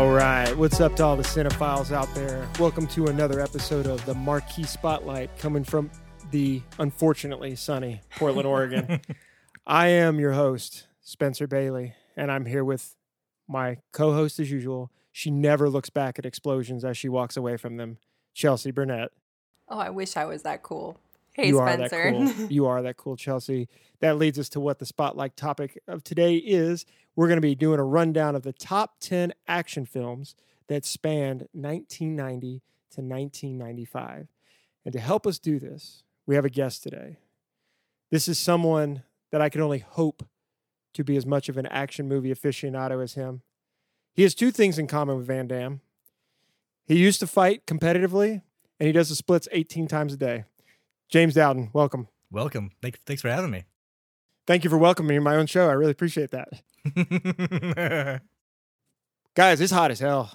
[0.00, 2.48] All right, what's up to all the cinephiles out there?
[2.58, 5.90] Welcome to another episode of the Marquee Spotlight coming from
[6.30, 9.02] the unfortunately sunny Portland, Oregon.
[9.66, 12.96] I am your host, Spencer Bailey, and I'm here with
[13.46, 14.90] my co host as usual.
[15.12, 17.98] She never looks back at explosions as she walks away from them,
[18.32, 19.10] Chelsea Burnett.
[19.68, 20.98] Oh, I wish I was that cool.
[21.40, 21.96] Hey, you Spencer.
[21.96, 22.46] are that cool.
[22.50, 23.68] you are that cool, Chelsea.
[24.00, 26.84] That leads us to what the spotlight topic of today is.
[27.16, 30.34] We're going to be doing a rundown of the top 10 action films
[30.68, 34.28] that spanned 1990 to 1995.
[34.84, 37.16] And to help us do this, we have a guest today.
[38.10, 39.02] This is someone
[39.32, 40.26] that I can only hope
[40.92, 43.42] to be as much of an action movie aficionado as him.
[44.12, 45.80] He has two things in common with Van Damme.
[46.86, 48.42] He used to fight competitively,
[48.78, 50.44] and he does the splits 18 times a day.
[51.10, 52.08] James Dowden, welcome.
[52.30, 52.70] Welcome.
[52.80, 53.64] Thanks, thanks for having me.
[54.46, 55.68] Thank you for welcoming me to my own show.
[55.68, 56.48] I really appreciate that.
[59.34, 60.30] Guys, it's hot as hell.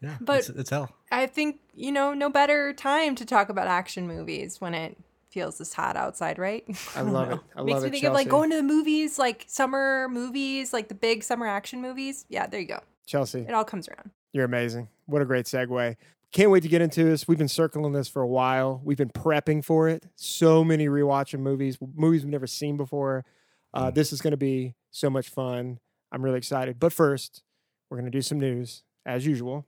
[0.00, 0.90] yeah, But- it's, it's hell.
[1.10, 4.96] I think, you know, no better time to talk about action movies when it
[5.30, 6.64] feels this hot outside, right?
[6.94, 7.34] I don't love know.
[7.36, 7.40] it.
[7.56, 10.72] I Makes love me it, think of like going to the movies, like summer movies,
[10.72, 12.26] like the big summer action movies.
[12.28, 12.80] Yeah, there you go.
[13.06, 14.10] Chelsea, It all comes around.
[14.32, 14.88] you're amazing.
[15.06, 15.96] What a great segue.
[16.32, 17.26] Can't wait to get into this.
[17.26, 18.80] We've been circling this for a while.
[18.84, 20.04] We've been prepping for it.
[20.14, 23.24] So many rewatching movies, movies we've never seen before.
[23.72, 23.94] Uh, Mm.
[23.94, 25.78] This is going to be so much fun.
[26.12, 26.78] I'm really excited.
[26.78, 27.42] But first,
[27.88, 29.66] we're going to do some news as usual.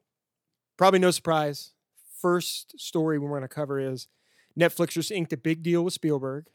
[0.77, 1.72] Probably no surprise.
[2.20, 4.08] First story we're going to cover is
[4.58, 6.47] Netflix just inked a big deal with Spielberg.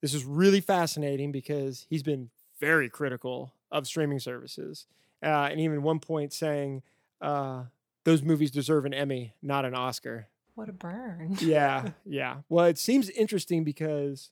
[0.00, 4.86] This is really fascinating because he's been very critical of streaming services,
[5.22, 6.82] uh, and even one point saying
[7.20, 7.64] uh,
[8.04, 10.28] those movies deserve an Emmy, not an Oscar.
[10.54, 11.36] What a burn.
[11.40, 12.38] Yeah, yeah.
[12.48, 14.30] Well, it seems interesting because,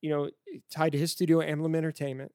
[0.00, 0.30] you know,
[0.70, 2.32] tied to his studio, Amblin Entertainment,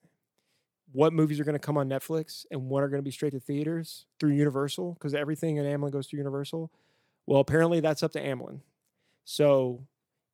[0.92, 3.32] what movies are going to come on Netflix and what are going to be straight
[3.32, 6.72] to theaters through Universal because everything in Amblin goes through Universal.
[7.26, 8.62] Well, apparently that's up to Amblin.
[9.24, 9.86] So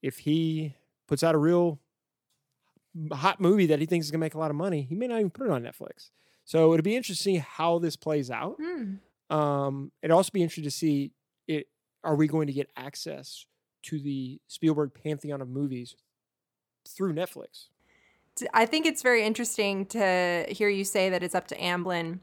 [0.02, 0.76] if he
[1.08, 1.80] puts out a real
[3.12, 5.08] hot movie that he thinks is going to make a lot of money, he may
[5.08, 6.09] not even put it on Netflix.
[6.46, 8.56] So it'll be interesting to see how this plays out.
[8.62, 8.96] Hmm.
[9.30, 11.12] Um, it'd also be interesting to see
[11.48, 11.68] it.
[12.04, 13.46] Are we going to get access
[13.84, 15.96] to the Spielberg pantheon of movies
[16.88, 17.68] through Netflix?
[18.54, 22.20] I think it's very interesting to hear you say that it's up to Amblin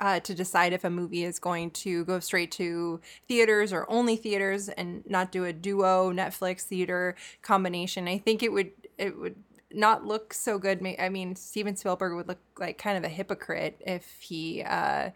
[0.00, 4.16] uh, to decide if a movie is going to go straight to theaters or only
[4.16, 8.08] theaters and not do a duo Netflix theater combination.
[8.08, 9.36] I think it would it would
[9.72, 10.86] not look so good.
[10.98, 14.62] I mean, Steven Spielberg would look like kind of a hypocrite if he.
[14.62, 15.10] Uh,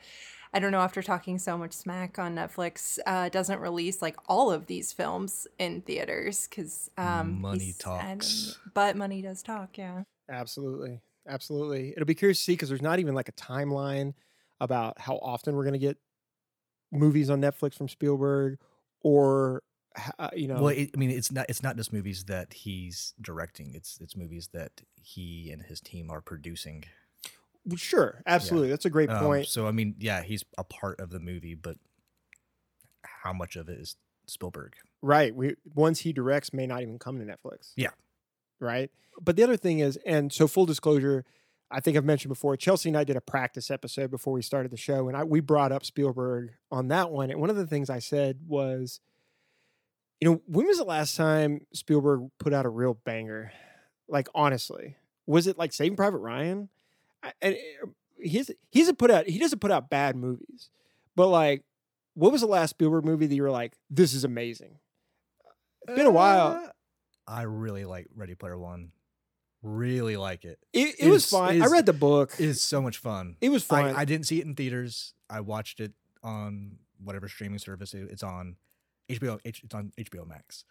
[0.53, 0.81] I don't know.
[0.81, 5.47] After talking so much smack on Netflix, uh, doesn't release like all of these films
[5.59, 8.59] in theaters because um, Money he's- I don't- talks.
[8.75, 9.77] But money does talk.
[9.77, 10.05] Yeah.
[10.31, 11.91] Absolutely, absolutely.
[11.93, 14.15] It'll be curious to see because there's not even like a timeline
[14.61, 15.97] about how often we're going to get
[16.93, 18.59] movies on Netflix from Spielberg,
[19.03, 19.63] or
[20.19, 23.15] uh, you know, Well, it, I mean, it's not it's not just movies that he's
[23.21, 23.75] directing.
[23.75, 26.85] It's it's movies that he and his team are producing.
[27.77, 28.69] Sure, absolutely.
[28.71, 29.47] That's a great Um, point.
[29.49, 31.77] so I mean, yeah, he's a part of the movie, but
[33.03, 33.97] how much of it is
[34.27, 34.75] Spielberg?
[35.03, 35.35] Right.
[35.35, 37.73] We ones he directs may not even come to Netflix.
[37.77, 37.91] Yeah.
[38.61, 38.91] Right.
[39.21, 41.25] But the other thing is, and so full disclosure,
[41.71, 44.71] I think I've mentioned before, Chelsea and I did a practice episode before we started
[44.73, 47.31] the show, and I, we brought up Spielberg on that one.
[47.31, 49.01] And one of the things I said was,
[50.21, 53.53] you know, when was the last time Spielberg put out a real banger?
[54.09, 54.97] Like honestly,
[55.27, 56.69] was it like Saving Private Ryan?
[57.23, 57.87] I- And uh,
[58.21, 60.71] he's he doesn't put out he doesn't put out bad movies,
[61.17, 61.65] but like,
[62.15, 64.79] what was the last Spielberg movie that you were like, this is amazing?
[65.87, 66.49] It's been a while.
[66.65, 66.69] Uh,
[67.27, 68.93] I really like Ready Player One.
[69.63, 70.59] Really like it.
[70.73, 71.61] It, it was Is- fine.
[71.63, 72.35] I read the book.
[72.39, 73.37] It is so much fun.
[73.41, 73.87] It was fun.
[73.95, 75.15] I, I didn't see it in theaters.
[75.29, 75.93] I watched it
[76.23, 78.57] on whatever streaming service it- it's on.
[79.11, 79.41] HBO.
[79.45, 80.65] H- It's on HBO Max.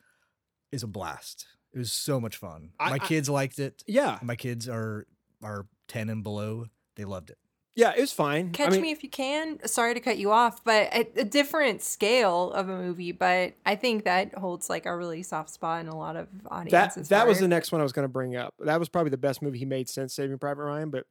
[0.71, 1.47] It's a blast.
[1.73, 2.71] It was so much fun.
[2.79, 3.83] I- My I- kids liked it.
[3.87, 5.05] yeah, My kids are
[5.43, 6.65] are ten and below.
[6.95, 7.37] They loved it.
[7.75, 8.51] yeah, it was fine.
[8.51, 9.59] Catch I mean, Me If You Can.
[9.67, 13.11] Sorry to cut you off, but a, a different scale of a movie.
[13.11, 16.51] But I think that holds like a really soft spot in a lot of that
[16.51, 17.09] audiences.
[17.09, 18.55] that that was the next one I was going to bring up.
[18.59, 20.89] That was probably the best movie he made since Saving Private Ryan.
[20.89, 21.05] But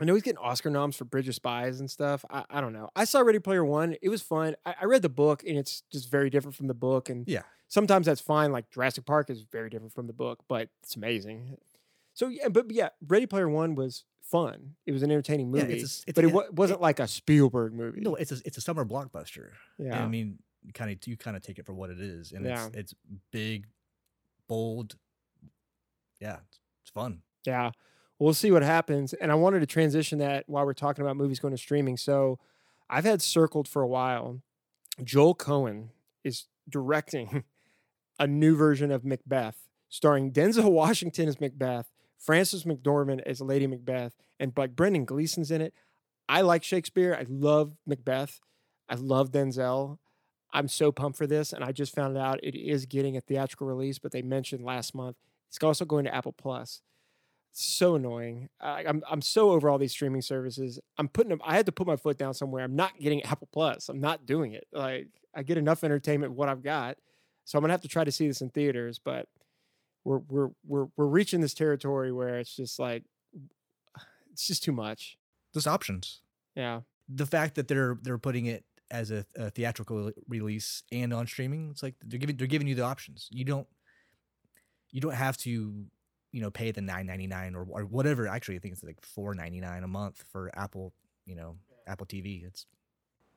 [0.00, 2.24] I know he's getting Oscar noms for Bridge of Spies and stuff.
[2.30, 2.88] I, I don't know.
[2.96, 3.94] I saw Ready Player One.
[4.00, 4.56] It was fun.
[4.64, 7.10] I, I read the book, and it's just very different from the book.
[7.10, 7.42] And Yeah.
[7.68, 8.52] sometimes that's fine.
[8.52, 11.58] Like Jurassic Park is very different from the book, but it's amazing.
[12.14, 14.74] So yeah, but yeah, Ready Player One was fun.
[14.86, 17.06] It was an entertaining Yeah, movie, it's a it's- but it, yeah, wasn't like a
[17.08, 18.00] Spielberg movie.
[18.00, 19.50] No, it's a it's a summer blockbuster.
[19.78, 20.38] yeah, And I mean,
[20.74, 22.66] kind of you kind of take it for what it is, and Yeah.
[22.66, 22.94] it's it's
[23.32, 23.66] big,
[24.48, 24.96] bold.
[26.20, 27.22] Yeah, it's, it's fun.
[27.46, 27.70] Yeah.
[28.18, 29.14] We'll see what happens.
[29.14, 31.96] And I wanted to transition that while we're talking about movies going to streaming.
[31.96, 32.38] So
[32.90, 34.42] I've had circled for a while.
[35.02, 35.88] Joel Coen
[36.22, 37.44] is directing
[38.18, 44.14] a new version of Macbeth, starring Denzel Washington as Macbeth, Frances McDormand as Lady Macbeth,
[44.38, 45.74] and like Brendan Gleeson's in it.
[46.28, 47.16] I like Shakespeare.
[47.18, 48.40] I love Macbeth.
[48.88, 49.98] I love Denzel.
[50.52, 53.66] I'm so pumped for this, and I just found out it is getting a theatrical
[53.66, 53.98] release.
[53.98, 55.16] But they mentioned last month
[55.48, 56.82] it's also going to Apple Plus.
[57.52, 58.48] So annoying.
[58.60, 60.78] I, I'm I'm so over all these streaming services.
[60.98, 61.40] I'm putting them.
[61.44, 62.62] I had to put my foot down somewhere.
[62.62, 63.88] I'm not getting Apple Plus.
[63.88, 64.66] I'm not doing it.
[64.72, 66.96] Like I get enough entertainment what I've got,
[67.44, 69.00] so I'm gonna have to try to see this in theaters.
[69.02, 69.26] But
[70.04, 73.04] we're we're we're we're reaching this territory where it's just like
[74.32, 75.18] it's just too much.
[75.52, 76.20] There's options.
[76.54, 76.80] Yeah.
[77.08, 81.70] The fact that they're they're putting it as a, a theatrical release and on streaming,
[81.70, 83.28] it's like they're giving they're giving you the options.
[83.30, 83.66] You don't
[84.90, 85.50] you don't have to
[86.32, 88.26] you know pay the nine ninety nine or or whatever.
[88.28, 90.92] Actually, I think it's like four ninety nine a month for Apple.
[91.26, 91.56] You know,
[91.86, 92.44] Apple TV.
[92.44, 92.66] It's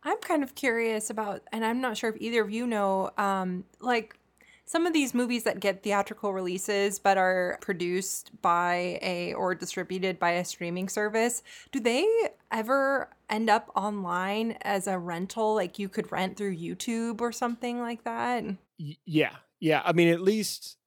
[0.04, 3.64] I'm kind of curious about, and I'm not sure if either of you know, um,
[3.80, 4.18] like
[4.66, 10.20] some of these movies that get theatrical releases but are produced by a or distributed
[10.20, 12.08] by a streaming service, do they
[12.52, 15.54] ever end up online as a rental?
[15.56, 18.44] Like you could rent through YouTube or something like that?
[18.78, 19.36] Yeah.
[19.60, 19.82] Yeah.
[19.84, 20.78] I mean, at least,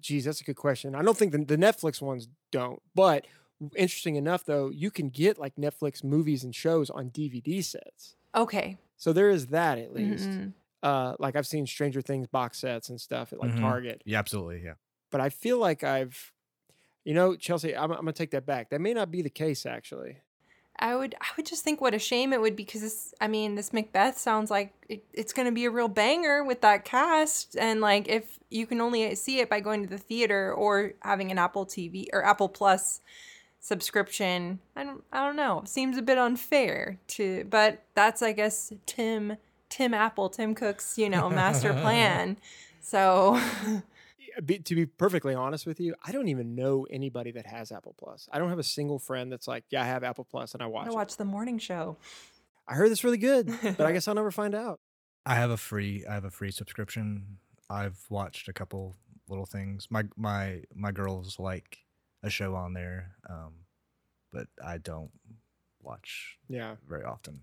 [0.00, 0.94] geez, that's a good question.
[0.94, 3.26] I don't think the, the Netflix ones don't, but
[3.76, 8.16] interesting enough, though, you can get like Netflix movies and shows on DVD sets.
[8.34, 8.78] Okay.
[8.96, 10.28] So there is that at least.
[10.28, 10.52] Mhm.
[10.82, 13.60] Uh, like I've seen Stranger Things box sets and stuff at like Mhm.
[13.60, 14.74] Target, yeah, absolutely, yeah.
[15.10, 16.32] but I feel like I've,
[17.04, 18.70] you know, Chelsea, I'm, I'm gonna take that back.
[18.70, 20.18] That may not be the case actually.
[20.80, 23.26] I would I would just think what a shame it would be because this I
[23.26, 26.84] mean this Macbeth sounds like it, it's going to be a real banger with that
[26.84, 30.92] cast and like if you can only see it by going to the theater or
[31.02, 33.00] having an Apple TV or Apple Plus
[33.58, 38.72] subscription I don't I don't know seems a bit unfair to but that's I guess
[38.86, 39.36] Tim
[39.68, 42.36] Tim Apple Tim Cook's you know master plan
[42.80, 43.40] so
[44.64, 48.28] to be perfectly honest with you, I don't even know anybody that has Apple Plus.
[48.32, 50.66] I don't have a single friend that's like, yeah, I have Apple Plus and I
[50.66, 50.94] watch I it.
[50.94, 51.96] watch the morning show
[52.66, 54.80] I heard it's really good, but I guess I'll never find out.
[55.26, 57.38] I have a free I have a free subscription.
[57.68, 58.94] I've watched a couple
[59.28, 59.88] little things.
[59.90, 61.78] My my my girls like
[62.22, 63.52] a show on there, um,
[64.32, 65.10] but I don't
[65.82, 66.76] watch Yeah.
[66.88, 67.40] very often.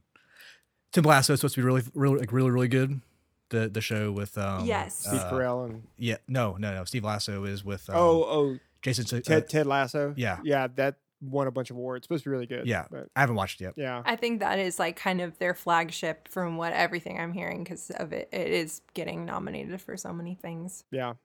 [0.95, 3.01] Tim Lasso is supposed to be really really like really really good.
[3.49, 4.99] The the show with um Yes.
[4.99, 6.85] Steve uh, Carell and Yeah, no, no, no.
[6.85, 9.03] Steve Lasso is with um, oh oh Jason.
[9.03, 10.13] Ted, Ted Ted Lasso.
[10.15, 10.39] yeah.
[10.43, 11.99] yeah, that won a bunch of awards.
[11.99, 12.65] It's supposed to be really good.
[12.65, 12.85] Yeah.
[12.89, 13.73] but I haven't watched it yet.
[13.75, 17.65] yeah, I think that is like kind of their flagship from what everything I'm hearing
[17.65, 18.29] because of it.
[18.31, 20.85] It is getting nominated for so many things.
[20.91, 21.15] yeah.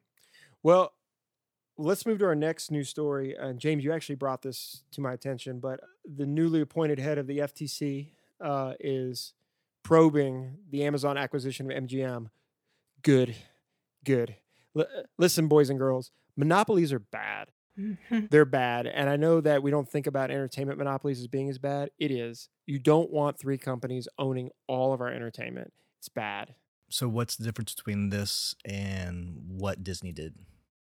[0.65, 0.95] Well,
[1.79, 3.39] let's move to our next news story.
[3.39, 7.27] Uh, James, you actually brought this to my attention, but the newly appointed head of
[7.29, 8.09] the FTC
[8.41, 9.33] uh, is
[9.82, 12.27] probing the Amazon acquisition of MGM.
[13.03, 13.37] Good,
[14.05, 14.37] good.
[14.77, 14.87] L-
[15.19, 17.49] listen, boys and girls, monopolies are bad.
[18.31, 18.87] they're bad.
[18.87, 21.91] And I know that we don't think about entertainment monopolies as being as bad.
[21.99, 22.49] It is.
[22.67, 25.73] You don't want three companies owning all of our entertainment.
[25.99, 26.55] It's bad.
[26.91, 30.35] So what's the difference between this and what Disney did?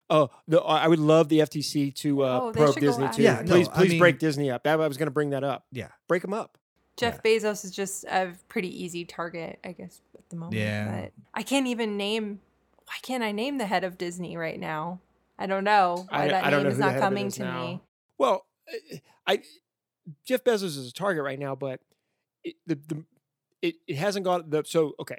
[0.09, 3.23] Oh, no, I I would love the FTC to uh, Oh, probe Disney too.
[3.23, 4.63] Yeah, no, please, I please break Disney up.
[4.63, 5.65] That, I was going to bring that up.
[5.73, 5.89] Yeah.
[6.07, 6.59] Break them up.
[6.97, 10.55] Jeff Bezos is just a pretty easy target, I guess, at the moment.
[10.57, 11.03] Yeah.
[11.03, 12.41] But I can't even name.
[12.87, 15.01] Why can't I name the head of Disney right now?
[15.39, 17.35] I don't know why I- that I name is not head of it coming is
[17.37, 17.61] to now.
[17.67, 17.81] me.
[18.19, 18.47] Well,
[19.27, 19.43] I,
[20.25, 21.81] Jeff Bezos is a target right now, but
[22.45, 23.05] it, the, the
[23.61, 25.19] it, it hasn't got the so okay.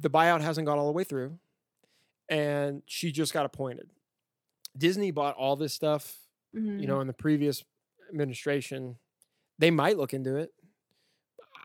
[0.00, 1.38] The buyout hasn't gone all the way through,
[2.28, 3.90] and she just got appointed.
[4.78, 6.18] Disney bought all this stuff,
[6.54, 6.80] Mhm.
[6.80, 7.64] you know, in the previous
[8.10, 8.96] administration.
[9.62, 10.50] They might look into it.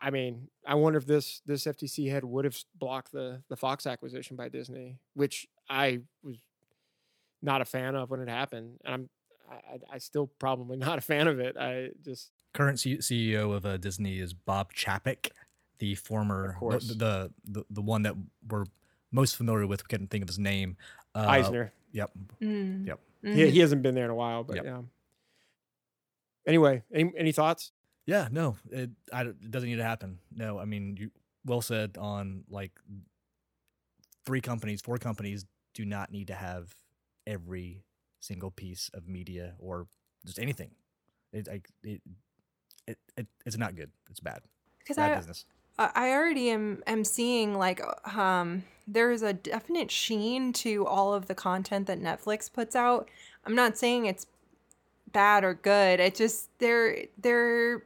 [0.00, 3.88] I mean, I wonder if this this FTC head would have blocked the the Fox
[3.88, 6.36] acquisition by Disney, which I was
[7.42, 9.08] not a fan of when it happened, and I'm
[9.50, 11.56] I, I- I still probably not a fan of it.
[11.58, 15.30] I just Current C- CEO of uh, Disney is Bob Chapek,
[15.80, 16.86] the former, the, course.
[16.94, 18.14] the, the the one that
[18.48, 18.66] we're
[19.10, 19.82] most familiar with.
[19.82, 20.76] We couldn't think of his name.
[21.16, 21.72] Uh, Eisner.
[21.90, 22.12] Yep.
[22.40, 22.86] Mm.
[22.86, 23.00] Yep.
[23.22, 23.50] He, Mhm.
[23.50, 24.64] he hasn't been there in a while, but Yep.
[24.64, 24.82] yeah.
[26.46, 27.72] Anyway, any any thoughts?
[28.08, 28.28] Yeah.
[28.32, 30.18] No, it, I, it doesn't need to happen.
[30.34, 31.10] No, I mean, you
[31.44, 32.72] well said on like
[34.24, 36.74] three companies, four companies do not need to have
[37.26, 37.84] every
[38.20, 39.86] single piece of media or
[40.24, 40.70] just anything.
[41.34, 42.00] It, like it,
[42.86, 43.90] it, it, it's not good.
[44.10, 44.40] It's bad.
[44.78, 45.44] Because I, business.
[45.78, 47.82] I I already am am seeing like
[48.16, 53.10] um there's a definite sheen to all of the content that Netflix puts out.
[53.44, 54.26] I'm not saying it's
[55.12, 56.00] bad or good.
[56.00, 57.82] It just they're they're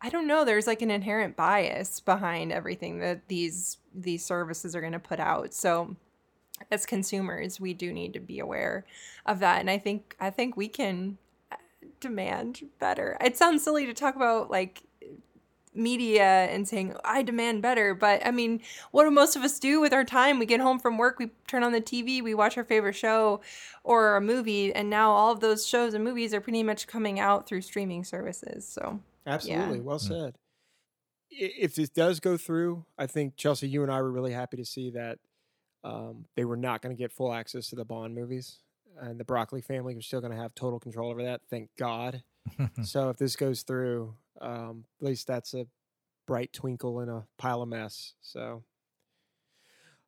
[0.00, 0.44] I don't know.
[0.44, 5.18] There's like an inherent bias behind everything that these these services are going to put
[5.18, 5.52] out.
[5.52, 5.96] So
[6.70, 8.84] as consumers, we do need to be aware
[9.26, 9.60] of that.
[9.60, 11.18] And I think I think we can
[11.50, 11.56] uh,
[12.00, 13.16] demand better.
[13.20, 14.82] It sounds silly to talk about like
[15.74, 19.80] media and saying I demand better, but I mean, what do most of us do
[19.80, 20.38] with our time?
[20.38, 23.40] We get home from work, we turn on the TV, we watch our favorite show
[23.84, 27.20] or a movie, and now all of those shows and movies are pretty much coming
[27.20, 28.66] out through streaming services.
[28.66, 29.80] So Absolutely.
[29.80, 30.08] Well Mm.
[30.08, 30.38] said.
[31.30, 34.64] If this does go through, I think Chelsea, you and I were really happy to
[34.64, 35.18] see that
[35.84, 38.60] um, they were not going to get full access to the Bond movies,
[38.98, 41.42] and the Broccoli family was still going to have total control over that.
[41.50, 42.22] Thank God.
[42.82, 45.66] so if this goes through, um, at least that's a
[46.26, 48.14] bright twinkle in a pile of mess.
[48.22, 48.64] So,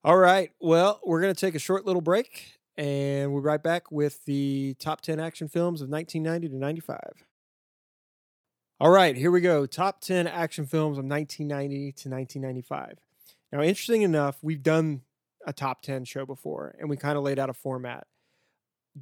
[0.02, 0.50] all right.
[0.58, 4.24] Well, we're going to take a short little break, and we'll be right back with
[4.24, 6.98] the top ten action films of 1990 to 95.
[8.82, 9.66] All right, here we go.
[9.66, 12.98] Top 10 action films of 1990 to 1995.
[13.52, 15.02] Now, interesting enough, we've done
[15.46, 18.06] a top 10 show before and we kind of laid out a format.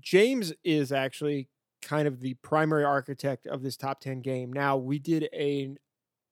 [0.00, 1.49] James is actually
[1.80, 4.52] kind of the primary architect of this top 10 game.
[4.52, 5.78] Now, we did an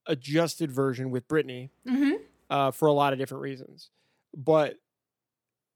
[0.07, 2.15] adjusted version with Brittany hmm
[2.51, 3.91] uh, for a lot of different reasons.
[4.37, 4.81] But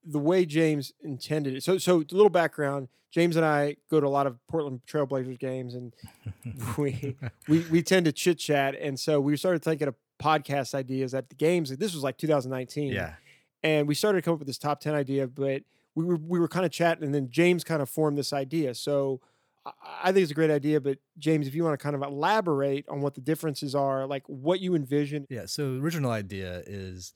[0.05, 2.89] the way James intended it, so so a little background.
[3.11, 5.93] James and I go to a lot of Portland Trailblazers games, and
[6.79, 7.17] we
[7.49, 11.29] we we tend to chit chat, and so we started thinking of podcast ideas at
[11.29, 11.77] the games.
[11.77, 13.15] This was like 2019, yeah.
[13.63, 15.63] and we started to come up with this top 10 idea, but
[15.95, 18.75] we were we were kind of chatting, and then James kind of formed this idea.
[18.75, 19.21] So
[19.67, 19.73] I-
[20.05, 22.89] I think it's a great idea, but James, if you want to kind of elaborate
[22.89, 25.27] on what the differences are, like what you envision.
[25.29, 25.47] Yeah.
[25.47, 27.13] So the original idea is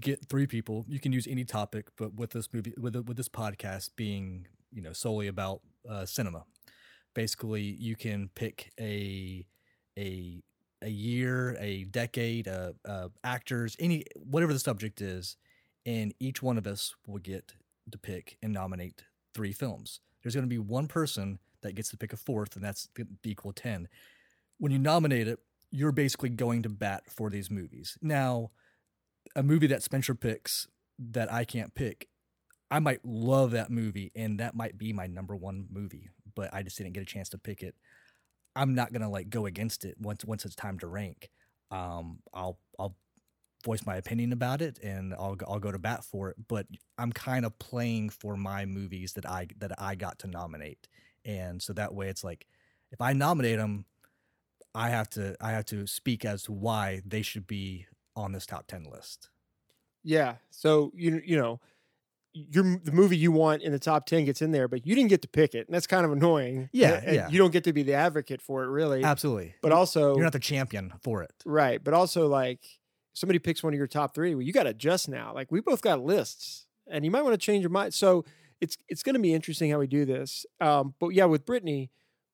[0.00, 0.84] get three people.
[0.88, 4.82] You can use any topic, but with this movie, with with this podcast being you
[4.82, 6.44] know solely about uh, cinema,
[7.14, 9.46] basically you can pick a
[9.98, 10.42] a
[10.82, 15.36] a year, a decade, uh, uh, actors, any whatever the subject is,
[15.86, 17.54] and each one of us will get
[17.90, 20.00] to pick and nominate three films.
[20.22, 22.88] There's going to be one person that gets to pick a fourth, and that's
[23.24, 23.88] equal ten.
[24.58, 25.38] When you nominate it,
[25.70, 27.96] you're basically going to bat for these movies.
[28.02, 28.50] Now,
[29.34, 32.08] a movie that Spencer picks that I can't pick,
[32.70, 36.62] I might love that movie, and that might be my number one movie, but I
[36.62, 37.74] just didn't get a chance to pick it.
[38.56, 41.30] I'm not gonna like go against it once once it's time to rank.
[41.70, 42.96] Um, I'll I'll
[43.64, 46.36] voice my opinion about it, and I'll I'll go to bat for it.
[46.48, 46.66] But
[46.98, 50.88] I'm kind of playing for my movies that I that I got to nominate,
[51.24, 52.46] and so that way it's like
[52.90, 53.86] if I nominate them,
[54.74, 58.46] I have to I have to speak as to why they should be on this
[58.46, 59.28] top ten list.
[60.04, 60.36] Yeah.
[60.50, 61.60] So you you know,
[62.32, 65.10] your the movie you want in the top ten gets in there, but you didn't
[65.10, 66.68] get to pick it, and that's kind of annoying.
[66.72, 67.28] Yeah, and yeah.
[67.28, 69.04] You don't get to be the advocate for it, really.
[69.04, 71.32] Absolutely, But also, you're not the champion for it.
[71.44, 71.82] right.
[71.82, 72.60] But also, like
[73.12, 75.34] somebody picks one of your top three, well, you got to adjust now.
[75.34, 77.92] Like we both got lists, and you might want to change your mind.
[77.94, 78.24] So
[78.60, 80.46] it's it's going to be interesting how we do this.
[80.60, 81.90] Um, but yeah, with Brittany,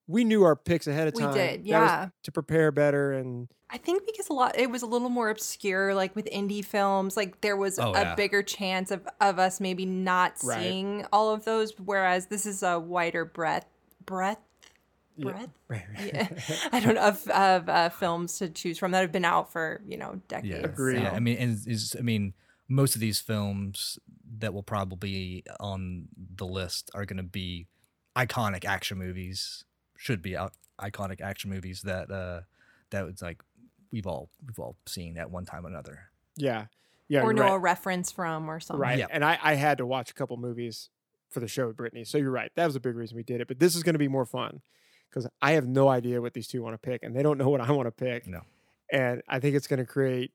[0.09, 1.29] we knew our picks ahead of time.
[1.29, 1.47] We time.
[1.47, 2.09] did, That was yeah.
[2.23, 5.93] to prepare better and I think because a lot it was a little more obscure,
[5.93, 8.15] like with indie films, like there was Oh, a yeah.
[8.15, 10.59] bigger chance of, of us maybe not Right.
[10.63, 13.67] seeing all of those, whereas this is a wider breadth
[14.03, 14.41] breadth
[15.19, 16.27] breadth yeah.
[16.71, 19.81] I don't know of, of uh, films to choose from that have been out for
[19.85, 20.55] you know decades.
[20.61, 21.03] Yeah, Agreed.
[21.03, 22.33] Yeah, I mean, and is I mean,
[22.67, 23.99] most of these films
[24.39, 27.67] that will probably be on the list are going to be
[28.17, 29.63] iconic action movies.
[29.99, 32.41] Should be out iconic action movies that uh
[32.91, 33.41] that was like
[33.91, 36.09] we've all we've all seen at one time or another.
[36.35, 36.65] yeah,
[37.09, 37.55] yeah, or you're know right.
[37.55, 38.79] a reference from or something.
[38.79, 38.99] Right.
[38.99, 39.09] Yep.
[39.11, 40.89] And I, I had to watch a couple movies
[41.29, 42.03] for the show with Brittany.
[42.03, 42.51] So you're right.
[42.55, 43.47] That was a big reason we did it.
[43.47, 44.61] But this is going to be more fun
[45.09, 47.49] because I have no idea what these two want to pick and they don't know
[47.49, 48.27] what I want to pick.
[48.27, 48.41] No.
[48.91, 50.31] And I think it's going to create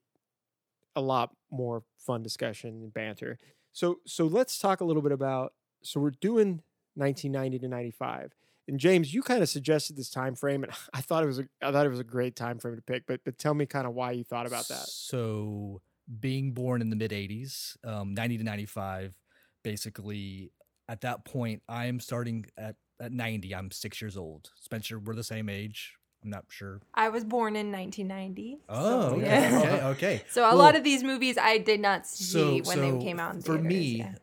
[0.97, 3.39] a lot more fun discussion and banter.
[3.73, 6.63] So so let's talk a little bit about so we're doing
[6.95, 8.33] 1990 to 95.
[8.67, 11.45] And James, you kind of suggested this time frame and I thought it was a
[11.63, 13.87] I thought it was a great time frame to pick, but but tell me kind
[13.87, 14.87] of why you thought about that.
[14.89, 15.83] So,
[16.21, 19.15] being born in the mid 80s, um, 90 to 95,
[19.63, 20.53] basically,
[20.89, 23.55] at that point, I'm starting at, at 90.
[23.55, 24.51] I'm six years old.
[24.61, 25.95] Spencer, we're the same age.
[26.23, 26.81] I'm not sure.
[26.95, 28.61] I was born in 1990.
[28.69, 29.25] Oh, so, okay.
[29.25, 29.59] yeah.
[29.59, 29.83] okay.
[29.85, 30.23] Okay.
[30.31, 33.05] So a Well, lot of these movies I did not see so, when so they
[33.05, 34.15] came out in for theaters, me yeah.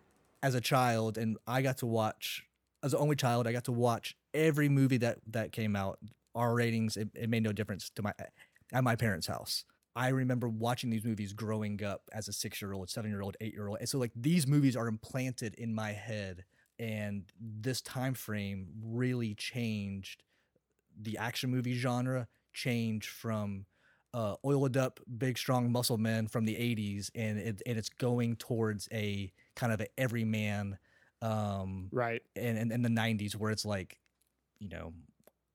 [0.42, 2.44] as a child and i got to watch
[2.84, 6.00] as the only child i got to watch every movie that that came out
[6.36, 8.14] our ratings it, it made no difference to my
[8.74, 12.74] at my parents house i remember watching these movies growing up as a six year
[12.74, 15.74] old seven year old eight year old and so like these movies are implanted in
[15.74, 16.46] my head
[16.80, 20.24] and this time frame really changed
[21.00, 23.66] the action movie genre changed from
[24.14, 28.36] uh, oiled up, big, strong muscle men from the '80s, and it, and it's going
[28.36, 30.78] towards a kind of a everyman,
[31.22, 32.24] um, Right.
[32.36, 34.01] and in the '90s where it's like,
[34.62, 34.94] you know,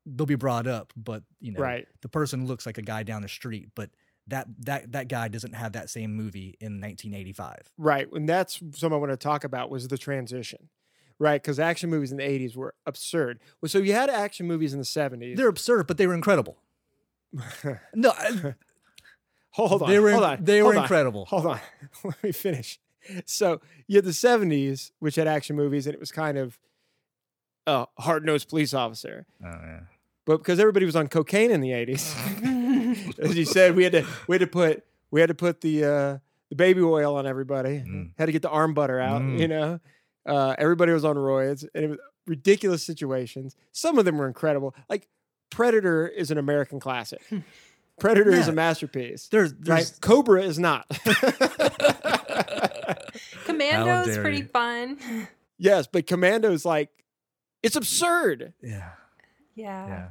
[0.05, 1.87] they'll be brought up, but you know, Right.
[2.03, 3.91] the person looks like a guy down the street, but
[4.27, 7.71] that that that guy doesn't have that same movie in 1985.
[7.79, 8.07] Right.
[8.13, 10.69] And that's something I want to talk about was the transition.
[11.19, 11.41] Right.
[11.41, 13.39] Because action movies in the 80s were absurd.
[13.63, 15.37] Well, so you had action movies in the 70s.
[15.37, 16.59] They're absurd, but they were incredible.
[17.95, 18.55] No, I-
[19.51, 19.89] hold on.
[19.91, 20.45] they were hold on.
[20.45, 21.25] they were hold on, incredible.
[21.27, 21.61] Hold on.
[22.05, 22.79] Let me finish.
[23.25, 26.59] So you had the 70s, which had action movies, and it was kind of
[27.67, 29.27] a hard nosed police officer.
[29.45, 29.81] Oh, yeah.
[30.25, 34.05] But because everybody was on cocaine in the 80s, as you said, we had to
[34.27, 36.19] we had to put we had to put the uh,
[36.49, 37.81] the baby oil on everybody.
[37.87, 38.11] Mm.
[38.19, 39.23] Had to get the arm butter out.
[39.23, 39.39] Mm.
[39.39, 39.81] You know,
[40.27, 43.55] uh, everybody was on roids, and it was ridiculous situations.
[43.73, 44.75] Some of them were incredible.
[44.89, 45.07] Like
[45.51, 47.23] Predator is an American classic.
[48.01, 49.29] Predator is a masterpiece.
[49.29, 49.91] There's, Right?
[50.03, 50.87] Cobra is not.
[53.45, 54.45] Commando's is pretty you.
[54.45, 54.99] fun.
[55.57, 56.91] yes, but Commando's like
[57.67, 58.53] it's absurd.
[58.63, 58.91] yeah,
[59.55, 59.87] Yeah.
[59.89, 60.09] yeah.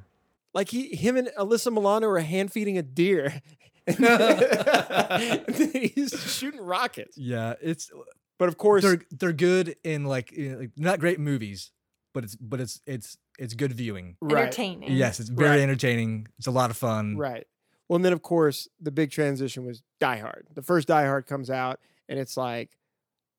[0.54, 3.42] Like he, him and Alyssa Milano are hand feeding a deer.
[3.88, 3.96] and
[5.96, 7.18] he's shooting rockets.
[7.18, 7.92] Yeah, it's
[8.38, 11.72] But of course, they're they're good in like, you know, like not great movies,
[12.14, 14.16] but it's but it's it's it's good viewing.
[14.22, 14.92] right, Entertaining.
[14.94, 15.60] Yes, it's very Right.
[15.60, 16.28] entertaining.
[16.38, 17.18] It's a lot of fun.
[17.18, 17.46] right.
[17.88, 20.48] Well, and then of course the big transition was Die Hard.
[20.54, 22.72] The first Die Hard comes out, and it's like,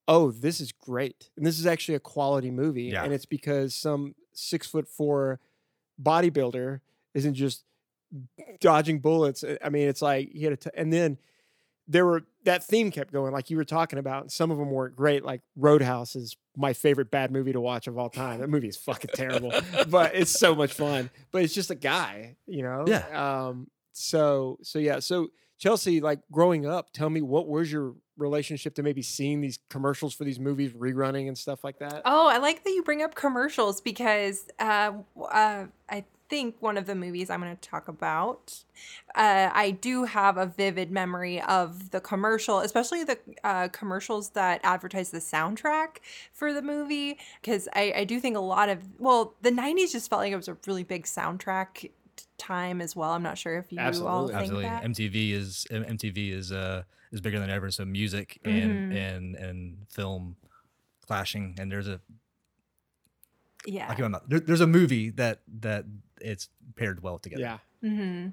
[0.09, 3.05] oh, this is great, and this is actually a quality movie, Yeah.
[3.05, 5.41] and it's because some six foot four
[6.03, 6.81] bodybuilder
[7.15, 7.65] isn't just
[8.61, 9.45] dodging bullets.
[9.63, 11.19] I mean, it's like he had a, t- and then
[11.89, 14.23] there were that theme kept going, like you were talking about.
[14.23, 15.25] And some of them weren't great.
[15.25, 18.41] Like Roadhouse is my favorite bad movie to watch of all time.
[18.41, 19.53] That movie is fucking terrible,
[19.89, 21.11] but it's so much fun.
[21.33, 22.85] But it's just a guy, you know.
[22.87, 23.47] Yeah.
[23.49, 23.69] Um.
[23.93, 24.99] So so yeah.
[25.01, 25.29] So
[25.59, 30.15] Chelsea, like growing up, tell me what was your relationship to maybe seeing these commercials
[30.15, 32.03] for these movies rerunning and stuff like that?
[32.05, 34.93] Oh, I like that you bring up commercials because uh,
[35.31, 38.65] uh, I think one of the movies I'm going to talk about,
[39.15, 44.61] uh, I do have a vivid memory of the commercial, especially the uh, commercials that
[44.65, 45.99] advertise the soundtrack
[46.33, 47.19] for the movie.
[47.41, 50.37] Because I, I do think a lot of, well, the 90s just felt like it
[50.37, 51.91] was a really big soundtrack
[52.39, 53.11] time as well.
[53.13, 54.33] I'm not sure if you all Absolutely.
[54.33, 54.85] think Absolutely, that.
[54.85, 57.71] MTV is M- MTV is uh is bigger than ever.
[57.71, 58.97] So music and Mhm.
[58.97, 60.37] and and film
[61.07, 62.01] clashing, and there's a
[63.67, 63.87] yeah.
[63.91, 64.15] I can't.
[64.29, 65.85] There, there's a movie that that
[66.21, 67.43] it's paired well together.
[67.43, 67.59] Yeah.
[67.81, 68.29] hmm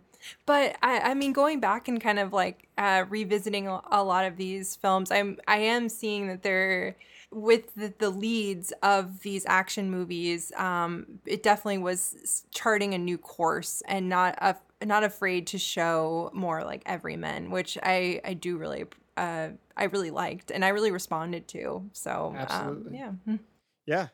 [0.46, 4.26] But I, I mean, going back and kind of like uh, revisiting a, a lot
[4.26, 6.96] of these films, I'm I am seeing that they're
[7.34, 10.52] with the, the leads of these action movies.
[10.56, 16.32] Um, it definitely was charting a new course and not a, not afraid to show
[16.34, 18.86] more like everyman, which I I do really
[19.18, 21.90] uh I really liked and I really responded to.
[21.94, 23.00] So Absolutely.
[23.00, 23.36] um, yeah.
[23.86, 24.08] Yeah.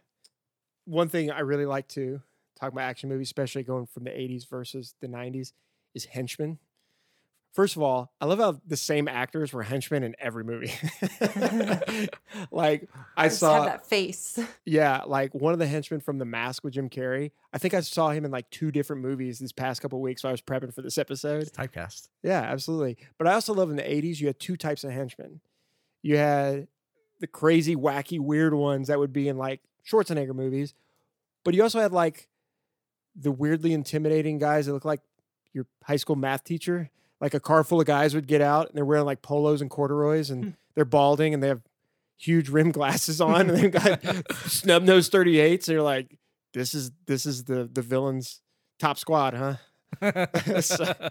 [0.86, 2.22] One thing I really like to
[2.60, 5.54] talk about action movies, especially going from the 80s versus the 90s,
[5.94, 6.60] is henchmen.
[7.52, 10.72] First of all, I love how the same actors were henchmen in every movie.
[12.52, 14.40] like I just saw that face.
[14.66, 17.32] yeah, like one of the henchmen from The Mask with Jim Carrey.
[17.52, 20.22] I think I saw him in like two different movies this past couple weeks.
[20.22, 21.42] So I was prepping for this episode.
[21.42, 22.10] It's typecast.
[22.22, 22.98] Yeah, absolutely.
[23.18, 25.42] But I also love in the 80s, you had two types of henchmen.
[26.04, 26.68] You had
[27.20, 30.74] the crazy, wacky, weird ones that would be in like Schwarzenegger movies,
[31.44, 32.28] but you also had like
[33.16, 35.02] the weirdly intimidating guys that look like
[35.52, 36.90] your high school math teacher.
[37.22, 39.70] Like a car full of guys would get out and they're wearing like polos and
[39.70, 40.50] corduroys and Hmm.
[40.76, 41.62] they're balding and they have
[42.18, 44.02] huge rim glasses on and they've got
[44.48, 45.66] snub nose 38s.
[45.66, 46.18] They're like,
[46.54, 48.42] this is this is the the villain's
[48.80, 49.56] top squad, huh?
[50.62, 51.10] So-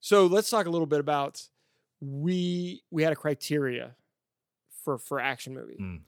[0.00, 1.42] So let's talk a little bit about
[2.00, 3.96] we we had a criteria
[4.84, 6.00] for for action movies, Mm.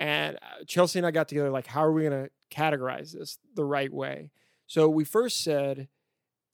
[0.00, 3.38] and uh, Chelsea and I got together like, how are we going to categorize this
[3.54, 4.30] the right way?
[4.66, 5.88] So we first said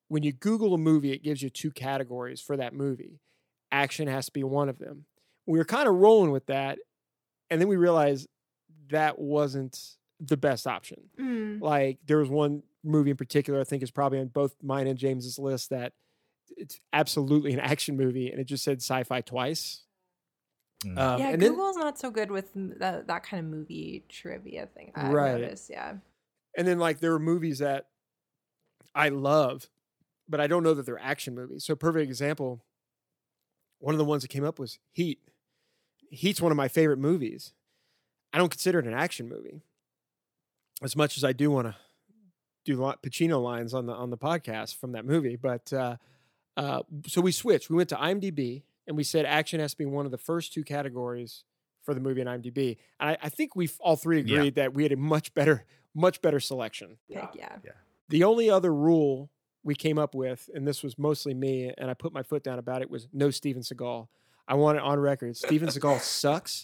[0.09, 3.21] when you Google a movie, it gives you two categories for that movie.
[3.73, 5.07] Action has to be one of them.
[5.47, 6.79] We were kind of rolling with that,
[7.51, 8.29] and then we realized
[8.90, 9.79] that wasn't
[10.21, 11.61] the best option Mm.
[11.61, 14.97] like there was one movie in particular i think is probably on both mine and
[14.99, 15.92] james's list that
[16.57, 19.83] it's absolutely an action movie and it just said sci-fi twice
[20.87, 20.99] Mm.
[20.99, 24.05] um, yeah, and then Google's not so good with m- that, that kind of movie
[24.09, 24.92] trivia thing.
[24.95, 25.33] I've Right.
[25.40, 25.95] noticed, yeah.
[26.57, 27.88] and then like there were movies that
[28.95, 29.69] i love
[30.29, 32.62] but i don't know that they're action movies so perfect example
[33.79, 35.19] one of the ones that came up was heat
[36.11, 37.53] heat's one of my favorite movies
[38.33, 39.61] i don't consider it an action movie
[40.83, 41.75] as much as i do want to
[42.65, 45.97] do li- pacino lines on the on the podcast from that movie but uh
[46.59, 47.69] Uh, so we switched.
[47.69, 50.55] We went to IMDb and we said action has to be one of the first
[50.55, 51.45] two categories
[51.85, 52.79] for the movie in IMDb.
[52.99, 54.37] And I, I think we all three Yeah.
[54.39, 56.97] agreed that we had a much better, much better selection.
[57.12, 57.59] Pick, yeah.
[58.09, 59.29] The only other rule
[59.66, 62.59] we came up with, and this was mostly me, and I put my foot down
[62.59, 64.07] about it, was no Steven Seagal.
[64.46, 65.37] I want it on record.
[65.37, 66.62] Steven Seagal sucks.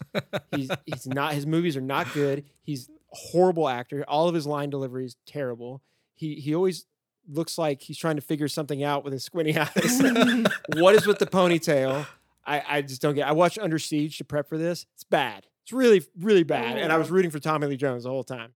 [0.54, 1.34] He's he's not.
[1.34, 2.44] His movies are not good.
[2.62, 4.04] He's a horrible actor.
[4.06, 5.82] All of his line delivery is terrible.
[6.14, 6.86] He he always
[7.28, 9.68] looks like he's trying to figure something out with his squinty eyes.
[10.74, 12.06] what is with the ponytail?
[12.46, 13.26] I, I just don't get.
[13.26, 13.30] It.
[13.30, 14.86] I watched Under Siege to prep for this.
[14.94, 15.46] It's bad.
[15.64, 16.78] It's really really bad.
[16.78, 17.14] And I was oh.
[17.14, 18.54] rooting for Tommy Lee Jones the whole time.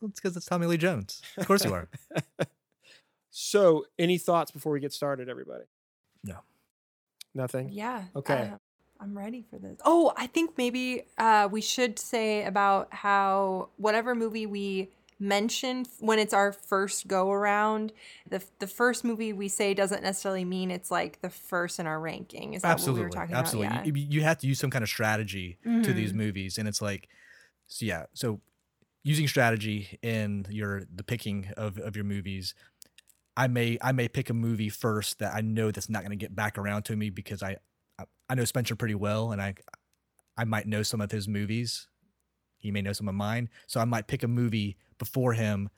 [0.00, 1.20] Well, it's because it's Tommy Lee Jones.
[1.36, 1.88] Of course you are.
[3.40, 5.62] So, any thoughts before we get started, everybody?
[6.24, 6.38] No.
[7.36, 7.68] Nothing.
[7.70, 8.02] Yeah.
[8.16, 8.50] Okay.
[8.52, 8.56] uh,
[9.00, 9.78] I'm ready for this.
[9.84, 14.88] Oh, I think maybe uh, we should say about how whatever movie we
[15.20, 17.92] mention when it's our first go around,
[18.28, 22.00] the the first movie we say doesn't necessarily mean it's like the first in our
[22.00, 22.54] ranking.
[22.54, 23.66] Is that absolutely, what we were talking absolutely.
[23.68, 23.86] about?
[23.86, 23.92] Yeah.
[23.94, 26.16] You, you have to use some kind of strategy to these Mhm.
[26.16, 27.08] movies, and it's like,
[27.68, 28.06] so yeah.
[28.14, 28.40] So
[29.04, 32.52] using strategy in your the picking of of your movies.
[33.38, 36.16] I may I may pick a movie first that I know that's not going to
[36.16, 37.56] get back around to me because I
[37.98, 39.54] I- I know Spencer pretty well and I
[40.36, 41.88] I might know some of his movies.
[42.58, 45.70] He may know some of mine, so I might pick a movie before him,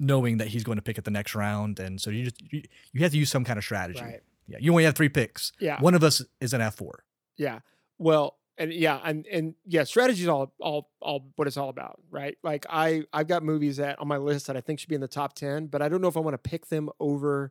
[0.00, 1.78] knowing that he's going to pick it the next round.
[1.78, 4.00] And so you just you, you have to use some kind of strategy.
[4.02, 4.20] Right.
[4.48, 5.52] Yeah, you only have three picks.
[5.60, 5.80] Yeah.
[5.80, 7.04] One of us is an F four.
[7.36, 7.60] Yeah.
[7.98, 12.00] Well, and yeah, and and yeah, strategy is all all all what it's all about,
[12.10, 12.36] right?
[12.44, 15.00] Like I I've got movies that on my list that I think should be in
[15.00, 17.50] the top ten, but I don't know if I want to pick them over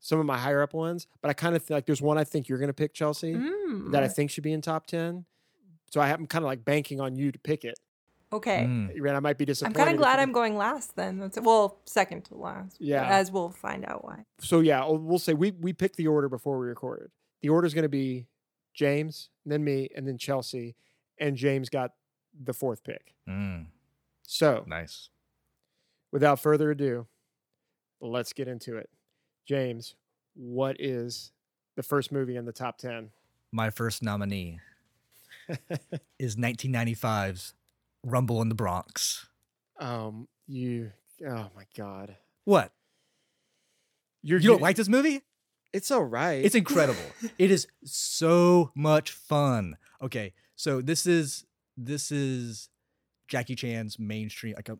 [0.00, 1.06] some of my higher up ones.
[1.20, 3.34] But I kind of feel like there's one I think you're going to pick Chelsea
[3.34, 5.26] that I Mm, think should be in top ten.
[5.90, 7.78] So I am kind of like banking on you to pick it.
[8.32, 8.64] okay.
[8.66, 8.98] Mm.
[8.98, 9.14] Right?
[9.14, 9.78] I might be disappointed.
[9.78, 11.18] I'm kind of glad I'm going last then.
[11.18, 12.78] That's well, second to last.
[12.80, 13.06] Yeah.
[13.06, 14.24] As we'll find out why.
[14.40, 17.10] So yeah, we'll- we'll say we we picked the order before we recorded.
[17.42, 18.26] The order is going to be
[18.74, 20.74] James, then me, and then Chelsea,
[21.18, 21.92] and James got
[22.42, 23.14] the fourth pick.
[23.28, 23.66] Mm,
[24.22, 25.10] So nice.
[26.10, 27.06] without further ado,
[28.00, 28.88] let's get into it.
[29.46, 29.94] James,
[30.34, 31.32] what is
[31.76, 33.10] the first movie in the top 10?
[33.52, 34.60] My first nominee
[36.18, 37.54] is 1995's
[38.04, 39.26] Rumble in the Bronx.
[39.78, 40.90] um, you,
[41.26, 42.16] oh my God.
[42.44, 42.72] What?
[44.22, 45.22] You're, You don't like this movie?
[45.72, 46.44] It's all right.
[46.44, 47.00] It's incredible.
[47.38, 49.76] it is so much fun.
[50.02, 51.44] Okay, so this is
[51.76, 52.68] this is
[53.28, 54.78] Jackie Chan's mainstream, like a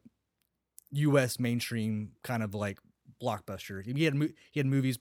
[0.92, 1.40] U.S.
[1.40, 2.78] mainstream kind of like
[3.22, 3.84] blockbuster.
[3.84, 4.14] He had
[4.50, 4.98] he had movies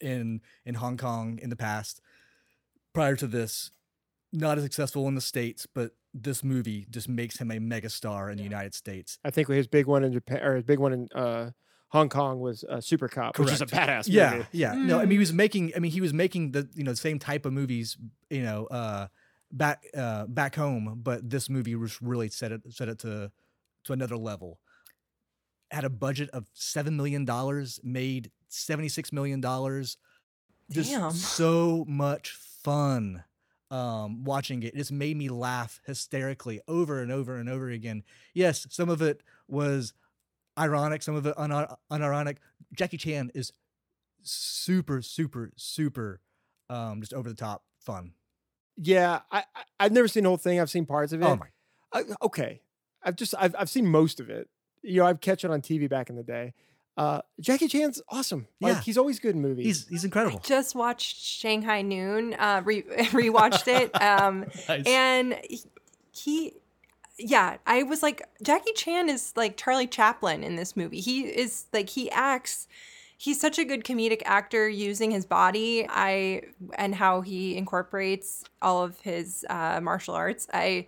[0.00, 2.00] in in Hong Kong in the past.
[2.92, 3.70] Prior to this,
[4.32, 8.36] not as successful in the states, but this movie just makes him a megastar in
[8.36, 9.18] the United States.
[9.24, 11.50] I think his big one in Japan, or his big one in uh,
[11.92, 13.88] Hong Kong was uh, Super Cop, which is a Correct.
[13.88, 14.46] badass Yeah, movie.
[14.52, 14.72] yeah.
[14.74, 15.72] No, I mean he was making.
[15.76, 17.98] I mean he was making the you know same type of movies.
[18.30, 19.08] You know, uh,
[19.50, 23.30] back uh, back home, but this movie was really set it set it to
[23.84, 24.58] to another level.
[25.70, 29.98] Had a budget of seven million dollars, made seventy six million dollars.
[30.70, 31.10] Just Damn.
[31.10, 33.24] so much fun
[33.70, 34.72] um, watching it.
[34.74, 38.02] It just made me laugh hysterically over and over and over again.
[38.32, 39.92] Yes, some of it was
[40.58, 42.36] ironic, some of it un- unironic.
[42.74, 43.52] Jackie Chan is
[44.22, 46.20] super, super, super,
[46.70, 48.12] um, just over the top fun.
[48.76, 50.60] Yeah, I, I I've never seen the whole thing.
[50.60, 51.26] I've seen parts of it.
[51.26, 51.46] Oh my!
[51.92, 52.62] I, okay,
[53.02, 54.48] I've just I've I've seen most of it.
[54.82, 56.54] You know, I've catch it on TV back in the day.
[56.96, 58.46] Uh, Jackie Chan's awesome.
[58.60, 58.80] Like Yeah.
[58.80, 59.64] he's always good in movies.
[59.66, 60.40] He's he's incredible.
[60.40, 62.34] Just watched Shanghai Noon.
[62.34, 63.94] Uh, re- rewatched it.
[64.00, 64.84] Um, Nice.
[64.86, 65.60] and he,
[66.12, 66.52] he
[67.22, 71.66] yeah i was like jackie chan is like charlie chaplin in this movie he is
[71.72, 72.66] like he acts
[73.16, 76.42] he's such a good comedic actor using his body i
[76.74, 80.86] and how he incorporates all of his uh, martial arts i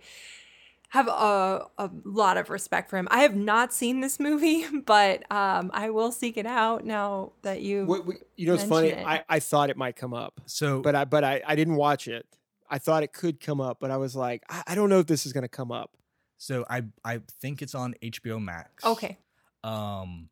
[0.89, 5.29] have a, a lot of respect for him i have not seen this movie but
[5.31, 8.89] um, i will seek it out now that you What, what- you know, it's funny.
[8.89, 9.05] it.
[9.07, 12.09] I, I thought it might come up, so, but I but I, I didn't watch
[12.09, 12.25] it.
[12.69, 15.05] I thought it could come up, but I was like, I, I don't know if
[15.07, 15.91] this is going to come up.
[16.37, 18.83] So I I think it's on HBO Max.
[18.83, 19.17] okay
[19.63, 20.29] Um,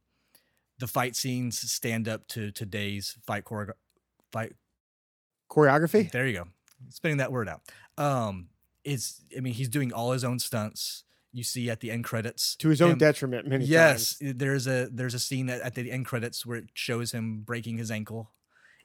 [0.80, 3.74] the fight scenes stand up to today's fight choreo-
[4.32, 4.54] fight
[5.50, 6.12] Choreography.
[6.12, 6.48] There you go.
[6.90, 7.62] Spitting that word out.
[7.98, 8.48] Um,
[8.84, 11.04] it's I mean he's doing all his own stunts.
[11.32, 13.70] You see at the end credits To his own him- detriment, many times.
[13.70, 14.34] Yes, times.
[14.38, 17.78] there's a there's a scene at, at the end credits where it shows him breaking
[17.78, 18.32] his ankle.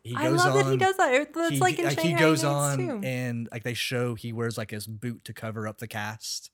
[0.02, 2.14] He i love that he does that It- that's he, like in like, Shanghai he
[2.18, 3.00] goes on too.
[3.02, 6.50] and like they show he wears like his boot to cover up the cast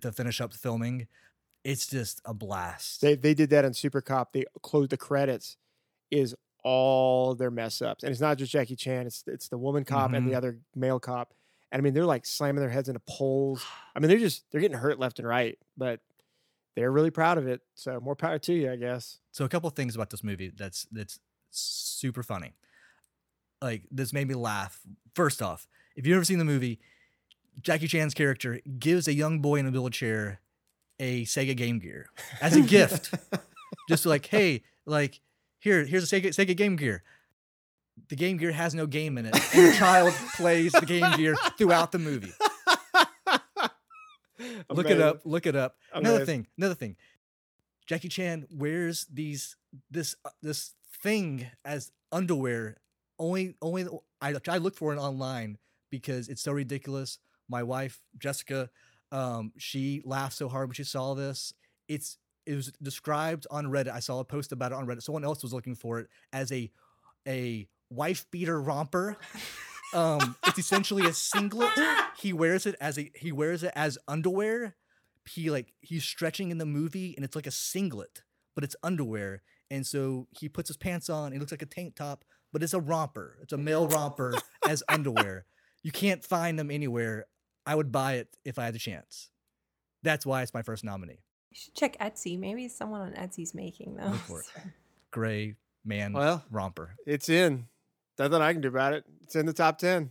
[0.00, 1.06] to finish up filming.
[1.64, 3.00] It's just a blast.
[3.00, 4.32] They they did that in Super Cop.
[4.32, 5.56] They closed the credits
[6.10, 8.02] is all their mess ups.
[8.04, 10.36] And it's not just Jackie Chan, it's it's the woman cop and the Mhm.
[10.36, 11.34] other male cop.
[11.70, 13.64] And I mean, they're like slamming their heads into poles.
[13.94, 16.00] I mean, they're just they're getting hurt left and right, but
[16.76, 17.60] they're really proud of it.
[17.74, 19.18] So more power to you, I guess.
[19.32, 21.18] So a couple things about this movie that's that's
[21.50, 22.54] super funny.
[23.60, 24.80] Like this made me laugh.
[25.14, 26.80] First off, if you've ever seen the movie,
[27.60, 30.40] Jackie Chan's character gives a young boy in a wheelchair
[31.00, 33.14] a Sega Game Gear as a gift.
[33.88, 35.20] Just like, hey, like
[35.58, 37.02] here, here's a Sega, Sega Game Gear.
[38.08, 41.34] The Game Gear has no game in it, and the child plays the Game Gear
[41.56, 42.32] throughout the movie.
[44.70, 45.22] Look it up.
[45.24, 45.76] Look it up.
[45.92, 46.46] Another thing.
[46.56, 46.96] Another thing.
[47.86, 49.56] Jackie Chan wears these
[49.90, 52.76] this uh, this thing as underwear.
[53.18, 53.86] Only only
[54.20, 55.58] I I looked for it online
[55.90, 57.18] because it's so ridiculous.
[57.48, 58.70] My wife Jessica,
[59.12, 61.52] um, she laughed so hard when she saw this.
[61.88, 63.92] It's it was described on Reddit.
[63.92, 65.02] I saw a post about it on Reddit.
[65.02, 66.70] Someone else was looking for it as a
[67.26, 69.16] a wife beater romper.
[69.94, 71.70] Um, it's essentially a singlet.
[72.20, 74.76] He wears it as a he wears it as underwear.
[75.28, 78.22] He like he's stretching in the movie, and it's like a singlet,
[78.54, 79.42] but it's underwear.
[79.70, 81.32] And so he puts his pants on.
[81.32, 83.38] It looks like a tank top, but it's a romper.
[83.42, 84.34] It's a male romper
[84.68, 85.44] as underwear.
[85.82, 87.26] You can't find them anywhere.
[87.68, 89.28] I would buy it if I had the chance.
[90.02, 91.20] That's why it's my first nominee.
[91.50, 92.38] You should check Etsy.
[92.38, 94.10] Maybe someone on Etsy's making those.
[94.12, 94.46] Look for it.
[95.10, 96.94] Gray man Well, romper.
[97.06, 97.66] it's in.
[98.18, 99.04] Nothing I can do about it.
[99.22, 100.10] It's in the top 10.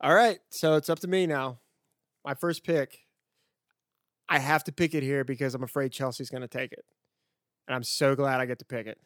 [0.00, 0.38] All right.
[0.48, 1.58] So it's up to me now.
[2.24, 3.00] My first pick.
[4.28, 6.84] I have to pick it here because I'm afraid Chelsea's going to take it.
[7.68, 8.98] And I'm so glad I get to pick it.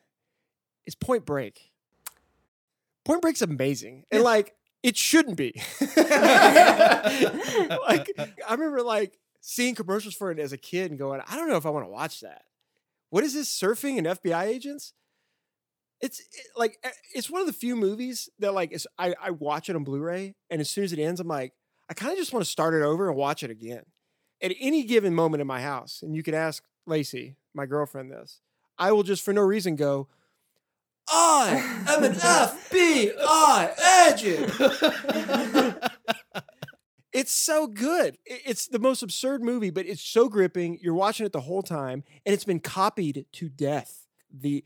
[0.87, 1.73] It's Point Break.
[3.05, 4.05] Point Break's amazing.
[4.13, 5.61] And like, it shouldn't be.
[5.97, 6.09] like,
[8.47, 11.57] I remember like seeing commercials for it as a kid and going, I don't know
[11.57, 12.43] if I want to watch that.
[13.11, 14.93] What is this surfing and FBI agents?
[16.01, 19.69] It's it- like eh, it's one of the few movies that like I I watch
[19.69, 21.53] it on Blu-ray and as soon as it ends, I'm like
[21.91, 23.83] I kind of just want to start it over and watch it again.
[24.41, 28.41] At any given moment in my house, and you can ask Lacey, my girlfriend, this,
[28.79, 30.07] I will just for no reason go.
[31.11, 34.53] I am an FBI agent.
[37.13, 38.19] It's so good.
[38.27, 40.79] It's the most absurd movie, but it's so gripping.
[40.83, 44.07] You're watching it the whole time, and it's been copied to death.
[44.33, 44.65] The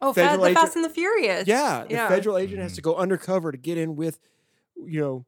[0.00, 1.46] Oh, Federal the agent- Fast and the Furious.
[1.46, 2.08] yeah, the yeah.
[2.08, 4.18] federal agent has to go undercover to get in with,
[4.74, 5.26] you know,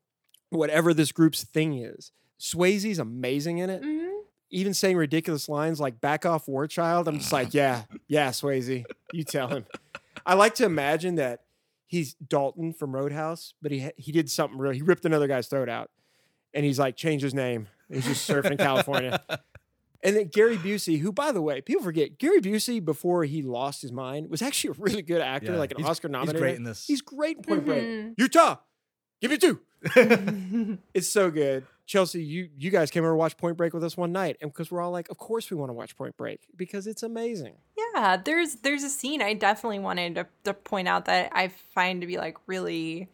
[0.50, 2.10] whatever this group's thing is.
[2.40, 3.82] Swayze's amazing in it.
[3.82, 4.22] Mhm.
[4.50, 8.84] Even saying ridiculous lines like "back off, war child." I'm just like, yeah, yeah, Swayze,
[9.12, 9.66] you tell him.
[10.26, 11.40] I like to imagine that
[11.86, 14.72] he's Dalton from Roadhouse, but he he did something real.
[14.72, 15.90] He ripped another guy's throat out,
[16.52, 17.68] and he's like changed his name.
[17.90, 19.22] He's just surfing California.
[20.06, 23.80] And then Gary Busey, who, by the way, people forget, Gary Busey before he lost
[23.80, 26.56] his mind was actually a really good actor, Yeah, like an Oscar Oscar He's great
[26.56, 26.86] in this.
[26.86, 27.82] He's great in Point Break.
[27.82, 28.14] Mhm.
[28.18, 28.56] Utah,
[29.22, 29.60] give me two.
[30.92, 31.64] It's so good.
[31.86, 34.50] Chelsea, you you guys came over to watch Point Break with us one night, and
[34.50, 37.54] because we're all like, of course we want to watch Point Break because it's amazing.
[37.76, 42.00] Yeah, there's there's a scene I definitely wanted to, to point out that I find
[42.00, 43.08] to be like really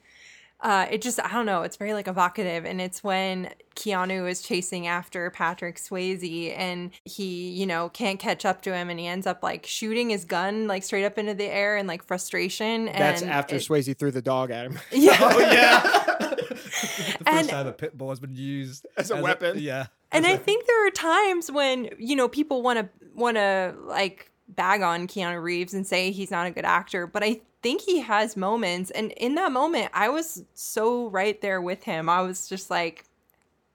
[0.62, 4.42] uh it just I don't know, it's very like evocative and it's when Keanu is
[4.42, 9.06] chasing after Patrick Swayze and he, you know, can't catch up to him and he
[9.06, 12.86] ends up like shooting his gun like straight up into the air in like frustration
[12.86, 15.16] That's and after it- Swayze threw the dog at him Yeah.
[15.20, 15.80] oh yeah.
[16.40, 19.58] the And- first time a pit bull has been used As a weapon.
[19.58, 19.86] yeah.
[20.12, 24.30] And I think there are times when you know people want to want to like
[24.48, 28.00] bag on Keanu Reeves and say he's not a good actor, but I think he
[28.00, 28.90] has moments.
[28.90, 32.08] And in that moment, I was so right there with him.
[32.08, 33.04] I was just like,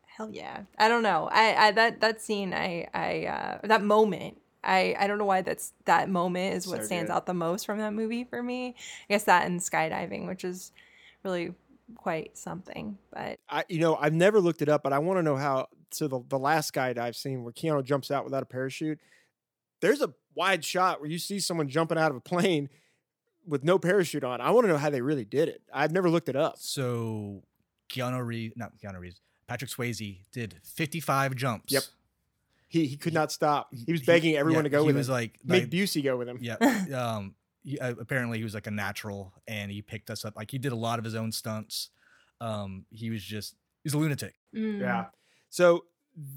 [0.06, 0.62] hell yeah.
[0.78, 1.30] I don't know.
[1.32, 4.38] I, I that that scene, I I uh, that moment.
[4.64, 7.16] I, I don't know why that's that moment is what So stands good.
[7.16, 8.70] out the most from that movie for me.
[9.08, 10.72] I guess that and skydiving, which is
[11.24, 11.54] really
[11.94, 12.98] quite something.
[13.14, 15.68] But I, you know, I've never looked it up, but I want to know how.
[15.92, 19.00] So the the last skydive scene where Keanu jumps out without a parachute,
[19.82, 22.70] there's a wide shot where you see someone jumping out of a plane
[23.48, 24.42] with no parachute on.
[24.42, 25.62] I want to know how they really did it.
[25.74, 26.56] I've never looked it up.
[26.58, 27.44] So
[27.90, 31.72] Keanu Reeves, not Keanu Reeves, Patrick Swayze did 55 jumps.
[31.74, 31.84] Yep.
[32.68, 33.70] He he could not stop.
[33.86, 34.96] He was He- begging everyone yeah, to go with him.
[34.96, 35.14] he with was him.
[35.14, 36.40] like, Make like Busey go with him.
[36.42, 36.58] yeah.
[36.94, 40.36] Um, he, uh, apparently he was like a natural, and he picked us up.
[40.36, 41.90] Like he did a lot of his own stunts.
[42.42, 44.36] Um, he was just he's a lunatic.
[44.54, 44.80] mm.
[44.82, 45.06] Yeah.
[45.50, 45.86] So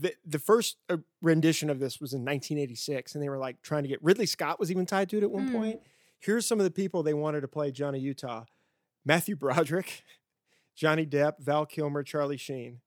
[0.00, 3.82] the the first uh, rendition of this was in 1986, and they were like trying
[3.82, 5.52] to get Ridley Scott was even tied to it at one Mm.
[5.52, 5.80] point.
[6.18, 8.44] Here's some of the people they wanted to play Johnny Utah:
[9.04, 10.04] Matthew Broderick,
[10.76, 12.80] Johnny Depp, Val Kilmer, Charlie Sheen.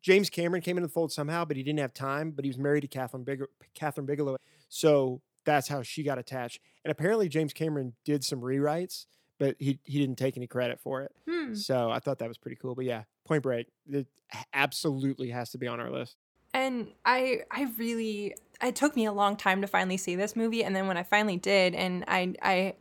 [0.00, 2.30] James Cameron came into the fold somehow, but he didn't have time.
[2.30, 3.42] But he was married to Kathryn, Big-
[3.76, 4.36] Kathryn Bigelow,
[4.68, 6.60] so that's how she got attached.
[6.84, 9.06] And apparently James Cameron did some rewrites,
[9.38, 11.12] but he he didn't take any credit for it.
[11.28, 11.54] Hmm.
[11.54, 12.74] So I thought that was pretty cool.
[12.74, 14.06] But yeah, Point Break, it
[14.52, 16.16] absolutely has to be on our list.
[16.54, 20.64] And I I really it took me a long time to finally see this movie
[20.64, 22.74] and then when I finally did and I I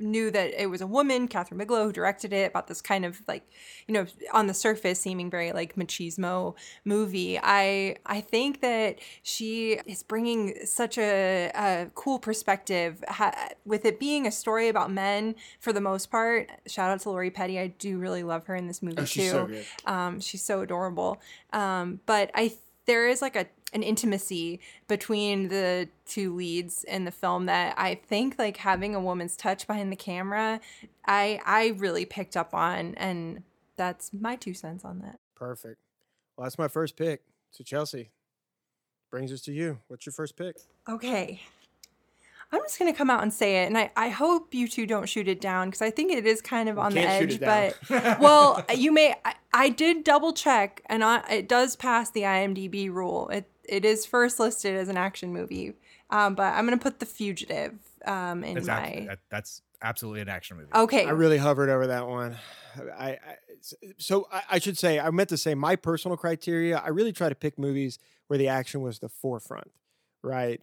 [0.00, 3.20] knew that it was a woman, Kathryn Bigelow, who directed it about this kind of
[3.26, 3.42] like,
[3.86, 6.54] you know, on the surface seeming very like machismo
[6.84, 7.38] movie.
[7.42, 13.98] I I think that she is bringing such a, a cool perspective ha- with it
[13.98, 16.50] being a story about men for the most part.
[16.66, 17.58] Shout out to Lori Petty.
[17.58, 19.46] I do really love her in this movie too.
[19.48, 19.64] good.
[19.84, 21.20] Um, she's so adorable.
[21.52, 22.52] Um, but I
[22.88, 27.96] there is like a an intimacy between the two leads in the film that I
[27.96, 30.58] think like having a woman's touch behind the camera,
[31.06, 33.42] I I really picked up on, and
[33.76, 35.20] that's my two cents on that.
[35.36, 35.76] Perfect.
[36.36, 37.20] Well, that's my first pick.
[37.50, 38.10] So Chelsea
[39.10, 39.78] brings us to you.
[39.88, 40.56] What's your first pick?
[40.88, 41.42] Okay.
[42.50, 45.06] I'm just gonna come out and say it, and I, I hope you two don't
[45.08, 47.42] shoot it down because I think it is kind of on the can't shoot edge.
[47.42, 48.12] it down.
[48.16, 49.14] But well, you may.
[49.24, 53.28] I, I did double check, and I, it does pass the IMDb rule.
[53.28, 55.74] It it is first listed as an action movie,
[56.08, 58.74] um, but I'm gonna put The Fugitive um, in That's, my.
[58.74, 60.70] ab- that, that's absolutely an action movie.
[60.74, 62.36] okay, I really hovered over that one.
[62.98, 63.18] I, I
[63.98, 66.78] so I, I should say I meant to say my personal criteria.
[66.78, 69.70] I really try to pick movies where the action was the forefront,
[70.22, 70.62] right?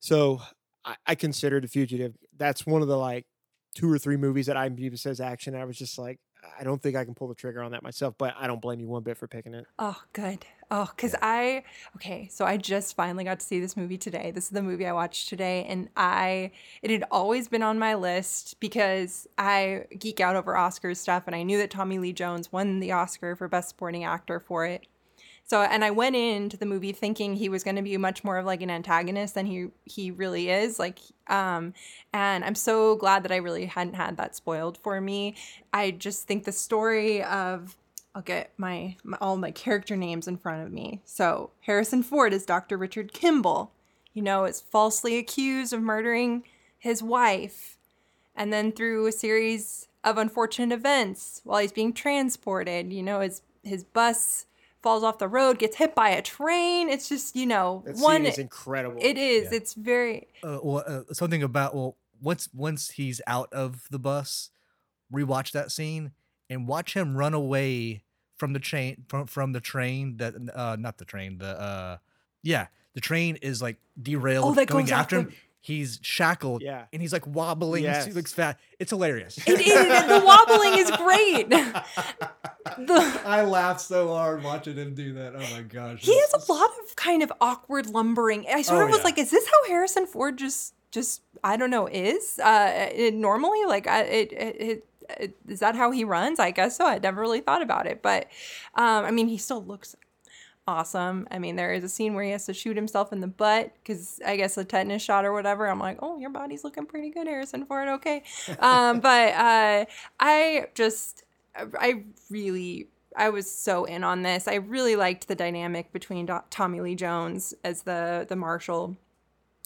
[0.00, 0.40] So
[0.84, 2.14] I, I considered The Fugitive.
[2.36, 3.26] That's one of the like
[3.74, 5.54] two or three movies that IMDb says action.
[5.54, 6.18] I was just like,
[6.58, 8.80] I don't think I can pull the trigger on that myself, but I don't blame
[8.80, 9.66] you one bit for picking it.
[9.78, 10.46] Oh, good.
[10.70, 11.64] Oh, because I,
[11.96, 14.30] okay, so I just finally got to see this movie today.
[14.30, 15.66] This is the movie I watched today.
[15.68, 20.96] And I, it had always been on my list because I geek out over Oscars
[20.96, 21.24] stuff.
[21.26, 24.64] And I knew that Tommy Lee Jones won the Oscar for Best Supporting Actor for
[24.64, 24.86] it.
[25.50, 28.38] So, and I went into the movie thinking he was going to be much more
[28.38, 30.78] of like an antagonist than he he really is.
[30.78, 31.74] Like, um,
[32.12, 35.34] and I'm so glad that I really hadn't had that spoiled for me.
[35.72, 37.76] I just think the story of
[38.14, 41.00] I'll get my, my all my character names in front of me.
[41.04, 42.76] So Harrison Ford is Dr.
[42.76, 43.72] Richard Kimball.
[44.12, 46.44] You know, is falsely accused of murdering
[46.78, 47.76] his wife,
[48.36, 53.42] and then through a series of unfortunate events while he's being transported, you know, his
[53.64, 54.46] his bus
[54.82, 56.88] falls off the road, gets hit by a train.
[56.88, 58.16] It's just you know That one.
[58.22, 58.98] scene is incredible.
[59.00, 59.44] it is.
[59.50, 59.56] Yeah.
[59.58, 60.28] It's very.
[60.42, 64.50] uh, well, uh, something about well, once once he's out of the bus,
[65.12, 66.12] rewatch that scene
[66.48, 68.02] and watch him run away
[68.36, 71.96] from the train from from the train that uh not the train the uh
[72.42, 75.32] yeah the train is like derailed Oh, that going goes off after him.
[75.62, 76.84] The- He's shackled, Yeah.
[76.92, 77.84] and he's like wobbling.
[77.84, 78.06] Yes.
[78.06, 78.58] He looks fat.
[78.78, 79.38] It's hilarious.
[79.46, 79.66] It is.
[80.08, 81.48] the wobbling is great.
[82.78, 85.34] the, I laughed so hard watching him do that.
[85.34, 88.46] Oh my gosh, he has a lot of kind of awkward lumbering.
[88.52, 89.04] I sort Oh, of was yeah.
[89.04, 93.64] like, is this how Harrison Ford just just I don't know is uh it, normally
[93.66, 94.86] like I, it, it, it
[95.20, 96.38] it is that how he runs?
[96.38, 96.86] I guess so.
[96.86, 98.24] I never really thought about it, but
[98.74, 99.94] um, I mean, he still looks
[100.70, 101.26] awesome.
[101.30, 103.72] I mean, there is a scene where he has to shoot himself in the butt
[103.82, 105.68] because I guess a tetanus shot or whatever.
[105.68, 107.88] I'm like, oh, your body's looking pretty good, Harrison Ford.
[107.88, 108.22] Okay,
[108.60, 109.84] um, but uh,
[110.18, 111.24] I just,
[111.56, 112.88] I really.
[113.16, 114.46] I was so in on this.
[114.46, 118.96] I really liked the dynamic between Do- Tommy Lee Jones as the the marshal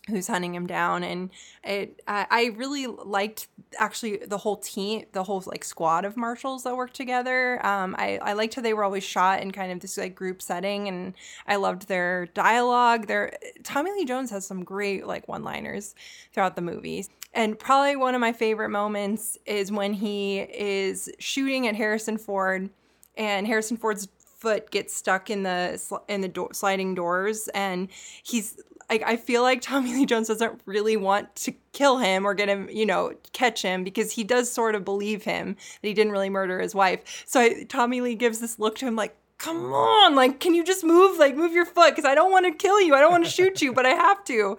[0.09, 1.31] who's hunting him down and
[1.63, 6.65] it I, I really liked actually the whole team the whole like squad of marshals
[6.65, 7.65] that worked together.
[7.65, 10.43] Um I, I liked how they were always shot in kind of this like group
[10.43, 11.15] setting and
[11.47, 13.07] i loved their dialogue.
[13.07, 15.95] Their tommy lee jones has some great like one liners
[16.33, 17.07] throughout the movie.
[17.33, 22.69] And probably one of my favorite moments is when he is shooting at harrison ford
[23.17, 24.09] and harrison ford's
[24.45, 27.89] foot gets stuck in the in the door, sliding doors and
[28.23, 32.35] he's like I feel like Tommy Lee Jones doesn't really want to kill him or
[32.35, 35.95] get him, you know, catch him because he does sort of believe him that he
[35.95, 37.25] didn't really murder his wife.
[37.27, 40.65] So I, Tommy Lee gives this look to him like, "Come on, like can you
[40.65, 42.95] just move like move your foot cuz I don't want to kill you.
[42.95, 44.57] I don't want to shoot you, but I have to."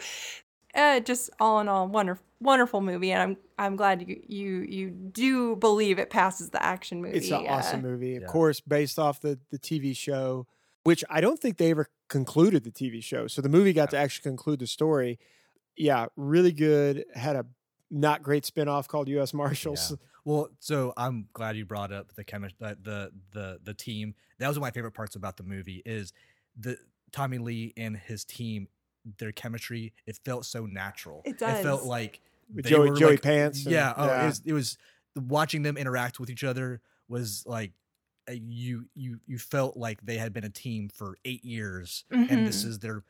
[0.73, 4.89] Uh, just all in all wonderful wonderful movie and I'm I'm glad you you you
[4.89, 7.17] do believe it passes the action movie.
[7.17, 8.27] It's an uh, awesome movie, of Yeah.
[8.27, 10.45] course, based off the the TV show,
[10.83, 13.27] which I don't think they ever concluded the TV show.
[13.27, 15.19] So the movie got to actually conclude the story.
[15.77, 17.05] Yeah, really good.
[17.13, 17.45] Had a
[17.91, 19.33] not great spinoff called U.S.
[19.33, 19.91] Marshals.
[19.91, 19.97] Yeah.
[20.23, 24.15] Well, so I'm glad you brought up the chemistry, the, the the the team.
[24.39, 26.13] That was one of my favorite parts about the movie is
[26.57, 26.77] the
[27.11, 28.67] Tommy Lee and his team.
[29.19, 31.21] Their chemistry, it felt so natural.
[31.25, 31.59] It does.
[31.59, 34.23] It felt like they Joey- were, Joey like- Pants and- Yeah, oh, yeah.
[34.23, 34.77] It, was, it was
[35.15, 37.73] watching them interact with each other was like uh,
[38.33, 42.63] you you you felt like they had been a team for eight years, and this
[42.63, 42.67] Mhm.
[42.67, 43.03] is their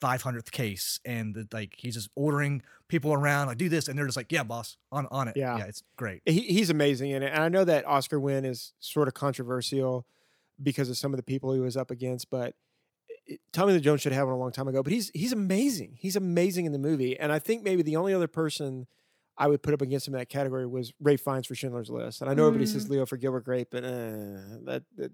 [0.00, 4.04] 500th case and the, like he's just ordering people around like do this and they're
[4.04, 5.56] just like yeah boss on on it Yeah.
[5.56, 7.32] yeah it's great he, he's amazing in it.
[7.32, 10.04] And I know that Oscar win is sort of controversial
[10.62, 12.54] because of some of the people he was up against, but
[13.26, 14.82] it, Tommy Lee Jones should have won a long time ago.
[14.82, 15.94] But he's he's amazing.
[15.98, 17.18] He's amazing in the movie.
[17.18, 18.86] And I think maybe the only other person
[19.36, 22.20] I would put up against him in that category was Ralph Fiennes for Schindler's List.
[22.20, 25.12] And I know everybody says Leo for Gilbert Grape, but uh, that, that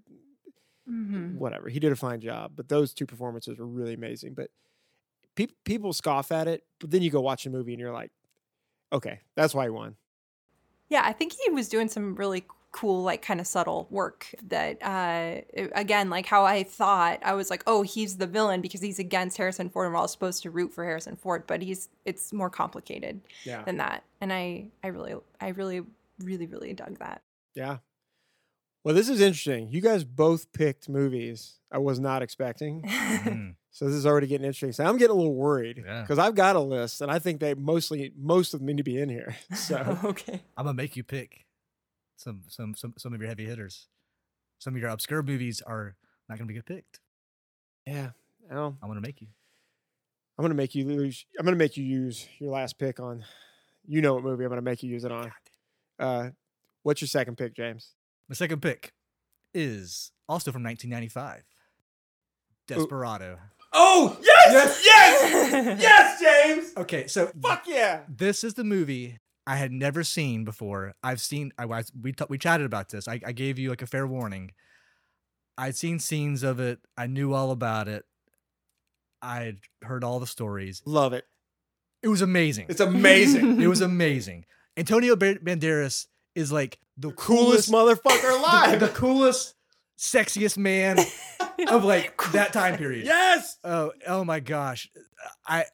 [0.89, 1.35] Mhm.
[1.35, 1.69] whatever.
[1.69, 4.33] He did a fine job, but those two performances were really amazing.
[4.33, 4.49] But
[5.35, 8.11] pe- people scoff at it, but then you go watch the movie and you're like,
[8.91, 9.95] okay, that's why he won.
[10.89, 14.81] Yeah, I think he was doing some really cool, like kind of subtle work that,
[14.81, 15.41] uh,
[15.73, 19.37] again, like how I thought, I was like, oh, he's the villain because he's against
[19.37, 22.49] Harrison Ford and we're all supposed to root for Harrison Ford, but he's, it's more
[22.49, 23.63] complicated Yeah.
[23.63, 24.03] than that.
[24.21, 25.81] And I, I really, I really,
[26.23, 27.21] really, really dug that.
[27.55, 27.77] Yeah.
[28.83, 29.69] Well, this is interesting.
[29.69, 32.83] You guys both picked movies I was not expecting.
[32.91, 33.55] Mhm.
[33.73, 34.73] So this is already getting interesting.
[34.73, 36.01] So I'm getting a little worried Yeah.
[36.01, 38.83] because I've got a list and I think they mostly, most of them need to
[38.83, 39.35] be in here.
[39.55, 40.41] So okay.
[40.57, 41.45] i'm gonna make you pick
[42.21, 43.87] some some some some of your heavy hitters
[44.59, 45.95] some of your obscure movies are
[46.29, 46.99] not gonna be get picked
[47.85, 48.09] yeah,
[48.49, 49.27] well, i'm gonna make you
[50.37, 51.23] I'm going to make you lose.
[51.37, 53.23] I'm going to make you use your last pick on,
[53.85, 55.31] you know what movie I'm going to make you use it on.
[55.99, 56.29] Uh,
[56.81, 57.91] what's your second pick, James?
[58.27, 58.93] my second pick
[59.53, 61.43] is also from 1995
[62.65, 63.37] desperado
[63.73, 66.73] Oh, yes, yes, yes, yes, James.
[66.77, 68.01] okay so Fuck yeah.
[68.07, 70.93] this is the movie I had never seen before.
[71.03, 73.07] I've seen I was we t- we chatted about this.
[73.07, 74.51] I, I gave you like a fair warning.
[75.57, 76.79] I'd seen scenes of it.
[76.97, 78.05] I knew all about it.
[79.21, 80.81] I'd heard all the stories.
[80.85, 81.25] Love it.
[82.01, 82.65] It was amazing.
[82.69, 83.61] It's amazing.
[83.61, 84.45] it was amazing.
[84.77, 88.79] Antonio Banderas is like the Coolest coolest, motherfucker alive.
[88.79, 88.95] the alive.
[88.95, 89.55] coolest,
[89.99, 90.97] sexiest man
[91.69, 93.05] of like that time period.
[93.05, 93.57] yes.
[93.63, 94.89] Oh, oh my gosh.
[95.47, 95.65] I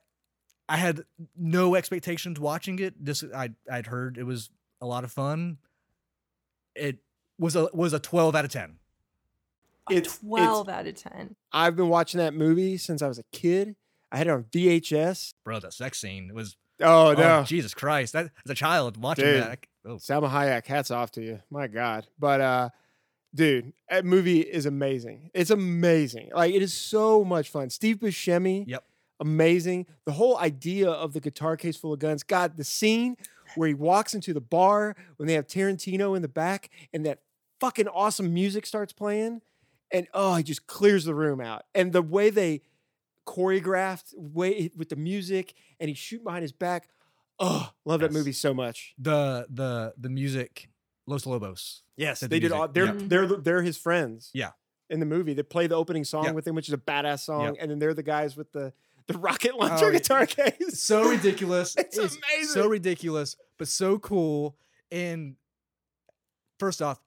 [0.69, 1.03] I had
[1.35, 2.93] no expectations watching it.
[3.03, 4.49] This I I'd heard it was
[4.81, 5.57] a lot of fun.
[6.75, 6.97] It
[7.39, 8.77] was a was a 12 out of 10.
[9.89, 11.35] It's 12 out of 10.
[11.53, 13.75] I've been watching that movie since I was a kid.
[14.11, 15.33] I had it on VHS.
[15.45, 18.13] Bro, that sex scene was Oh oh, no, Jesus Christ.
[18.13, 19.43] That as a child watching Dude.
[19.43, 19.49] that.
[19.85, 21.39] I- oh, Salma Hayek, hats off to you.
[21.49, 22.69] My God, but uh,
[23.33, 25.31] dude, that movie is amazing.
[25.33, 26.31] It's amazing.
[26.35, 27.69] Like it is so much fun.
[27.69, 28.83] Steve Buscemi, Yep.
[29.19, 29.85] Amazing.
[30.05, 32.23] The whole idea of the guitar case full of guns.
[32.23, 33.17] God, the scene
[33.55, 37.19] where he walks into the bar when they have Tarantino in the back and that
[37.59, 39.41] fucking awesome music starts playing,
[39.91, 41.63] and oh, he just clears the room out.
[41.73, 42.61] And the way they
[43.25, 46.87] choreographed way with the music and he's shooting behind his back.
[47.39, 48.95] Oh, love that movie so much.
[48.97, 50.69] the the the music
[51.05, 51.83] Los Lobos.
[51.95, 52.51] Yes, they the did.
[52.51, 52.93] All, they're Yeah.
[52.97, 54.29] they're they're his friends.
[54.33, 54.51] Yeah.
[54.89, 56.31] in the movie, they play the opening song Yeah.
[56.31, 57.61] with him, which is a badass song, Yeah.
[57.61, 58.71] and then they're the guys with the
[59.07, 60.81] the rocket oh, launcher Oh, guitar case.
[60.81, 61.75] So ridiculous.
[61.79, 62.17] It's amazing.
[62.53, 64.57] So ridiculous, but so cool.
[64.91, 65.35] And
[66.59, 66.99] first off,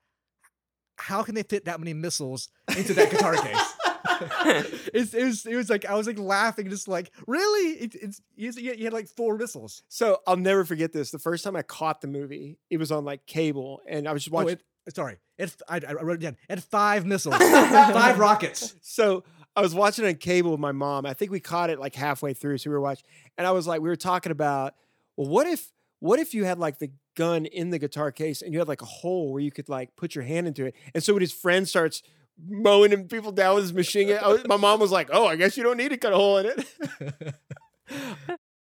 [0.97, 3.75] how can they fit that many missiles into that guitar case?
[4.95, 7.73] it's, it was it was like I was like laughing, just like really.
[7.85, 9.83] It, it's you, you had like four missiles.
[9.89, 11.11] So I'll never forget this.
[11.11, 14.25] The first time I caught the movie, it was on like cable, and I was
[14.25, 14.59] just Oh, watching.
[14.87, 16.33] it, sorry, it, I, I wrote it down.
[16.49, 18.75] It had five missiles, five rockets.
[18.83, 19.25] so
[19.57, 21.07] I was watching on cable with my mom.
[21.07, 23.05] I think we caught it like halfway through, so we were watching,
[23.37, 24.75] and I was like, we were talking about,
[25.17, 28.53] well, what if, what if you had like the gun in the guitar case and
[28.53, 31.03] you had like a hole where you could like put your hand into it, and
[31.03, 32.03] so when his friend starts
[32.49, 35.37] mowing him people down with his machine gun, was- my mom was like, oh, I
[35.37, 37.35] guess you don't need to cut a hole in it.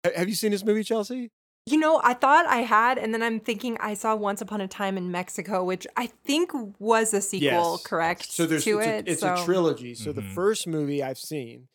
[0.15, 1.31] Have you seen this movie, Chelsea?
[1.69, 4.67] You know, I thought I had, and then I'm thinking I saw Once Upon a
[4.69, 7.83] Time in Mexico, which I think was a sequel, Yes.
[7.83, 8.31] correct?
[8.31, 9.07] So there's to it's, it.
[9.07, 9.33] a, it's so.
[9.33, 9.93] a trilogy.
[9.93, 10.33] So the Mhm.
[10.33, 11.67] first movie I've seen,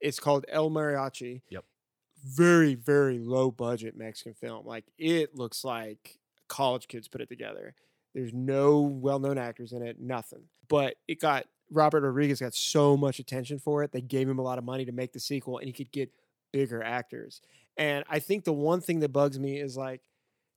[0.00, 1.42] it's called El Mariachi.
[1.50, 1.64] Yep.
[2.24, 4.66] Very very low budget Mexican film.
[4.66, 6.18] Like it looks like
[6.48, 7.74] college kids put it together.
[8.14, 10.00] There's no well known actors in it.
[10.00, 10.48] Nothing.
[10.68, 13.92] But it got Robert Rodriguez got so much attention for it.
[13.92, 16.10] They gave him a lot of money to make the sequel, and he could get
[16.52, 17.40] bigger actors.
[17.78, 20.02] And I think the one thing that bugs me is like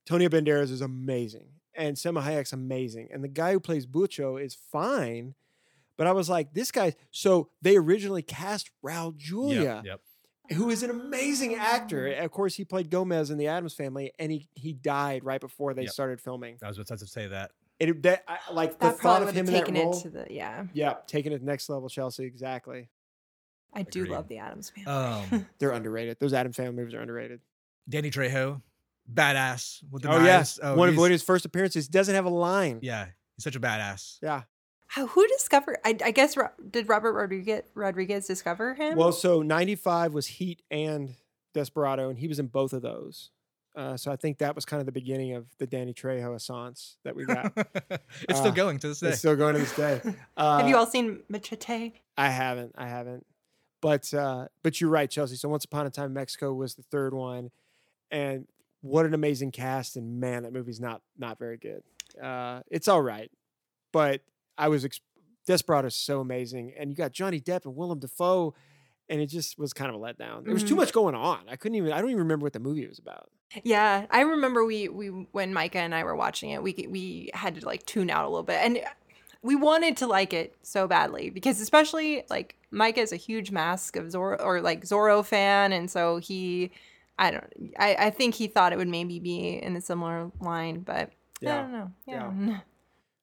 [0.06, 3.08] Tonio Banderas is amazing and Salma Hayek's amazing.
[3.12, 5.34] And the guy who plays Bucho is fine.
[5.96, 6.94] But I was like, this guy.
[7.10, 10.56] So they originally cast Raul Julia, Yep, yep.
[10.58, 12.08] who is an amazing actor.
[12.08, 15.74] Of course, he played Gomez in the Addams Family, and he he died right before
[15.74, 15.90] they Yep.
[15.92, 16.58] started filming.
[16.62, 17.52] I was about to say that.
[17.78, 19.96] It that I, like the That thought of him have in that role.
[19.96, 20.64] it to the yeah.
[20.72, 22.24] yeah, taking it next level, Chelsea.
[22.24, 22.88] Exactly.
[23.72, 24.90] I do love the Addams Family.
[24.90, 26.18] Um, They're underrated.
[26.20, 27.40] Those Adam Family movies are underrated.
[27.88, 28.60] Danny Trejo,
[29.12, 30.58] badass with the oh knives.
[30.62, 32.78] yeah, one of he's- his first appearances doesn't have a line.
[32.82, 33.06] Yeah,
[33.36, 34.18] he's such a badass.
[34.22, 34.42] Yeah.
[34.88, 35.78] How, who discovered?
[35.86, 36.36] I, I guess
[36.70, 38.96] did Robert Rodriguez Rodriguez discover him?
[38.98, 41.14] Well, so 95 was Heat and
[41.54, 43.30] Desperado, and he was in both of those.
[43.74, 46.98] Uh, so I think that was kind of the beginning of the Danny Trejo assance
[47.04, 47.52] that we got.
[47.90, 49.08] it's Uh, still going to this day.
[49.08, 50.02] it's still going to this day.
[50.36, 51.92] Uh, Have you all seen Machete?
[52.18, 52.74] I haven't.
[52.76, 53.24] I haven't.
[53.82, 55.36] But uh, but you're right, Chelsea.
[55.36, 57.50] So Once Upon a Time in Mexico was the third one,
[58.10, 58.46] and
[58.80, 59.96] what an amazing cast!
[59.96, 61.82] And man, that movie's not not very good.
[62.22, 63.30] Uh, it's all right,
[63.92, 64.22] but
[64.56, 65.00] I was ex-
[65.46, 68.54] Desperado is so amazing, and you got Johnny Depp and Willem Dafoe,
[69.08, 70.44] and it just was kind of a letdown.
[70.44, 70.78] There was too Mhm.
[70.78, 71.40] much going on.
[71.48, 71.92] I couldn't even.
[71.92, 73.30] I don't even remember what the movie was about.
[73.64, 77.56] Yeah, I remember we we when Micah and I were watching it, we we had
[77.60, 78.80] to like tune out a little bit, and
[79.42, 83.96] we wanted to like it so badly because especially like Micah is a huge Mask
[83.96, 86.70] of Zorro or like Zorro fan, and so he,
[87.18, 90.80] I don't, I I think he thought it would maybe be in a similar line,
[90.80, 91.10] but
[91.42, 91.90] I don't know.
[92.06, 92.32] Yeah.
[92.32, 92.60] Yeah.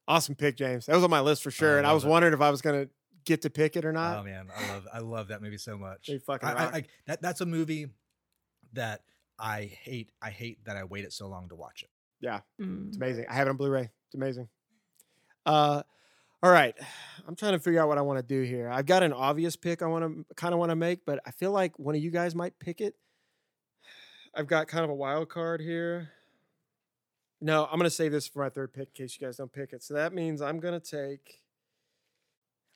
[0.07, 0.87] Awesome pick, James.
[0.87, 2.07] That was on my list for sure, I and I was it.
[2.07, 2.87] wondering if I was gonna
[3.25, 4.17] get to pick it or not.
[4.17, 6.07] Oh man, I love I love that movie so much.
[6.07, 6.65] They fucking I, I.
[6.77, 7.89] I, that that's a movie
[8.73, 9.03] that
[9.37, 10.09] I hate.
[10.19, 11.89] I hate that I waited so long to watch it.
[12.21, 12.39] yeah.
[12.59, 12.87] Mm.
[12.87, 13.25] It's amazing.
[13.29, 13.91] I have it on Blu-ray.
[14.07, 14.47] It's amazing.
[15.45, 15.83] Uh,
[16.41, 16.75] all right.
[17.27, 18.69] I'm trying to figure out what I want to do here.
[18.69, 21.31] I've got an obvious pick I want to kind of want to make, but I
[21.31, 22.95] feel like one of you guys might pick it.
[24.33, 26.09] I've got kind of a wild card here.
[27.41, 29.73] No, I'm gonna save this for my third pick in case you guys don't pick
[29.73, 29.81] it.
[29.83, 31.39] So that means I'm gonna take.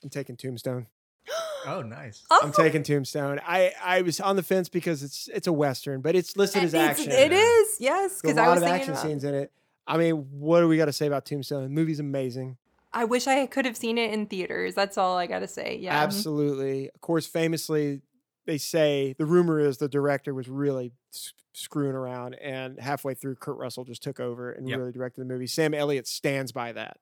[0.03, 0.87] I'm taking Tombstone.
[1.65, 2.25] Oh, nice.
[2.29, 3.39] Oh, I'm taking Tombstone.
[3.47, 6.73] I I was on the fence because it's it's a western, but it's listed as
[6.73, 7.09] it's- action.
[7.13, 9.49] It is, yes, There's because a I lot of action about- scenes in it.
[9.87, 11.63] I mean, what do we got to say about Tombstone?
[11.63, 12.57] The movie's amazing.
[12.93, 14.75] I wish I could have seen it in theaters.
[14.75, 15.77] That's all I gotta say.
[15.81, 16.03] Yeah, mm-hmm.
[16.03, 16.89] Absolutely.
[16.93, 18.01] Of course, famously,
[18.45, 23.35] they say the rumor is the director was really s- screwing around, and halfway through,
[23.35, 24.77] Kurt Russell just took over and Yep.
[24.79, 25.47] really directed the movie.
[25.47, 26.97] Sam Elliott stands by that.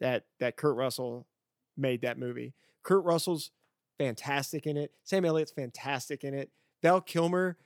[0.00, 1.26] That that Kurt Russell
[1.76, 2.54] made that movie.
[2.82, 3.50] Kurt Russell's
[3.98, 4.92] fantastic in it.
[5.04, 6.50] Sam Elliott's fantastic in it.
[6.82, 7.56] Val Kilmer,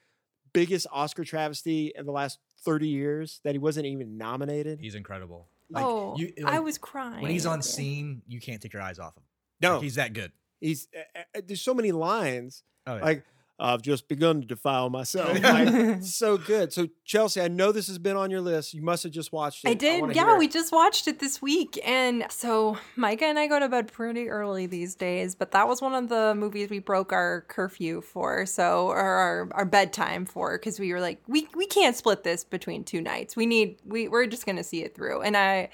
[0.52, 4.80] biggest Oscar travesty in the last thirty years that he wasn't even nominated.
[4.80, 5.48] He's incredible.
[5.70, 8.98] Like, oh, you- I was crying when he's on scene, you can't take your eyes
[8.98, 9.22] off him.
[9.60, 10.32] No, Like, he's that good.
[10.60, 13.02] he's uh, uh, there's so many lines Oh yeah.
[13.04, 13.24] like
[13.60, 15.38] I've just begun to defile myself.
[15.50, 16.72] Like, so good.
[16.72, 18.72] So Chelsea, I know this has been on your list.
[18.72, 19.68] You must have just watched it.
[19.68, 20.00] I did.
[20.00, 21.78] wanna yeah, we just watched it this week.
[21.84, 25.82] And so Micah and I go to bed pretty early these days, but that was
[25.82, 28.46] one of the movies we broke our curfew for.
[28.46, 32.44] So, or our, our bedtime for, because we were like, we, we can't split this
[32.44, 33.34] between two nights.
[33.34, 35.22] We need, we, we're just going to see it through.
[35.22, 35.70] And I,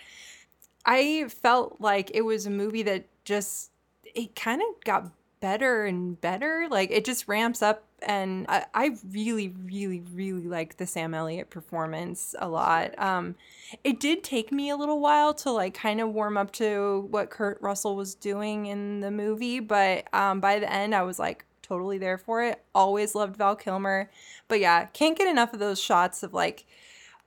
[0.84, 3.70] I felt like it was a movie that just,
[4.14, 5.10] it kind of got
[5.40, 6.66] better and better.
[6.70, 7.84] Like it just ramps up.
[8.06, 12.98] And I, I really, really, really like the Sam Elliott performance a lot.
[12.98, 13.36] Um,
[13.84, 17.30] it did take me a little while to like kind of warm up to what
[17.30, 21.46] Kurt Russell was doing in the movie, but um, by the end, I was like
[21.62, 22.62] totally there for it.
[22.74, 24.10] Always loved Val Kilmer,
[24.46, 26.66] but yeah, can't get enough of those shots of like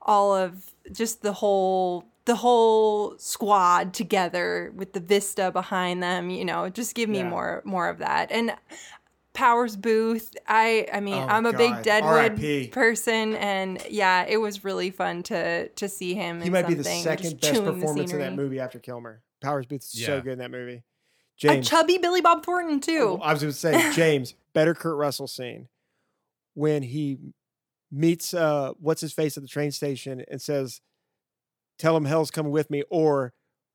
[0.02, 6.30] all of just the whole the whole squad together with the vista behind them.
[6.30, 7.28] You know, just give me Yeah.
[7.30, 8.54] more more of that and.
[9.32, 10.28] Powers Boothe.
[10.48, 12.68] I I mean, Oh, I'm a big Deadwood R.I.P..
[12.72, 16.40] person, and yeah, it was really fun to to see him.
[16.40, 18.58] He in might be the something, second just best chewing the performance in that movie
[18.58, 19.22] after Kilmer.
[19.40, 20.82] Powers Boothe is so good in that movie.
[21.36, 23.18] james A chubby Billy Bob Thornton too.
[23.20, 25.68] Oh, I was going to say James, better Kurt Russell scene
[26.54, 27.18] when he
[27.92, 30.80] meets uh, what's his face at the train station and says,
[31.80, 33.32] "Tell him hell's coming with me," or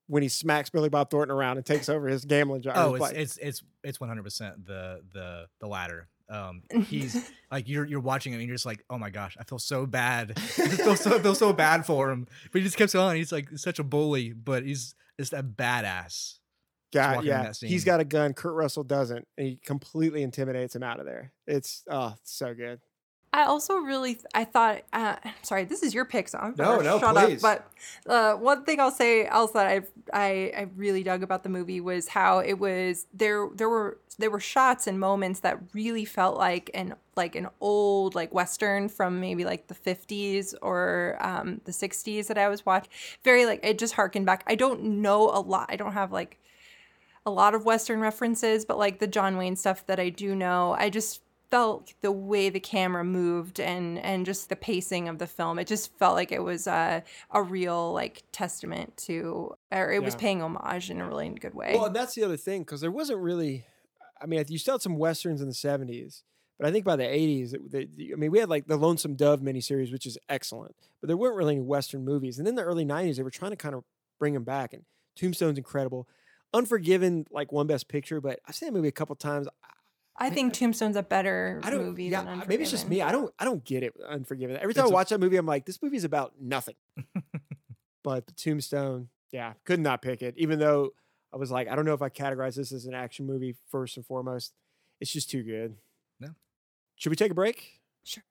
[0.08, 2.76] when he smacks Billy Bob Thornton around and takes over his gambling job.
[2.78, 6.08] Oh, it's it's it's it's one hundred percent the the the latter.
[6.30, 9.44] Um, he's like you're you're watching him and you're just like, oh my gosh, I
[9.44, 10.34] feel so bad.
[10.38, 12.28] I feel so I feel so bad for him.
[12.52, 13.16] But he just keeps on.
[13.16, 16.40] He's like such a bully, but he's just a badass.
[16.94, 17.86] God, walking yeah, that he's scene.
[17.86, 18.34] got a gun.
[18.34, 21.34] Kurt Russell doesn't, and he completely intimidates him out of there.
[21.46, 22.80] It's oh, it's so good.
[23.36, 27.00] I also really I thought uh sorry, this is your pick, so I'm No, no,
[27.00, 27.44] shut please.
[27.44, 27.66] up.
[28.06, 29.82] But uh one thing I'll say else that I
[30.14, 34.32] I I really dug about the movie was how it was there there were there
[34.32, 39.20] were shots and moments that really felt like an like an old like western from
[39.20, 42.90] maybe like the 50s or um the 60s that I was watching.
[43.26, 44.46] Very like it just harkened back.
[44.48, 45.68] I don't know a lot.
[45.70, 46.40] I don't have like
[47.26, 50.76] a lot of Western references, but like the John Wayne stuff that I do know,
[50.78, 55.28] I just felt the way the camera moved and and just the pacing of the
[55.28, 55.60] film.
[55.60, 60.16] It just felt like it was a a real like testament to, or it was
[60.16, 61.72] paying homage in a really good way.
[61.74, 63.66] Well, and that's the other thing because there wasn't really.
[64.22, 66.24] I mean, you still had some westerns in the '70s,
[66.58, 69.16] but I think by the '80s, it, the, I mean, we had like the Lonesome
[69.16, 72.40] Dove miniseries, which is excellent, but there weren't really any western movies.
[72.40, 73.84] And in the early '90s, they were trying to kind of
[74.20, 74.84] bring them back, and
[75.16, 76.08] Tombstone's incredible.
[76.54, 79.48] Unforgiven like won Best Picture, but I've seen that movie a couple times.
[80.18, 81.86] I think Tombstone's a better I don't.
[81.86, 83.02] movie yeah, than uh, maybe it's just me.
[83.02, 83.34] I don't.
[83.38, 83.96] I don't get it.
[83.98, 84.56] with Unforgiven.
[84.58, 86.76] Every time It's I a- watch that movie, I'm like, this movie's about nothing.
[88.04, 90.36] but Tombstone, yeah, could not pick it.
[90.38, 90.92] Even though
[91.34, 93.98] I was like, I don't know if I categorize this as an action movie first
[93.98, 94.54] and foremost.
[95.02, 95.76] It's just too good.
[96.20, 96.30] No.
[96.96, 97.82] Should we take a break?
[98.06, 98.24] Sure.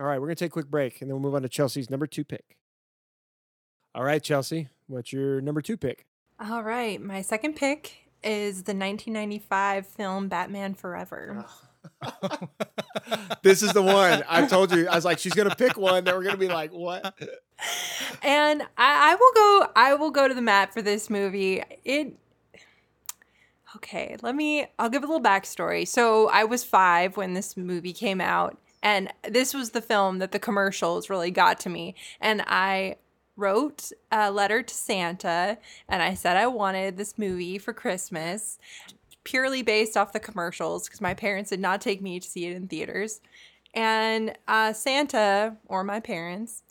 [0.00, 1.90] All right, we're gonna take a quick break and then we'll move on to Chelsea's
[1.90, 2.56] number two pick.
[3.94, 6.06] All right, Chelsea, what's your number two pick?
[6.40, 11.46] All right, my second pick is the 1995 film Batman Forever.
[13.42, 14.24] this is the one.
[14.28, 14.88] I told you.
[14.88, 17.14] I was like, she's gonna pick one that we're gonna be like, what?
[18.22, 21.62] and I, I will go I will go to the mat for this movie.
[21.84, 22.14] It
[23.76, 25.86] okay, let me I'll give a little backstory.
[25.86, 30.32] So I was five when this movie came out, and this was the film that
[30.32, 31.94] the commercials really got to me.
[32.20, 32.96] And I
[33.38, 35.56] wrote a letter to Santa
[35.88, 38.58] and I said I wanted this movie for Christmas
[39.24, 42.56] purely based off the commercials because my parents did not take me to see it
[42.56, 43.20] in theaters.
[43.74, 46.62] And uh, Santa, or my parents,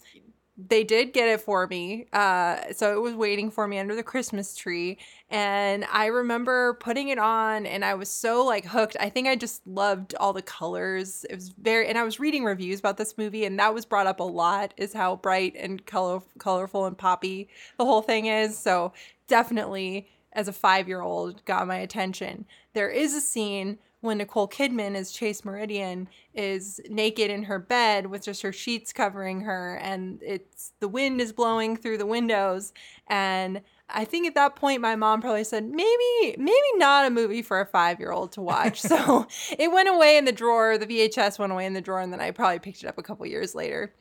[0.57, 2.07] they did get it for me.
[2.11, 4.97] Uh, so it was waiting for me under the Christmas tree.
[5.29, 8.97] And I remember putting it on and I was so like hooked.
[8.99, 11.25] I think I just loved all the colors.
[11.29, 14.07] It was very, and I was reading reviews about this movie and that was brought
[14.07, 18.57] up a lot is how bright and color, colorful and poppy the whole thing is.
[18.57, 18.93] So
[19.27, 22.45] definitely as a five year old got my attention.
[22.73, 23.77] There is a scene
[24.07, 28.91] when Nicole Kidman as Chase Meridian is naked in her bed with just her sheets
[28.91, 32.73] covering her and it's the wind is blowing through the windows
[33.07, 37.41] and I think at that point my mom probably said maybe maybe not a movie
[37.41, 38.81] for a 5-year-old to watch.
[38.81, 39.27] so
[39.57, 42.21] it went away in the drawer, the VHS went away in the drawer and then
[42.21, 43.93] I probably picked it up a couple years later.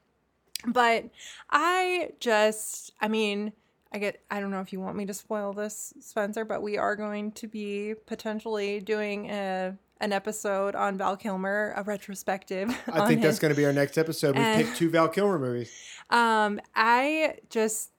[0.66, 1.10] But
[1.50, 3.52] I just I mean
[3.92, 6.76] I get I don't know if you want me to spoil this, Spencer, but we
[6.78, 12.68] are going to be potentially doing a an episode on Val Kilmer, a retrospective.
[12.92, 14.36] I think that's gonna be our next episode.
[14.36, 15.72] We picked two Val Kilmer movies.
[16.10, 17.90] um, I just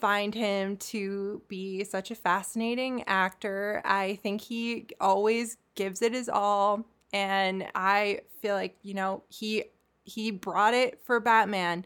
[0.00, 3.82] find him to be such a fascinating actor.
[3.84, 9.64] I think he always gives it his all, and I feel like you know he
[10.04, 11.84] he brought it for Batman.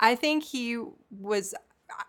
[0.00, 0.80] I think he
[1.10, 1.54] was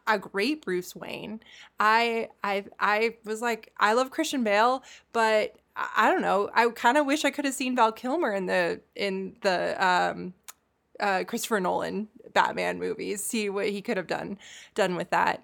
[0.08, 1.40] a great Bruce Wayne.
[1.80, 4.84] I I I was like I love Christian Bale,
[5.14, 5.56] but
[5.96, 6.50] I don't know.
[6.54, 10.34] I kind of wish I could have seen Val Kilmer in the in the um
[11.00, 13.24] uh, Christopher Nolan Batman movies.
[13.24, 14.38] See what he could have done
[14.76, 15.44] done with that.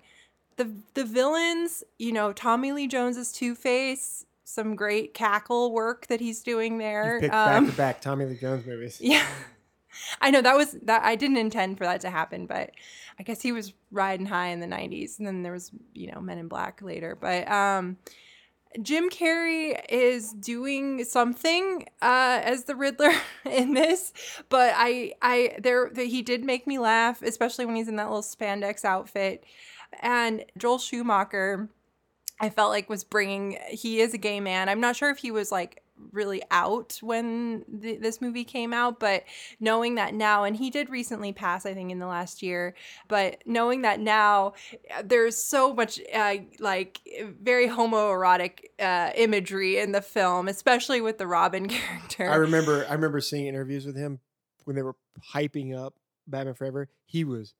[0.58, 6.20] The the villains, you know, Tommy Lee Jones's Two Face, some great cackle work that
[6.20, 7.20] he's doing there.
[7.22, 9.00] You Um, back to back Tommy Lee Jones movies.
[9.02, 9.26] yeah.
[10.22, 12.72] I know that was that I didn't intend for that to happen, but
[13.18, 16.20] I guess he was riding high in the 90s and then there was, you know,
[16.20, 17.18] Men in Black later.
[17.20, 17.98] But um
[18.82, 23.14] Jim Carrey is doing something uh, as the Riddler
[23.46, 24.14] in this,
[24.50, 28.08] but I, I, there, the, he did make me laugh, especially when he's in that
[28.08, 29.46] little spandex outfit.
[30.02, 31.70] And Joel Schumacher,
[32.40, 33.58] I felt like was bringing.
[33.70, 34.68] He is a gay man.
[34.68, 35.82] I'm not sure if he was like
[36.12, 39.24] really out when th- this movie came out, but
[39.60, 42.76] knowing that now, and he did recently pass, I think, in the last year,
[43.08, 44.54] but knowing that now,
[45.04, 47.02] there's so much uh, like
[47.42, 52.30] very homoerotic uh, imagery in the film, especially with the Robin character.
[52.30, 54.20] I remember I remember seeing interviews with him
[54.66, 54.96] when they were
[55.34, 55.96] hyping up
[56.28, 56.90] Batman Forever.
[57.06, 57.54] He was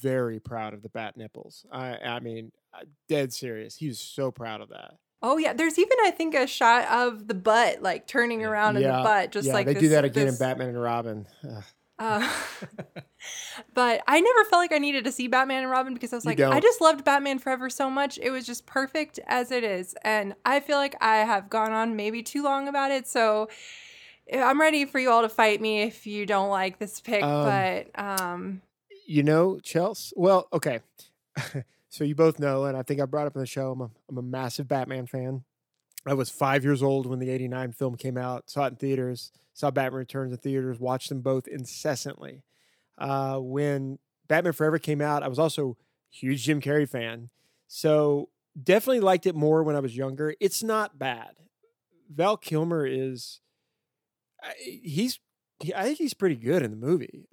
[0.00, 1.66] very proud of the bat nipples.
[1.70, 3.76] I I mean, uh, dead serious.
[3.76, 4.94] He was so proud of that.
[5.22, 8.82] Oh yeah, there's even I think a shot of the butt like turning around in
[8.82, 11.26] the butt, just yeah, like they do that again this- in Batman and Robin.
[11.98, 12.26] Uh,
[13.74, 16.24] but I never felt like I needed to see Batman and Robin because I was
[16.24, 18.18] You like, I just loved Batman Forever so much.
[18.22, 19.94] It was just perfect as it is.
[20.02, 23.06] And I feel like I have gone on maybe too long about it.
[23.06, 23.50] So
[24.28, 27.22] eh, I'm ready for you all to fight me if you don't like this pick.
[27.22, 28.62] Um, but um,
[29.06, 30.14] You know, Chelsea.
[30.16, 30.80] Well, okay.
[31.90, 33.72] so you both know, and I think I brought up on the show.
[33.72, 35.42] I'm a, I'm a massive Batman fan.
[36.06, 38.48] I was five years old when the '89 film came out.
[38.48, 39.32] Saw it in theaters.
[39.52, 40.78] Saw Batman Returns in theaters.
[40.78, 42.44] Watched them both incessantly.
[42.96, 45.76] Uh, when Batman Forever came out, I was also
[46.08, 47.28] huge Jim Carrey fan.
[47.66, 48.30] So
[48.60, 50.34] definitely liked it more when I was younger.
[50.40, 51.32] It's not bad.
[52.08, 53.40] Val Kilmer is.
[54.58, 55.18] He's.
[55.76, 57.26] I think he's pretty good in the movie.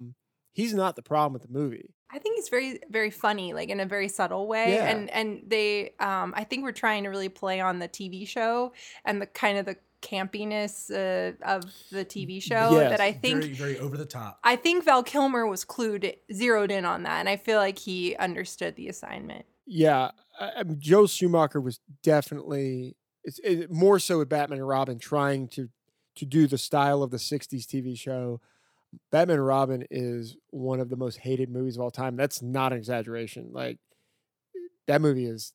[0.58, 1.94] He's not the problem with the movie.
[2.10, 4.74] I think he's very very funny, like in a very subtle way.
[4.74, 4.88] Yeah.
[4.88, 8.72] And and they um I think we're trying to really play on the TV show
[9.04, 13.42] and the kind of the campiness uh, of the TV show Yes, that I think
[13.42, 14.40] very, very over the top.
[14.42, 18.16] I think Val Kilmer was clued zeroed in on that and I feel like he
[18.16, 19.46] understood the assignment.
[19.64, 24.98] Yeah, I, mean, Joel Schumacher was definitely it's it, more so with Batman and Robin
[24.98, 25.68] trying to
[26.16, 28.40] to do the style of the '60s TV show.
[29.10, 32.16] Batman Robin is one of the most hated movies of all time.
[32.16, 33.50] That's not an exaggeration.
[33.52, 33.78] Like
[34.86, 35.52] that movie is,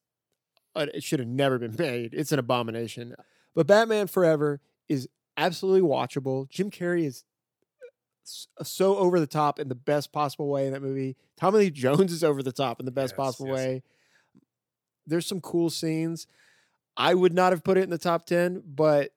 [0.76, 2.14] uh, it should have never been made.
[2.14, 3.16] It's an abomination.
[3.56, 5.08] But Batman Forever is
[5.38, 6.50] absolutely watchable.
[6.50, 7.24] Jim Carrey is
[8.24, 11.18] so over the top in the best possible way in that movie.
[11.38, 13.56] Tommy Lee Jones is over the top in the best Yes, possible yes.
[13.56, 13.84] way.
[15.06, 16.28] There's some cool scenes.
[16.96, 19.12] I would not have put it in the top 10, but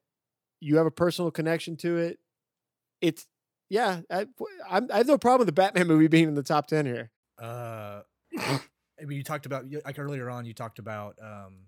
[0.61, 2.19] you have a personal connection to it.
[3.01, 3.27] It's,
[3.69, 4.27] yeah, I,
[4.69, 7.11] I'm, I have no problem with the Batman movie being in the top 10 here.
[7.41, 8.01] Uh,
[8.39, 10.45] I mean, you talked about like earlier on.
[10.47, 11.67] You talked about um,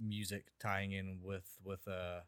[0.00, 2.20] music tying in with with uh,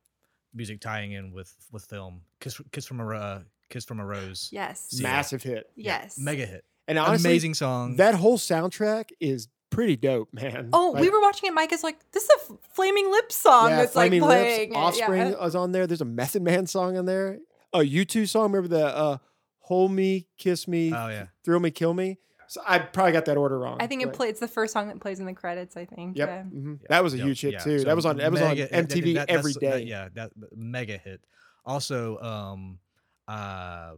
[0.55, 2.23] music tying in with with film.
[2.41, 4.49] Kiss, Kiss from a uh, Kiss from a Rose.
[4.53, 4.89] Yes.
[4.93, 5.03] Yeah.
[5.05, 5.71] Massive hit.
[5.77, 6.19] Yes.
[6.19, 6.65] mega hit.
[6.89, 7.97] And honestly, Amazing song.
[7.97, 10.69] that whole soundtrack is pretty dope, man.
[10.73, 11.55] Oh, Like, we were watching it.
[11.55, 14.79] Mike is like, "This is a Flaming Lips song yeah, that's like Flaming playing." Lips.
[14.79, 15.45] Offspring Yeah.
[15.47, 15.87] is on there.
[15.87, 17.39] There's a Method Man song on there.
[17.73, 18.53] A U2 song.
[18.53, 19.17] Remember the uh,
[19.61, 21.27] "Hold Me, Kiss Me, oh yeah.
[21.45, 22.19] Thrill Me, Kill Me."
[22.49, 23.79] So I probably got that order wrong.
[23.81, 25.75] I think it but- play, it's the first song that plays in the credits.
[25.77, 26.19] I think.
[26.19, 26.43] Yep, Yeah.
[26.43, 26.79] mhm.
[26.83, 27.59] Yeah, that was a yep, huge hit yeah.
[27.61, 27.79] too.
[27.79, 28.19] So that was on.
[28.19, 29.79] That was on mega- that- MTV that- every that's- day.
[29.85, 31.25] that- yeah, that that mega hit.
[31.65, 32.79] Also, um,
[33.27, 33.93] uh,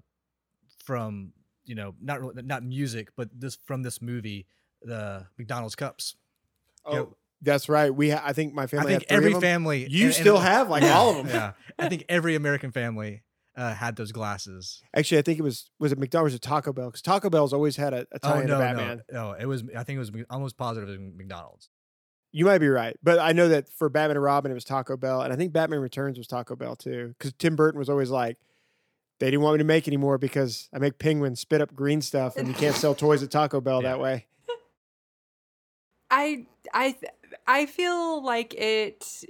[0.84, 1.32] from
[1.64, 4.46] you know not really- not music, but this from this movie,
[4.82, 6.14] the McDonald's cups.
[6.84, 7.92] Oh, that's right.
[7.92, 8.10] We.
[8.10, 8.68] Ha- I think my family.
[8.68, 8.92] I family.
[8.98, 9.42] think had three every of them.
[9.42, 9.78] family.
[9.80, 11.34] You and- and- still have like yeah, all of them.
[11.34, 13.22] Yeah, I think every American family
[13.56, 14.82] uh, had those glasses.
[14.96, 17.76] Actually, I think it was was it McDonald's or Taco Bell because Taco Bell's always
[17.76, 19.02] had a, a Oh tie into no, Batman.
[19.12, 19.32] no, no!
[19.32, 19.62] It was.
[19.76, 21.68] I think it was almost positive it was McDonald's.
[22.32, 24.96] You might be right, but I know that for Batman and Robin, it was Taco
[24.96, 28.10] Bell, and I think Batman Returns was Taco Bell too, because Tim Burton was always
[28.10, 28.38] like,
[29.20, 32.36] they didn't want me to make anymore because I make penguins spit up green stuff,
[32.36, 33.90] and you can't sell toys at Taco Bell Yeah.
[33.90, 34.26] that way.
[36.10, 36.96] I I
[37.46, 39.24] I feel like it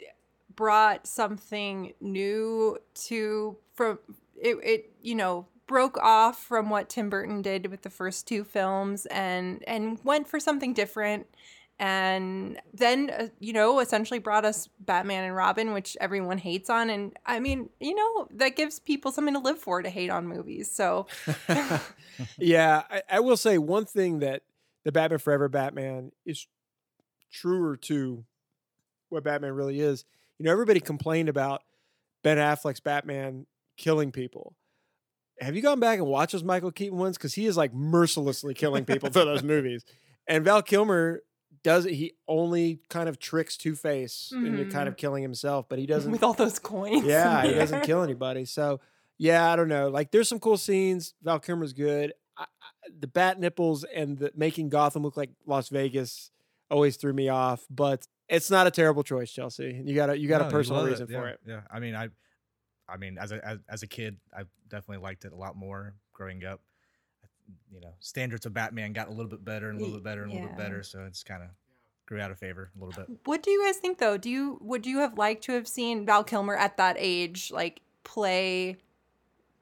[0.57, 3.99] brought something new to from
[4.37, 8.45] it, it you know broke off from what Tim Burton did with the first two
[8.45, 11.27] films and and went for something different
[11.79, 16.91] and then uh, you know essentially brought us Batman and Robin which everyone hates on
[16.91, 20.27] and I mean you know that gives people something to live for to hate on
[20.27, 21.07] movies so
[22.39, 24.43] yeah, I, I will say one thing that
[24.85, 26.47] the Batman Forever Batman is
[27.33, 28.25] truer to
[29.09, 30.05] what Batman really is.
[30.39, 31.63] You know, everybody complained about
[32.23, 34.55] Ben Affleck's Batman killing people.
[35.41, 37.17] Have you gone back and watched those Michael Keaton ones?
[37.17, 39.85] Because he is like mercilessly killing people through those movies.
[40.29, 41.23] And Val Kilmer
[41.63, 41.95] does it.
[41.95, 45.01] He only kind of tricks Two Face into kind of mm-hmm.
[45.01, 48.45] killing himself, but he doesn't with all those coins yeah, he doesn't kill anybody.
[48.45, 48.81] So,
[49.19, 49.89] yeah, I don't know.
[49.89, 51.15] Like, there's some cool scenes.
[51.23, 52.13] Val Kilmer's good.
[52.37, 56.31] I, I, the bat nipples and the making Gotham look like Las Vegas
[56.71, 57.65] always threw me off.
[57.71, 59.83] But it's not a terrible choice, Chelsea.
[59.85, 61.41] You got a you got No, a personal love it, reason for yeah, it.
[61.47, 62.09] Yeah, I mean, I,
[62.89, 65.95] I mean, as a as, as a kid, I definitely liked it a lot more
[66.13, 66.61] growing up.
[67.71, 70.23] You know, standards of Batman got a little bit better and a little bit better
[70.23, 71.51] and a little bit better, so it's kind of
[72.07, 73.19] grew out of favor a little bit.
[73.25, 74.17] What do you guys think though?
[74.17, 77.81] Do you would you have liked to have seen Val Kilmer at that age like
[78.03, 78.77] play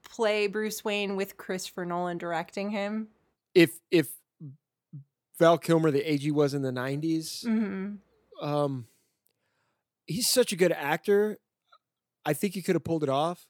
[0.03, 3.09] play Bruce Wayne with Christopher Nolan directing him?
[3.53, 4.09] If if
[5.43, 7.95] Val Kilmer, the age he was in the '90s, hmm
[8.41, 8.87] um,
[10.05, 11.37] he's such a good actor.
[12.25, 13.45] I think he could have pulled it off.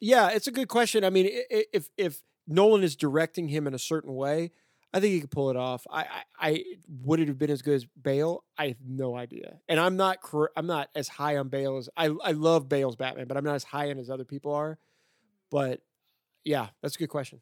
[0.00, 1.04] Yeah, it's a good question.
[1.04, 4.50] I mean, if if Nolan is directing him in a certain way,
[4.92, 5.86] I think he could pull it off.
[5.90, 6.64] I, I, I
[7.02, 8.44] would it have been as good as Bale?
[8.58, 9.58] I have no idea.
[9.68, 10.18] And I'm not
[10.56, 13.54] I'm not as high on Bale as I I love Bale's Batman, but I'm not
[13.54, 14.78] as high on as other people are.
[15.50, 15.80] But
[16.44, 17.40] yeah, that's a good question.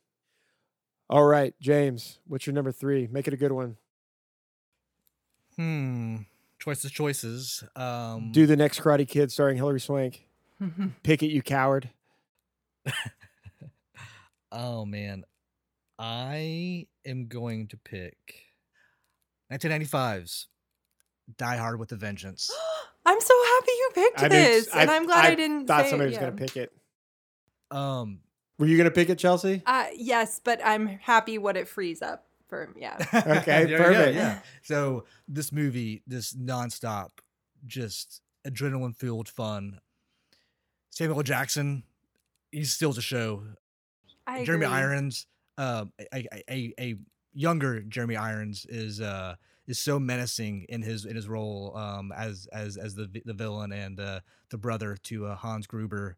[1.11, 3.07] All right, James, what's your number three?
[3.11, 3.77] Make it a good one.
[5.57, 6.17] Hmm.
[6.59, 7.63] Choices, choices.
[7.77, 10.25] Um, Do the next Karate Kid starring Hilary Swank.
[11.03, 11.91] Pick it, you coward.
[14.57, 15.25] Oh man,
[15.99, 18.17] I am going to pick
[19.53, 20.47] 1995's
[21.37, 22.53] Die Hard with a Vengeance.
[23.05, 25.67] I'm so happy you picked I didn't- this, and I'm glad I, didn't.
[25.67, 26.73] Thought say somebody it, was going to pick it.
[27.73, 28.21] Um,
[28.59, 29.63] Were you going to pick it, Chelsea?
[29.67, 32.73] Uh, yes, but I'm happy what it frees up for.
[32.79, 32.97] Yeah.
[33.15, 34.17] Okay, There you go, perfect.
[34.17, 34.39] Yeah.
[34.63, 37.11] So this movie, this nonstop,
[37.67, 39.81] just adrenaline fueled fun.
[40.91, 41.83] Samuel Jackson,
[42.53, 43.43] he steals the show.
[44.27, 44.77] I Jeremy agree.
[44.77, 45.27] Irons,
[45.59, 46.95] uh, a, a, a, a
[47.33, 49.35] younger Jeremy Irons is uh,
[49.67, 53.73] is so menacing in his in his role um, as as as the the villain
[53.73, 56.17] and uh, the brother to uh, Hans Gruber.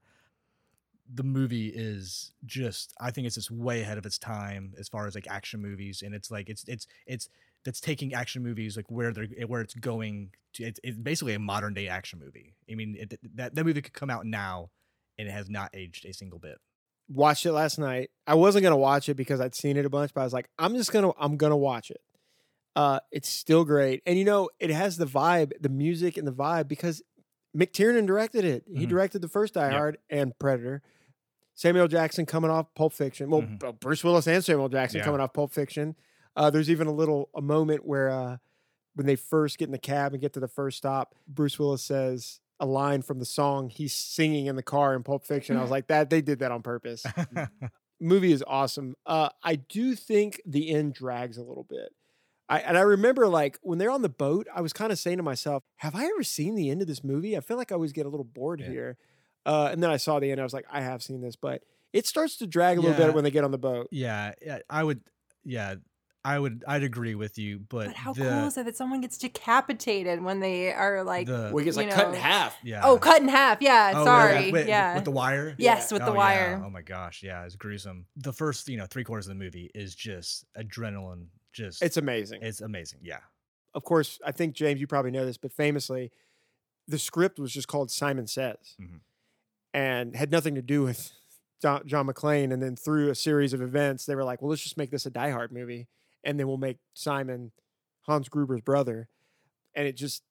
[1.13, 5.07] The movie is just I think it's just way ahead of its time as far
[5.07, 7.29] as like action movies, and it's like it's it's it's
[7.65, 10.65] that's taking action movies like where they're where it's going to.
[10.65, 12.55] It's, it's basically a modern day action movie.
[12.71, 14.71] I mean, it, that that movie could come out now,
[15.19, 16.59] and it has not aged a single bit.
[17.09, 18.11] Watched it last night.
[18.27, 20.49] I wasn't gonna watch it because I'd seen it a bunch, but I was like,
[20.59, 22.01] I'm just gonna I'm gonna watch it.
[22.75, 26.33] Uh, it's still great, and you know, it has the vibe, the music, and the
[26.33, 27.01] vibe because
[27.57, 28.65] McTiernan directed it.
[28.67, 28.89] He Mhm.
[28.91, 29.71] directed the first Die.
[29.71, 30.83] Hard and Predator.
[31.57, 33.29] Samuel Jackson coming off Pulp Fiction.
[33.31, 33.65] Well, Mhm.
[33.65, 35.05] uh, Bruce Willis and Samuel Jackson Yeah.
[35.05, 35.97] coming off Pulp Fiction.
[36.37, 38.37] Uh, there's even a little a moment where uh,
[38.95, 41.83] when they first get in the cab and get to the first stop, Bruce Willis
[41.83, 45.57] says a line from the song he's singing in the car in Pulp Fiction.
[45.57, 47.05] I was like, that they did that on purpose.
[48.01, 48.95] Movie is awesome.
[49.07, 51.91] Uh, I do think the end drags a little bit.
[52.49, 55.17] I, and I remember like when they're on the boat, I was kind of saying
[55.17, 57.75] to myself, "Have I ever seen the end of this movie?" I feel like I
[57.75, 58.69] always get a little bored Yeah.
[58.69, 58.99] here.
[59.47, 60.41] Uh, and then I saw the end.
[60.41, 63.07] I was like, "I have seen this," but it starts to drag a little Yeah.
[63.07, 63.89] bit when they get on the boat.
[63.91, 65.01] yeah, yeah, I would.
[65.45, 65.77] Yeah,
[66.25, 66.65] I would.
[66.67, 70.21] I'd agree with you, but, But how the, cool is it that someone gets decapitated
[70.23, 72.57] when they are like, the Well, gets you like cut in half.
[72.65, 72.81] yeah.
[72.85, 73.63] oh, cut in half?
[73.63, 75.55] Yeah, Oh, sorry, with- yeah, with the wire.
[75.59, 76.19] yes, with the Oh, yeah.
[76.19, 76.63] wire.
[76.67, 78.07] Oh my gosh, yeah, it's gruesome.
[78.17, 81.29] The first, you know, three quarters of the movie is just adrenaline.
[81.53, 82.43] Just It's amazing.
[82.43, 82.99] it's amazing.
[83.03, 83.21] Yeah.
[83.75, 86.11] of course, I think James, you probably know this, but famously,
[86.89, 89.01] the script was just called Simon Says, Mhm.
[89.77, 91.13] And had nothing to do with
[91.63, 92.53] John, John McClane.
[92.53, 95.07] And then through a series of events, they were like, "Well, let's just make this
[95.07, 95.87] a Die Hard movie,
[96.25, 97.53] and then we'll make Simon
[98.03, 99.09] Hans Gruber's brother."
[99.75, 100.23] And it just,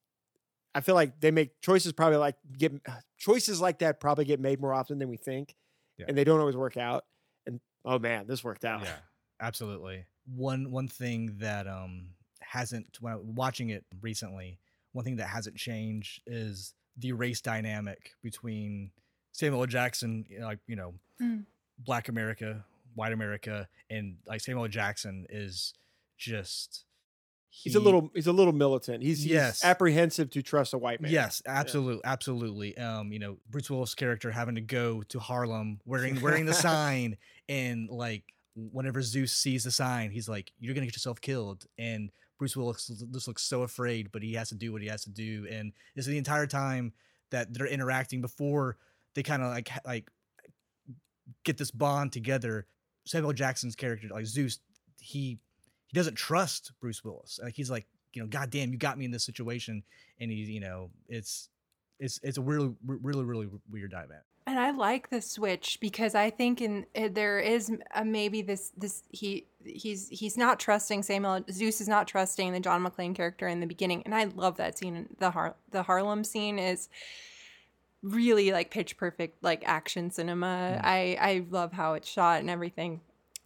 [0.74, 2.72] I feel like they make choices probably like get
[3.18, 5.54] choices like that probably get made more often than we think,
[5.96, 6.06] Yeah.
[6.08, 7.04] and they don't always work out.
[7.46, 8.82] And oh man, this worked out.
[8.82, 8.96] Yeah,
[9.40, 10.04] absolutely.
[10.34, 12.08] One one thing that um
[12.40, 14.58] hasn't when I, watching it recently,
[14.92, 18.90] one thing that hasn't changed is the race dynamic between
[19.36, 19.66] Samuel L.
[19.66, 21.44] Jackson, you know, like you know, Mm.
[21.78, 22.64] Black America,
[22.94, 24.68] White America, and like Samuel L.
[24.68, 25.72] Jackson is
[26.18, 26.84] just
[27.48, 29.02] He's a little he's a little militant.
[29.02, 29.64] He's, he's Yes.
[29.64, 31.10] apprehensive to trust a white man.
[31.10, 32.76] Yes, absolutely, absolutely.
[32.76, 37.16] Um, you know, Bruce Willis' character having to go to Harlem wearing wearing the sign,
[37.48, 38.24] and like
[38.54, 42.90] whenever Zeus sees the sign, he's like, "You're gonna get yourself killed." And Bruce Willis
[42.90, 45.46] l- just looks so afraid, but he has to do what he has to do.
[45.50, 46.92] And this is the entire time
[47.30, 48.76] that they're interacting before
[49.16, 50.08] they kind of like like
[51.42, 52.66] get this bond together.
[53.04, 54.60] Samuel Jackson's character, like Zeus,
[55.00, 55.38] he
[55.86, 57.40] he doesn't trust Bruce Willis.
[57.42, 59.82] Like he's like, you know, God damn, you got me in this situation,
[60.20, 61.48] and he, you know, it's
[61.98, 64.18] it's it's a really really really weird dynamic.
[64.48, 68.70] And I like the switch because I think in uh, there is uh, maybe this
[68.76, 73.48] this he he's he's not trusting Samuel Zeus is not trusting the John McClane character
[73.48, 75.08] in the beginning, and I love that scene.
[75.18, 76.88] The Har- the Harlem scene is
[78.06, 80.78] really like pitch perfect like action cinema.
[80.78, 80.80] Mm.
[80.84, 83.00] I I love how it's shot and everything.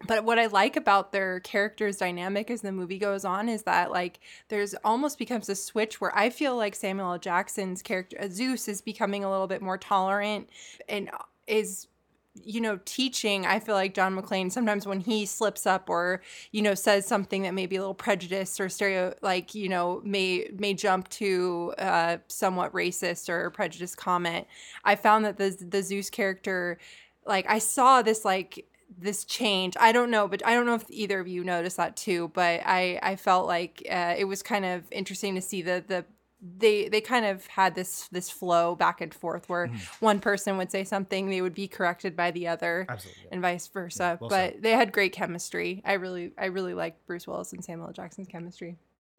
[0.07, 3.91] But what I like about their characters' dynamic as the movie goes on is that
[3.91, 7.19] like there's almost becomes a switch where I feel like Samuel L.
[7.19, 10.49] Jackson's character Zeus is becoming a little bit more tolerant
[10.89, 11.11] and
[11.47, 11.87] is
[12.35, 16.23] you know teaching I feel like John McClane sometimes when he slips up or
[16.53, 20.01] you know says something that may be a little prejudiced or stereo like you know
[20.05, 24.47] may may jump to uh somewhat racist or prejudiced comment
[24.85, 26.79] I found that the the Zeus character
[27.27, 28.67] like I saw this like
[28.97, 29.77] this change.
[29.79, 32.61] I don't know but i don't know if either of you noticed that too but
[32.65, 36.05] i i felt like uh, it was kind of interesting to see the the
[36.43, 39.79] they they kind of had this this flow back and forth where Mhm.
[40.01, 43.29] one person would say something they would be corrected by the other Absolutely.
[43.31, 44.63] and vice versa well but said.
[44.63, 47.93] they had great chemistry i really i really liked bruce willis and samuel L.
[47.93, 48.77] jackson's chemistry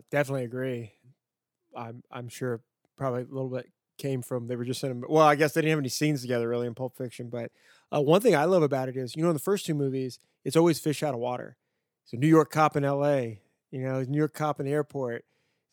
[0.10, 0.94] Definitely agree.
[1.76, 2.62] I'm I'm sure
[2.98, 5.62] probably a little bit came from they were just in a, well, I guess they
[5.62, 7.52] didn't have any scenes together really in Pulp Fiction, but
[7.96, 10.18] uh, one thing I love about it is you know in the first two movies
[10.44, 11.56] it's always fish out of water.
[12.06, 13.42] so New York cop in L.A.
[13.70, 15.24] You know, New York cop in the airport.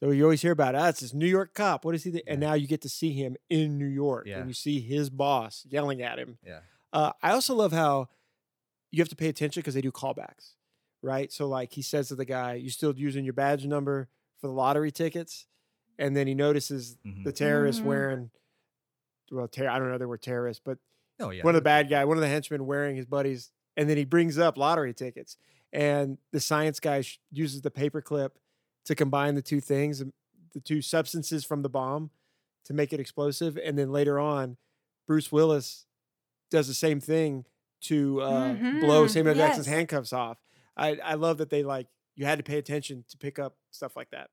[0.00, 1.84] So you always hear about ah, it's this New York cop.
[1.84, 2.12] What is he?
[2.12, 4.38] th-" And now you get to see him in New York, Yeah.
[4.38, 6.38] and you see his boss yelling at him.
[6.46, 6.60] Yeah.
[6.92, 8.08] Uh, I also love how
[8.90, 10.54] you have to pay attention because they do callbacks,
[11.02, 11.32] right?
[11.32, 14.08] So like he says to the guy, "You still using your badge number
[14.40, 15.46] for the lottery tickets?"
[15.98, 17.24] And then he notices Mhm.
[17.24, 17.84] the terrorist Mhm.
[17.86, 18.30] wearing,
[19.32, 20.78] well, ter- I don't know they were terrorists, but
[21.18, 21.42] Oh yeah.
[21.42, 24.04] one of the bad guy, one of the henchmen wearing his buddies, and then he
[24.04, 25.36] brings up lottery tickets,
[25.72, 28.30] and the science guy sh- uses the paperclip
[28.84, 30.12] to combine the two things, um,
[30.54, 32.10] the two substances from the bomb,
[32.64, 34.56] to make it explosive, and then later on,
[35.06, 35.86] Bruce Willis
[36.50, 37.44] does the same thing
[37.82, 40.38] to uh, blow Mhm, Samuel Jackson's handcuffs off.
[40.76, 43.94] I I love that they like you had to pay attention to pick up stuff
[43.96, 44.30] like that.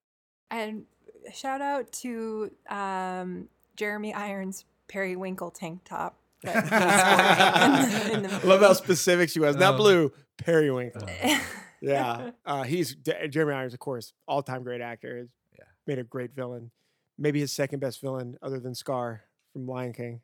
[0.51, 0.85] and
[1.33, 8.41] shout out to um jeremy irons periwinkle tank top that he's sporting in the- in
[8.41, 9.55] the love how specific she was.
[9.55, 11.07] Not Um, blue, periwinkle.
[11.83, 12.95] uh, yeah, uh, he's
[13.29, 15.17] Jeremy Irons, of course, all time great actor.
[15.17, 15.65] Has Yeah.
[15.87, 16.71] made a great villain.
[17.17, 19.21] Maybe his second best villain, other than Scar
[19.53, 20.21] from Lion King.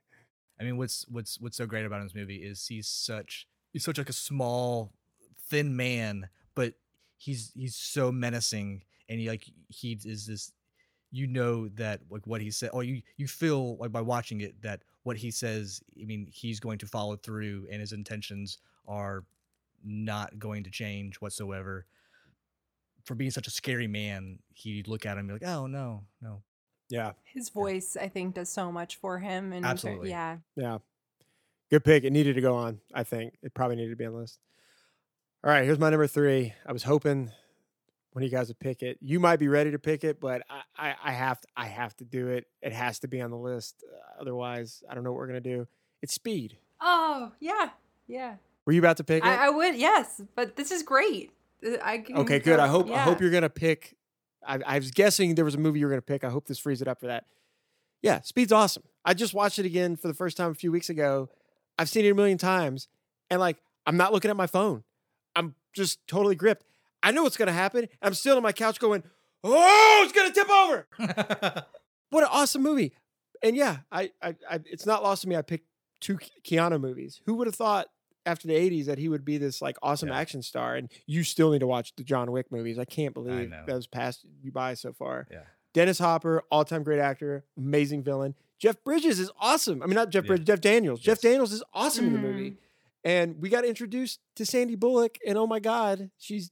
[0.59, 3.97] I mean, what's what's what's so great about his movie is he's such he's such
[3.97, 4.93] like a small,
[5.49, 6.73] thin man, but
[7.17, 10.51] he's he's so menacing, and he like he is this.
[11.13, 14.61] You know that like what he said, or you you feel like by watching it
[14.61, 15.81] that what he says.
[16.01, 19.25] I mean, he's going to follow through, and his intentions are
[19.83, 21.85] not going to change whatsoever.
[23.03, 26.03] For being such a scary man, he'd look at him and be like, "Oh no,
[26.21, 26.43] no,
[26.89, 29.53] Yeah, His voice, I think, does so much for him.
[29.53, 30.09] And Absolutely.
[30.09, 30.37] yeah.
[30.55, 30.77] yeah,
[31.69, 32.03] good pick.
[32.03, 32.79] It needed to go on.
[32.93, 34.39] I think it probably needed to be on the list.
[35.43, 36.53] All right, here's my number three.
[36.65, 37.31] I was hoping
[38.13, 38.97] when you guys would pick it.
[39.01, 41.95] You might be ready to pick it, but I, I, I have to, I have
[41.97, 42.45] to do it.
[42.61, 43.83] It has to be on the list.
[43.91, 45.67] Uh, otherwise, I don't know what we're gonna do.
[46.03, 46.57] It's Speed.
[46.79, 47.69] Oh, yeah.
[48.07, 48.35] Yeah.
[48.65, 49.27] Were you about to pick it?
[49.27, 50.21] I, I would, yes.
[50.35, 51.31] But this is great.
[51.65, 52.59] Uh, I can Okay, good.
[52.59, 53.95] I go- hope I hope you're gonna pick.
[54.45, 56.23] I, I was guessing there was a movie you were gonna pick.
[56.23, 57.25] I hope this frees it up for that.
[58.01, 58.83] Yeah, Speed's awesome.
[59.05, 61.29] I just watched it again for the first time a few weeks ago.
[61.77, 62.87] I've seen it a million times,
[63.29, 64.83] and like I'm not looking at my phone.
[65.35, 66.65] I'm just totally gripped.
[67.03, 67.87] I know what's gonna happen.
[68.01, 69.03] I'm still on my couch going,
[69.43, 71.65] "Oh, it's gonna tip over."
[72.09, 72.91] What an awesome movie!
[73.41, 75.37] And yeah, I, I, I it's not lost to me.
[75.37, 75.65] I picked
[76.01, 77.21] two Ke- Keanu movies.
[77.25, 77.87] Who would have thought
[78.25, 80.17] after the '80s that he would be this like awesome Yeah.
[80.19, 80.75] action star?
[80.75, 82.77] And you still need to watch the John Wick movies.
[82.79, 83.63] I can't believe know.
[83.67, 85.27] those passed you by so far.
[85.31, 85.43] yeah."
[85.73, 88.35] Dennis Hopper, all-time great actor, amazing villain.
[88.59, 89.81] Jeff Bridges is awesome.
[89.81, 90.27] I mean, not Jeff Yeah.
[90.27, 90.99] Bridges, Jeff Daniels.
[90.99, 92.51] Jeff Daniels is awesome in the movie.
[92.51, 92.57] Mm.
[93.05, 96.51] And we got introduced to Sandy Bullock, and oh my God, she's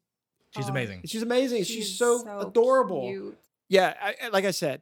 [0.56, 1.02] She's Oh, amazing.
[1.06, 1.60] she's amazing.
[1.64, 3.38] She's, She's so, adorable cute.
[3.68, 4.82] yeah, I, I- like I said,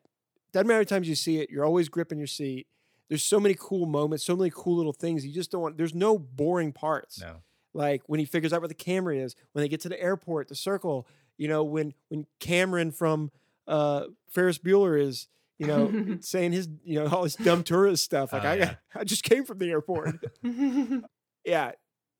[0.53, 2.67] doesn't matter how many times you see it, you're always gripping your seat.
[3.09, 5.25] There's so many cool moments, so many cool little things.
[5.25, 5.77] You just don't want.
[5.77, 7.21] There's no boring parts.
[7.21, 7.37] No.
[7.73, 10.47] Like when he figures out where the camera is, when they get to the airport,
[10.47, 11.07] the circle.
[11.37, 13.31] You know, when when Cameron from
[13.67, 15.27] uh, Ferris Bueller is,
[15.59, 18.33] you know, saying his, you know, all this dumb tourist stuff.
[18.33, 18.75] Like Oh, I, yeah.
[18.95, 20.15] I just came from the airport.
[21.45, 21.71] yeah,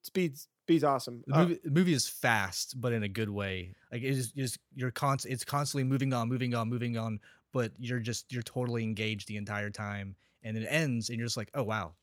[0.03, 1.23] speed's speed's awesome.
[1.27, 3.73] The Uh, movie, the movie is fast, but in a good way.
[3.91, 7.19] Like it is, is you're const, it's constantly moving on, moving on, moving on,
[7.53, 11.37] but you're just you're totally engaged the entire time, and it ends, and you're just
[11.37, 11.93] like, oh wow,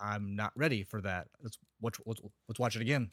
[0.00, 1.28] I'm not ready for that.
[1.42, 3.10] Let's watch, let's, let's watch it again.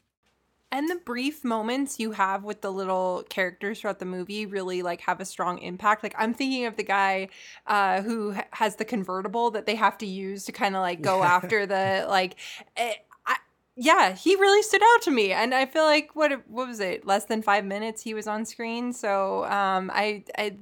[0.70, 5.00] And the brief moments you have with the little characters throughout the movie really like
[5.02, 6.02] have a strong impact.
[6.02, 7.28] Like I'm thinking of the guy
[7.66, 11.22] uh, who has the convertible that they have to use to kind of like go
[11.24, 12.36] after the like.
[12.76, 12.94] eh,
[13.26, 13.36] I,
[13.76, 17.06] yeah, he really stood out to me, and I feel like what what was it?
[17.06, 18.92] Less than five minutes he was on screen.
[18.92, 20.56] So um, I, I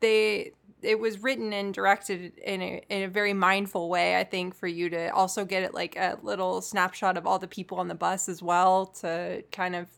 [0.00, 0.52] they
[0.86, 4.66] it was written and directed in a, in a very mindful way i think for
[4.66, 7.94] you to also get it like a little snapshot of all the people on the
[7.94, 9.88] bus as well to kind of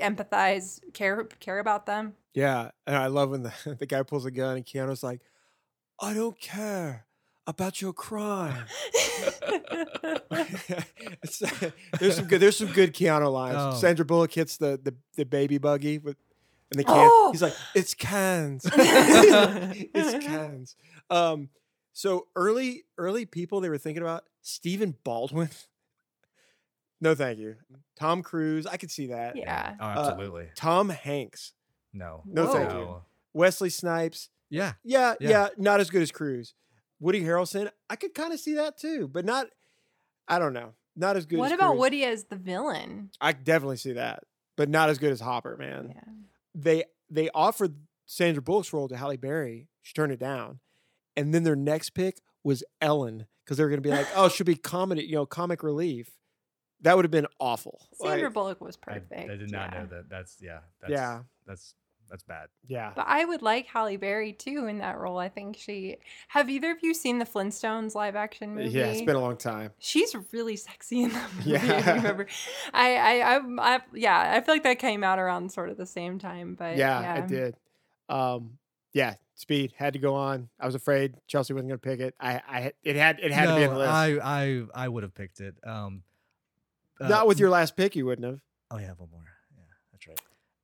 [0.00, 4.30] empathize care care about them Yeah, and I love when the, the guy pulls a
[4.30, 5.20] gun and Keanu's like,
[6.00, 7.06] "I don't care
[7.46, 8.64] about your crime."
[12.00, 12.40] There's some good.
[12.40, 13.56] There's some good Keanu lines.
[13.58, 13.74] Oh.
[13.74, 16.16] Sandra Bullock hits the the, the baby buggy with
[16.74, 16.94] and the can.
[17.10, 17.30] Oh!
[17.32, 18.64] He's like, "It's cans.
[18.74, 20.76] it's cans."
[21.10, 21.48] Um,
[21.92, 25.48] so early early people they were thinking about Stephen Baldwin.
[27.00, 27.56] no, thank you.
[27.98, 28.66] Tom Cruise.
[28.66, 29.36] I could see that.
[29.36, 30.48] yeah Oh, absolutely.
[30.56, 31.52] Tom Hanks.
[31.92, 32.22] no.
[32.26, 32.78] no, thank you.
[32.78, 33.02] No.
[33.32, 34.28] Wesley Snipes.
[34.50, 34.72] Yeah.
[34.84, 35.48] Yeah, yeah, Yeah.
[35.56, 36.54] not as good as Cruise.
[37.00, 39.48] Woody Harrelson, I could kind of see that too, but not.
[40.28, 41.38] I don't know, not as good.
[41.38, 41.80] what as about Cruise.
[41.80, 44.22] woody as the villain I definitely see that,
[44.56, 45.92] but not as good as Hopper, man.
[45.94, 46.12] yeah
[46.54, 47.76] They they offered
[48.06, 49.68] Sandra Bullock's role to Halle Berry.
[49.82, 50.60] She turned it down,
[51.16, 54.28] and then their next pick was Ellen because they were going to be like, oh,
[54.28, 56.10] she'll be comedy, you know, comic relief.
[56.80, 57.88] That would have been awful.
[57.94, 59.78] sandra Like, bullock was I, perfect I did not yeah.
[59.78, 60.08] know that.
[60.08, 60.58] That's yeah.
[60.80, 61.74] That's, yeah, That's
[62.10, 62.48] that's bad.
[62.66, 62.92] yeah.
[62.94, 65.18] but I would like Halle Berry too in that role.
[65.18, 65.96] I think she.
[66.28, 68.70] Have either of you seen the Flintstones live action movie?
[68.70, 69.70] Yeah, it's been a long time.
[69.78, 71.50] She's really sexy in that movie.
[71.50, 71.82] Yeah.
[71.86, 72.26] I remember.
[72.72, 73.40] I, I, I,
[73.76, 76.54] I, yeah, I feel like that came out around sort of the same time.
[76.54, 77.56] But yeah, yeah, I did.
[78.08, 78.58] Um,
[78.92, 80.48] yeah, speed had to go on.
[80.60, 82.14] I was afraid Chelsea wasn't going to pick it.
[82.20, 83.90] I, I, it had, it had to be on the list.
[83.92, 85.56] I I I would have picked it.
[85.64, 86.02] Um,
[87.00, 88.40] uh, Not with your last pick, you wouldn't have.
[88.70, 89.24] Oh yeah, one more.
[89.56, 90.20] Yeah, that's right.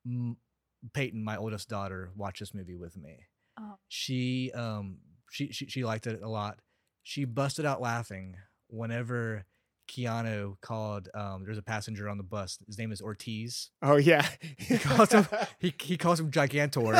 [0.06, 0.36] M-
[0.92, 3.26] Peyton, my oldest daughter, watched this movie with me.
[3.58, 3.76] Oh.
[3.88, 4.98] She um
[5.30, 6.58] she, she she liked it a lot.
[7.02, 8.36] She busted out laughing
[8.68, 9.44] whenever
[9.88, 11.08] Keanu called.
[11.14, 12.58] Um, there's a passenger on the bus.
[12.66, 13.70] His name is Ortiz.
[13.82, 14.26] Oh yeah,
[14.58, 15.26] He calls him
[15.58, 16.94] he he calls him Gigantor.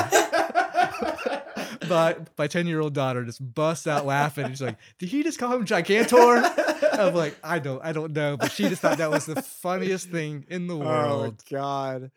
[1.88, 4.48] but my ten year old daughter just busts out laughing.
[4.48, 8.36] She's like, "Did he just call him Gigantor?" I'm like, "I don't I don't know,"
[8.36, 11.12] but she just thought that was the funniest thing in the world.
[11.12, 11.42] Oh world.
[11.50, 12.10] God.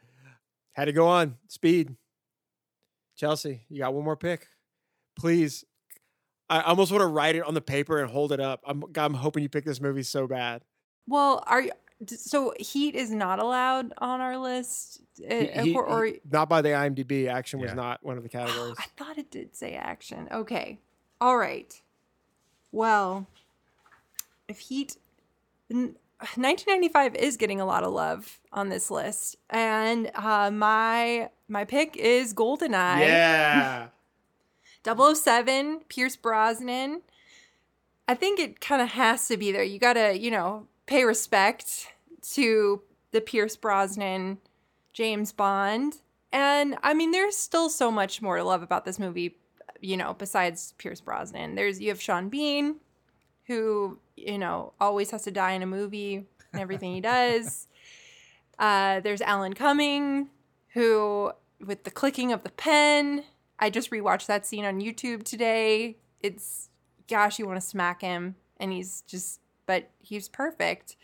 [0.73, 1.95] Had to go on speed.
[3.15, 4.47] Chelsea, you got one more pick,
[5.17, 5.63] please.
[6.49, 8.61] I almost want to write it on the paper and hold it up.
[8.65, 10.63] I'm I'm hoping you pick this movie so bad.
[11.07, 11.71] Well, are you?
[12.07, 16.49] So Heat is not allowed on our list, uh, He- he- or, or he- not
[16.49, 17.27] by the IMDb.
[17.27, 18.75] Action was not one of the categories.
[18.77, 20.27] I thought it did say action.
[20.31, 20.79] Okay,
[21.21, 21.79] all right.
[22.71, 23.27] Well,
[24.49, 24.97] if Heat,
[25.71, 25.95] n-
[26.35, 31.95] 1995 is getting a lot of love on this list, and uh, my my pick
[31.97, 33.01] is Goldeneye.
[33.07, 33.87] yeah.
[34.85, 37.01] 007, Pierce Brosnan.
[38.07, 39.63] I think it kind of has to be there.
[39.63, 41.87] You got to, you know, pay respect
[42.33, 44.39] to the Pierce Brosnan
[44.91, 45.97] James Bond.
[46.33, 49.37] And I mean, there's still so much more to love about this movie,
[49.79, 51.55] you know, besides Pierce Brosnan.
[51.55, 52.77] There's, you have Sean Bean,
[53.47, 57.67] who, you know, always has to die in a movie and everything he does.
[58.59, 60.29] Uh, there's Alan Cumming,
[60.73, 63.23] who, with the clicking of the pen,
[63.59, 65.97] I just rewatched that scene on YouTube today.
[66.21, 66.69] It's,
[67.09, 68.35] gosh, you want to smack him.
[68.57, 70.95] And he's just, but he's perfect.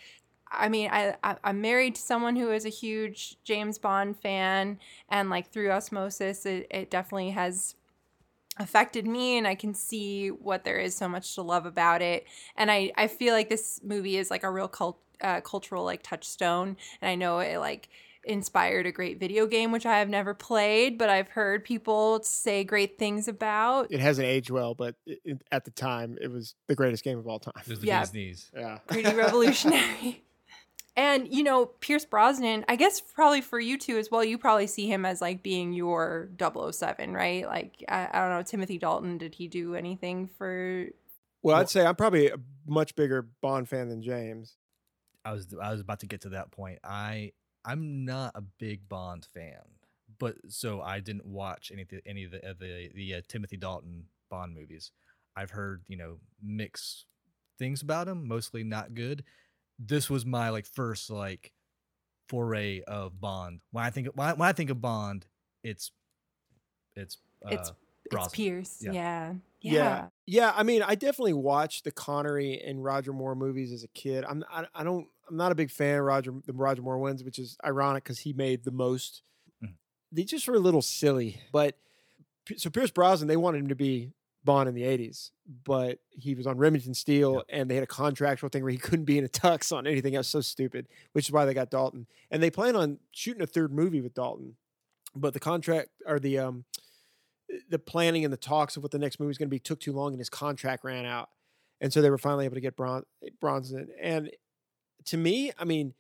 [0.52, 4.80] I mean, I, I I'm married to someone who is a huge James Bond fan,
[5.10, 7.76] and like through osmosis, it, it definitely has
[8.60, 12.26] affected me and I can see what there is so much to love about it.
[12.56, 16.04] And I, I feel like this movie is like a real cult, uh, cultural like
[16.04, 16.76] touchstone.
[17.02, 17.90] And I know it like
[18.26, 22.66] inspired a great video game, which I have never played, but I've heard people say
[22.66, 23.88] great things about.
[23.92, 27.18] It hasn't aged well, but it, it- at the time, it was the greatest game
[27.18, 27.54] of all time.
[27.66, 28.02] There's the Yeah.
[28.02, 28.52] bee's knees.
[28.54, 28.80] Yeah.
[28.88, 30.24] Pretty revolutionary.
[31.00, 34.68] And you know, Pierce Brosnan, I guess probably for you two as well, you probably
[34.68, 37.46] see him as like being your 007, right?
[37.48, 40.88] Like I, I don't know, Timothy Dalton, did he do anything for
[41.42, 42.36] Well, Well- I'd say I'm probably a
[42.68, 44.58] much bigger Bond fan than James.
[45.24, 46.80] I was I was about to get to that point.
[46.84, 47.32] I
[47.64, 49.64] I'm not a big Bond fan,
[50.18, 53.22] but so I didn't watch any of the any of the uh, the, the uh,
[53.26, 54.92] Timothy Dalton Bond movies.
[55.34, 57.06] I've heard you know mixed
[57.58, 59.24] things about him, mostly not good.
[59.80, 61.54] This was my like first like
[62.28, 63.62] foray of Bond.
[63.72, 65.26] When I think when I, when I think of Bond,
[65.64, 65.92] it's
[66.96, 67.72] it's uh, It's-
[68.12, 68.80] it's Pierce?
[68.82, 68.92] Yeah.
[68.92, 69.34] Yeah.
[69.62, 69.74] Yeah.
[69.74, 70.08] Yeah.
[70.26, 74.26] Yeah, I mean, I definitely watched the Connery and Roger Moore movies as a kid.
[74.28, 77.24] I'm I, I don't I'm not a big fan of Roger the Roger Moore ones,
[77.24, 79.22] which is ironic because he made the most.
[79.64, 79.74] Mhm.
[80.12, 81.78] They just were a little silly, but
[82.58, 84.12] so Pierce Brosnan they wanted him to be
[84.50, 85.30] Bond in the 80s,
[85.64, 89.06] but he was on Remington Steele and they had a contractual thing where he couldn't
[89.06, 90.28] be in a tux on anything else.
[90.28, 92.08] So stupid, which is why they got Dalton.
[92.32, 94.56] And they plan on shooting a third movie with Dalton,
[95.16, 96.66] but the contract or the um
[97.70, 99.80] the planning and the talks of what the next movie is going to be took
[99.80, 101.30] too long and his contract ran out.
[101.82, 103.06] And so they were finally able to get Bron-
[103.42, 103.88] Bronson.
[104.02, 104.30] And
[105.06, 105.94] to me, I mean,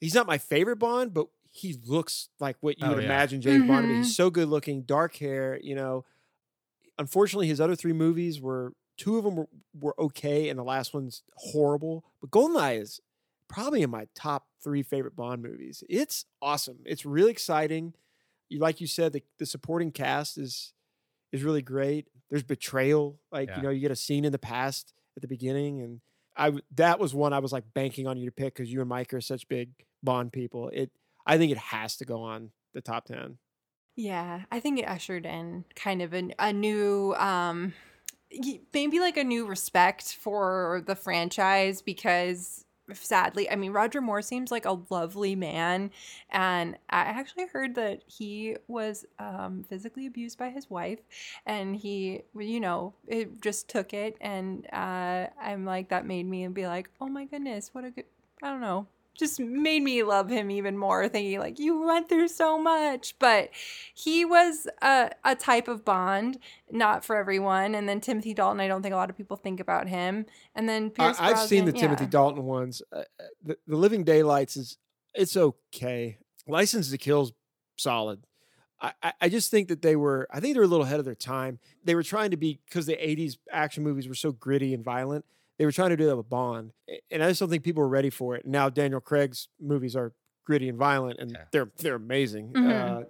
[0.00, 3.06] he's not my favorite Bond, but he looks like what you Oh, would yeah.
[3.06, 3.96] imagine James Bond to be.
[3.98, 6.04] He's so good looking, dark hair, you know.
[7.00, 10.92] Unfortunately, his other three movies were two of them were, were okay, and the last
[10.92, 12.04] one's horrible.
[12.20, 13.00] But Goldeneye is
[13.48, 15.82] probably in my top three favorite Bond movies.
[15.88, 16.80] It's awesome.
[16.84, 17.94] It's really exciting.
[18.50, 20.74] You like you said, the, the supporting cast is
[21.32, 22.06] is really great.
[22.28, 23.56] There's betrayal, like Yeah.
[23.56, 26.00] you know, you get a scene in the past at the beginning, and
[26.36, 28.88] I that was one I was like banking on you to pick because you and
[28.88, 29.70] Mike are such big
[30.02, 30.68] Bond people.
[30.68, 30.90] It
[31.26, 33.38] I think it has to go on the top ten.
[34.00, 37.74] Yeah, I think it ushered in kind of a, a new, um,
[38.72, 42.64] maybe like a new respect for the franchise because
[42.94, 45.90] sadly, I mean, Roger Moore seems like a lovely man.
[46.30, 51.00] And I actually heard that he was um, physically abused by his wife
[51.44, 54.16] and he, you know, it just took it.
[54.22, 58.06] And uh, I'm like, that made me be like, oh my goodness, what a good,
[58.42, 58.86] I don't know.
[59.18, 63.14] Just made me love him even more, thinking like you went through so much.
[63.18, 63.50] But
[63.94, 66.38] he was a, a type of Bond,
[66.70, 67.74] not for everyone.
[67.74, 70.24] And then Timothy Dalton, I don't think a lot of people think about him.
[70.54, 72.06] And then Pierce I, I've seen the Brosnan, Timothy.
[72.10, 72.80] Dalton ones.
[72.90, 74.78] Uh, uh, the, the Living Daylights is
[75.14, 76.16] it's okay.
[76.48, 77.32] License to Kill's
[77.76, 78.24] solid.
[78.80, 80.26] I, I- I just think that they were.
[80.30, 81.58] I think they were a little ahead of their time.
[81.84, 85.26] They were trying to be because the '80s action movies were so gritty and violent.
[85.60, 86.72] They were trying to do that with Bond,
[87.10, 88.46] and I just don't think people were ready for it.
[88.46, 90.14] Now Daniel Craig's movies are
[90.46, 91.44] gritty and violent, and Yeah.
[91.52, 92.54] they're they're amazing.
[92.54, 93.02] Mhm.
[93.02, 93.04] Uh,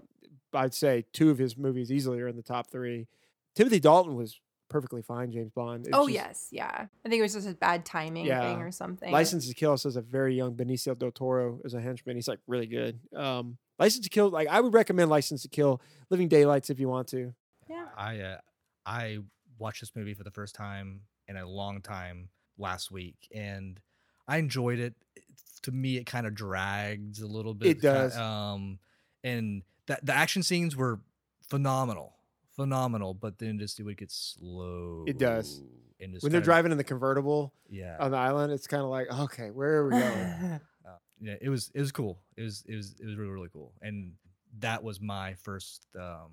[0.59, 3.07] I'd say two of his movies easily are in the top three.
[3.55, 5.31] Timothy Dalton was perfectly fine.
[5.31, 5.87] James Bond.
[5.87, 6.87] It's Oh just- yes, yeah.
[7.05, 8.41] I think it was just a bad timing Yeah.
[8.41, 9.13] thing or something.
[9.13, 12.17] License to Kill says a very young Benicio del Toro as a henchman.
[12.17, 12.99] He's like really good.
[13.15, 16.89] Um, License to Kill, like I would recommend License to Kill, Living Daylights if you
[16.89, 17.33] want to.
[17.69, 17.87] Yeah.
[17.97, 18.41] I uh,
[18.85, 19.19] I
[19.57, 22.29] watched this movie for the first time in a long time
[22.61, 23.81] last week, and
[24.29, 24.95] I enjoyed it.
[25.17, 25.25] It-
[25.63, 27.69] To me, it kind of drags a little bit.
[27.69, 28.17] It does.
[28.17, 28.79] Um,
[29.23, 31.01] and that the action scenes were
[31.49, 32.15] phenomenal,
[32.57, 33.13] phenomenal.
[33.15, 35.05] But then just it would get slow.
[35.07, 35.61] It does.
[36.01, 38.89] And when they're kinda- driving in the convertible yeah, on the island, it's kind of
[38.89, 40.01] like, okay, where are we going?
[40.87, 42.19] uh, yeah, it was it was cool.
[42.39, 44.15] It was it was it was really really cool, and
[44.61, 45.87] that was my first.
[45.95, 46.31] Um,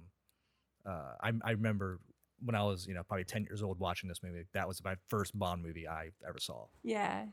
[0.86, 1.99] uh, I I remember
[2.44, 4.46] when I was you know probably ten years old watching this movie.
[4.54, 6.66] That was my first Bond movie I ever saw.
[6.84, 7.26] yeah.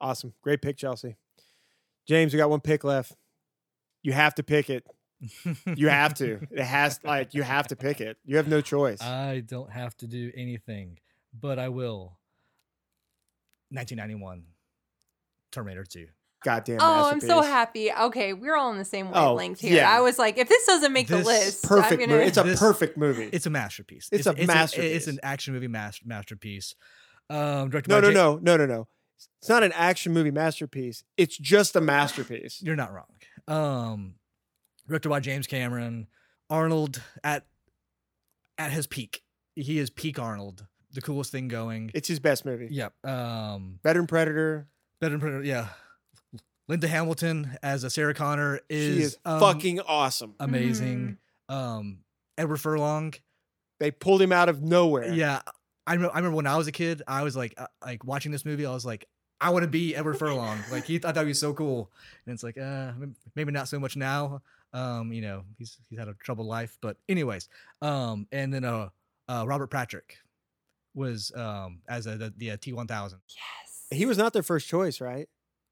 [0.00, 1.16] awesome, great pick, Chelsea.
[2.06, 3.12] James, we got one pick left.
[4.02, 4.84] You have to pick it.
[5.76, 6.40] You have to.
[6.50, 8.16] It has like you have to pick it.
[8.24, 9.02] You have no choice.
[9.02, 10.98] I don't have to do anything,
[11.38, 12.16] but I will.
[13.72, 14.44] 1991,
[15.52, 16.06] Terminator 2.
[16.42, 16.78] Goddamn.
[16.80, 17.92] Oh, I'm so happy.
[17.92, 19.76] Okay, we're all on the same Oh, wavelength here.
[19.76, 19.90] yeah.
[19.90, 22.20] I was like, if this doesn't make This the list, Perfect I'm gonna.
[22.22, 23.28] It's a This- perfect movie.
[23.32, 24.08] It's a masterpiece.
[24.10, 24.96] It's a masterpiece.
[24.96, 26.74] It's, an action movie mas- masterpiece.
[27.28, 28.88] Um, directed no, by no, Ja- no, no, no, no.
[29.40, 31.04] It's not an action movie masterpiece.
[31.18, 32.60] It's just a masterpiece.
[32.62, 33.06] You're not wrong.
[33.46, 34.14] Um,
[34.88, 36.06] directed by James Cameron.
[36.48, 37.44] Arnold at
[38.58, 39.22] at his peak.
[39.54, 40.66] He is peak Arnold.
[40.92, 41.90] The coolest thing going.
[41.94, 42.68] It's his best movie.
[42.70, 42.92] Yep.
[43.06, 44.66] Um, Better than Predator.
[45.00, 45.68] better than Predator, yeah.
[46.70, 50.36] Linda Hamilton as a Sarah Connor is, she is um, fucking awesome.
[50.38, 51.18] amazing.
[51.48, 51.98] Um,
[52.38, 53.12] Edward Furlong.
[53.80, 55.12] They pulled him out of nowhere.
[55.12, 55.40] Yeah,
[55.84, 56.14] I remember.
[56.14, 58.66] I remember when I was a kid, I was like, uh, like watching this movie.
[58.66, 59.08] I was like,
[59.40, 60.60] I want to be Edward Furlong.
[60.70, 61.90] like he thought that would be so cool,
[62.24, 62.92] and it's like, uh,
[63.34, 64.40] maybe not so much now.
[64.72, 67.48] Um, you know, he's he's had a troubled life, but anyways,
[67.82, 68.90] um, and then uh,
[69.28, 70.18] uh Robert Patrick
[70.94, 73.18] was um as a, the the uh, T one thousand.
[73.28, 73.98] yes.
[73.98, 75.28] He was not their first choice, right?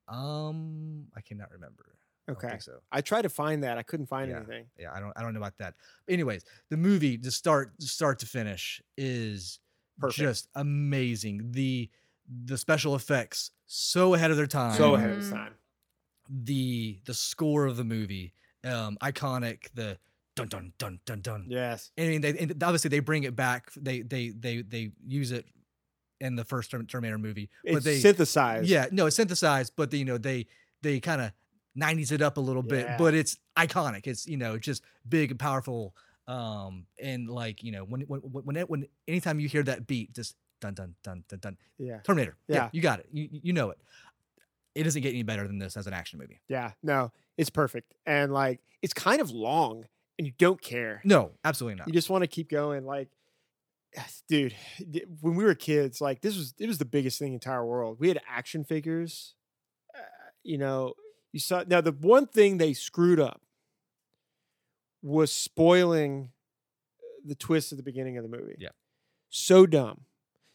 [0.08, 1.94] Um, I cannot remember.
[2.28, 2.48] I Okay.
[2.50, 2.80] think so.
[2.92, 3.78] I tried to find that.
[3.78, 4.38] I couldn't find Yeah.
[4.38, 4.66] anything.
[4.78, 5.74] yeah, I don't I don't know about that.
[6.06, 9.60] But anyways, the movie, the start start to finish, is
[9.98, 10.18] Perfect.
[10.18, 11.52] just amazing.
[11.52, 11.90] The
[12.44, 14.76] the special effects so ahead of their time.
[14.76, 15.32] So ahead of his Mhm.
[15.32, 15.54] time.
[16.30, 19.70] the the score of the movie, um, iconic.
[19.72, 19.98] The
[20.36, 21.46] dun dun dun dun dun.
[21.48, 21.90] Yes.
[21.96, 23.72] I mean, they and obviously they bring it back.
[23.74, 25.46] They they they they use it
[26.20, 28.68] in the first Terminator movie, but It's they synthesized.
[28.68, 30.46] yeah no it's synthesized, but they, you know they
[30.82, 31.32] they kind of
[31.78, 32.96] 90s it up a little bit, Yeah.
[32.98, 34.06] but it's iconic.
[34.06, 35.94] It's you know just big and powerful.
[36.26, 40.12] Um and like you know when when when when, when anytime you hear that beat,
[40.12, 42.00] just dun dun dun dun dun Yeah.
[42.00, 42.36] Terminator.
[42.48, 42.68] Yeah, Yeah.
[42.72, 43.06] you got it.
[43.12, 43.78] You you know it.
[44.74, 46.40] It doesn't get any better than this as an action movie.
[46.48, 46.72] Yeah.
[46.82, 47.94] No, it's perfect.
[48.06, 49.86] And like, it's kind of long
[50.18, 51.00] and you don't care.
[51.04, 51.88] No, absolutely not.
[51.88, 52.84] You just want to keep going.
[52.84, 53.08] Like,
[54.28, 54.54] dude,
[55.20, 57.64] when we were kids, like this was it was the biggest thing in the entire
[57.64, 57.98] world.
[57.98, 59.34] We had action figures.
[59.94, 60.00] Uh,
[60.42, 60.94] you know,
[61.32, 63.40] you saw now the one thing they screwed up
[65.02, 66.30] was spoiling
[67.24, 68.56] the twist at the beginning of the movie.
[68.58, 68.70] Yeah.
[69.30, 70.02] So dumb.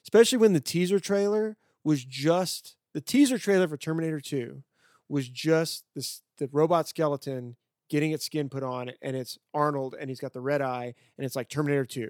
[0.03, 4.63] Especially when the teaser trailer was just the teaser trailer for Terminator 2
[5.09, 7.55] was just this the robot skeleton
[7.89, 11.25] getting its skin put on and it's Arnold and he's got the red eye and
[11.25, 12.09] it's like Terminator 2.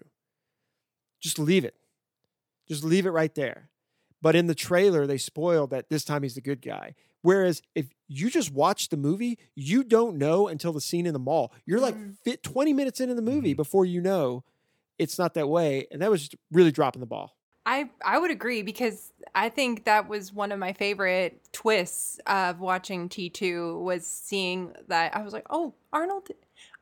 [1.24, 1.74] Just leave it.
[2.68, 3.70] Just leave it right there.
[4.22, 6.96] But in the trailer, they spoiled that this time he's the good guy.
[7.22, 11.20] Whereas if you just watch the movie, you don't know until the scene in the
[11.20, 11.54] mall.
[11.66, 12.18] You're like Mhm.
[12.26, 13.58] fit 20 minutes into the movie Mhm.
[13.58, 14.44] before you know
[15.00, 15.88] it's not that way.
[15.92, 17.38] And that was just really dropping the ball.
[17.66, 22.60] I I would agree because I think that was one of my favorite twists of
[22.60, 26.28] watching T2 was seeing that I was like, "Oh, Arnold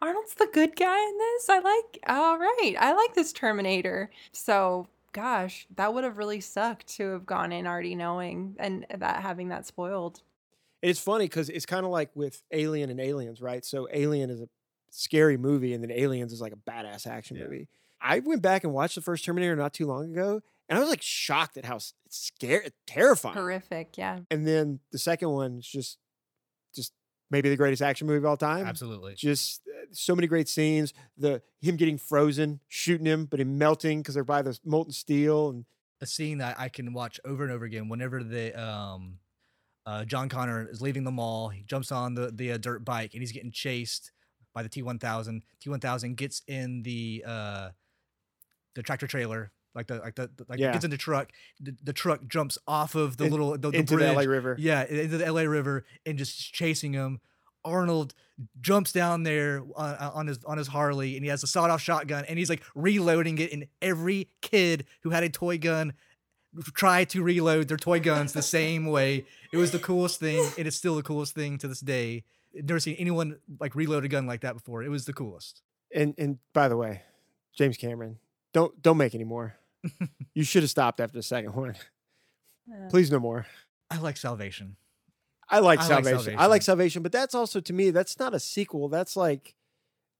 [0.01, 1.49] Arnold's the good guy in this.
[1.49, 2.75] I like all right.
[2.79, 7.67] I like this Terminator." So, gosh, that would have really sucked to have gone in
[7.67, 10.21] already knowing and that having that spoiled.
[10.81, 13.63] It's funny because it's kind of like with Alien and Aliens, right?
[13.63, 14.49] So Alien is a
[14.89, 17.43] scary movie, and then Aliens is like a badass action Yeah.
[17.43, 17.67] movie.
[18.01, 20.89] I went back and watched the first Terminator not too long ago, and I was
[20.89, 21.77] like shocked at how
[22.09, 23.35] scary, terrifying.
[23.35, 24.21] Horrific, yeah.
[24.31, 25.99] And then the second one is just,
[26.73, 26.93] just
[27.31, 28.67] maybe the greatest action movie of all time.
[28.67, 29.15] Absolutely.
[29.15, 30.93] Just uh, so many great scenes.
[31.17, 35.49] The him getting frozen, shooting him, but him melting because they're by the molten steel,
[35.49, 35.65] and
[36.01, 39.19] a scene that I can watch over and over again whenever the um
[39.85, 43.13] uh John Connor is leaving the mall, he jumps on the the uh, dirt bike
[43.13, 44.11] and he's getting chased
[44.53, 45.41] by the T1000.
[45.63, 47.69] T1000 gets in the uh
[48.75, 50.71] the tractor trailer like the like the the- like Yeah.
[50.73, 51.31] gets in the truck.
[51.59, 54.07] The, the truck jumps off of the In- little the, the into bridge.
[54.09, 54.55] the LA River.
[54.59, 57.19] Yeah, into the LA River and just chasing him.
[57.63, 58.15] Arnold
[58.59, 62.25] jumps down there on, on his on his Harley and he has a sawed-off shotgun
[62.27, 63.51] and he's like reloading it.
[63.53, 65.93] And every kid who had a toy gun
[66.73, 69.25] tried to reload their toy guns the same way.
[69.53, 72.23] It was the coolest thing, and it's still the coolest thing to this day.
[72.53, 74.83] Never seen anyone like reload a gun like that before.
[74.83, 75.61] It was the coolest.
[75.95, 77.03] And and by the way,
[77.55, 78.17] James Cameron,
[78.53, 79.55] don't don't make any more.
[80.33, 81.75] you should have stopped after the second one.
[82.89, 83.45] Please no more.
[83.89, 84.77] I like Salvation.
[85.49, 86.13] I like I like Salvation.
[86.15, 86.49] I Salvation.
[86.49, 88.87] like Salvation, but that's also to me that's not a sequel.
[88.89, 89.55] That's like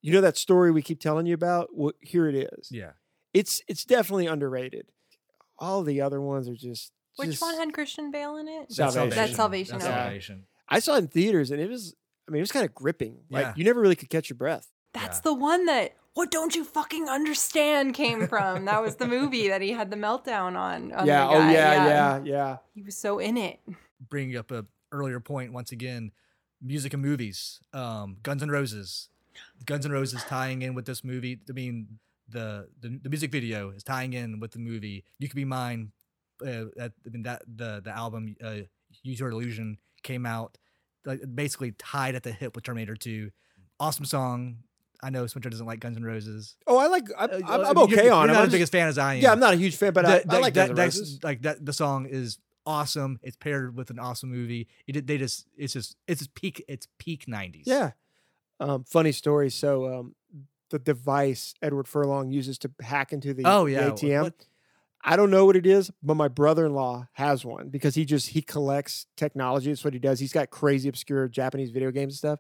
[0.01, 1.69] You know that story we keep telling you about?
[1.73, 2.69] Well, here it is.
[2.71, 2.91] Yeah.
[3.33, 4.87] It's it's definitely underrated.
[5.57, 6.91] All the other ones are just.
[7.17, 8.71] Which just- one had Christian Bale in it?
[8.71, 9.09] Salvation.
[9.09, 9.93] That's Salvation, That's okay.
[9.95, 10.43] Salvation.
[10.67, 11.95] I saw it in theaters and it was.
[12.27, 13.19] I mean, it was kind of gripping.
[13.29, 13.53] Like Yeah.
[13.55, 14.67] you never really could catch your breath.
[14.93, 15.21] That's Yeah.
[15.25, 18.65] the one that "What don't you fucking understand" came from.
[18.65, 20.91] that was the movie that he had the meltdown on.
[20.91, 21.27] on yeah.
[21.27, 21.53] Oh guy.
[21.53, 22.21] yeah, yeah.
[22.23, 22.57] Yeah.
[22.73, 23.59] He was so in it.
[24.09, 26.11] Bringing up a earlier point once again,
[26.61, 27.59] music and movies.
[27.73, 29.09] Um, Guns N' Roses.
[29.65, 31.39] Guns N' Roses tying in with this movie.
[31.49, 35.03] I mean, the the, the music video is tying in with the movie.
[35.19, 35.91] You could be mine.
[36.45, 38.61] Uh, at, I mean that the the album uh,
[39.03, 40.57] Use Your Illusion came out
[41.05, 43.31] like basically tied at the hip with Terminator 2.
[43.79, 44.57] Awesome song.
[45.03, 46.55] I know Spencer doesn't like Guns N' Roses.
[46.67, 47.03] Oh, I like.
[47.17, 48.27] I'm, Uh, I'm, I'm you're- okay you're on it.
[48.27, 49.21] not I'm not as big as fan as I am.
[49.21, 51.19] yeah, I'm not a huge fan, but I, That- I like that, Guns N' Roses.
[51.23, 51.65] like that.
[51.65, 53.19] The song is awesome.
[53.23, 54.67] It's paired with an awesome movie.
[54.87, 57.63] It they just it's just it's just peak it's peak nineties.
[57.65, 57.91] Yeah.
[58.59, 59.49] Um, funny story.
[59.49, 60.15] So um,
[60.69, 63.73] the device Edward Furlong uses to hack into the, Oh the.
[63.75, 64.21] ATM.
[64.23, 64.45] What-
[65.03, 68.43] I don't know what it is, but my brother-in-law has one because he just he
[68.43, 69.71] collects technology.
[69.71, 70.19] That's what he does.
[70.19, 72.39] He's got crazy obscure Japanese video games and stuff.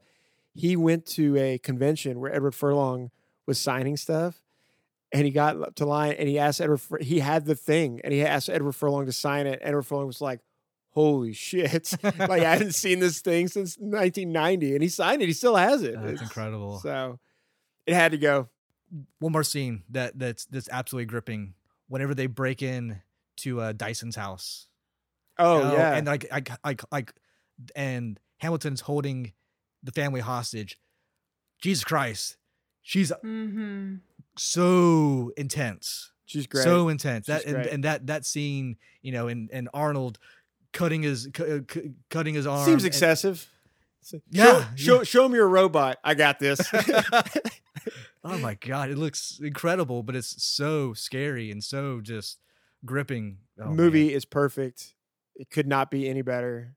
[0.53, 3.11] He went to a convention where Edward Furlong
[3.45, 4.41] was signing stuff,
[5.13, 6.77] and he got up to line and he asked Edward.
[6.81, 9.59] Fur- He had the thing, and he asked Edward Furlong to sign it.
[9.61, 10.41] Edward Furlong was like,
[10.91, 11.93] "Holy shit!
[12.03, 15.27] like I hadn't seen this thing since 1990," and he signed it.
[15.27, 15.93] He still has it.
[15.95, 16.79] That's It's- incredible.
[16.79, 17.19] So
[17.85, 18.49] it had to go.
[19.19, 21.53] One more scene that that's that's absolutely gripping.
[21.87, 23.01] Whenever they break in
[23.37, 24.67] to uh, Dyson's house.
[25.39, 27.13] Oh You know, yeah, And like like like like
[27.75, 29.31] and Hamilton's holding
[29.83, 30.77] the family hostage.
[31.61, 32.37] Jesus Christ.
[32.81, 33.95] She's Mm-hmm.
[34.37, 36.11] so intense.
[36.25, 36.63] she's great.
[36.63, 37.27] So intense.
[37.27, 40.17] That and, and that that scene, you know, and and Arnold
[40.73, 42.65] cutting his cu- uh, cu- cutting his arm.
[42.65, 43.47] Seems and- excessive.
[44.03, 45.03] So- Yeah, Show, show, yeah.
[45.03, 45.97] show me your robot.
[46.03, 46.59] I got this.
[48.23, 52.39] oh my god, it looks incredible, but it's so scary and so just
[52.83, 53.37] gripping.
[53.59, 53.75] Oh, man.
[53.75, 54.95] Movie is perfect.
[55.35, 56.75] It could not be any better.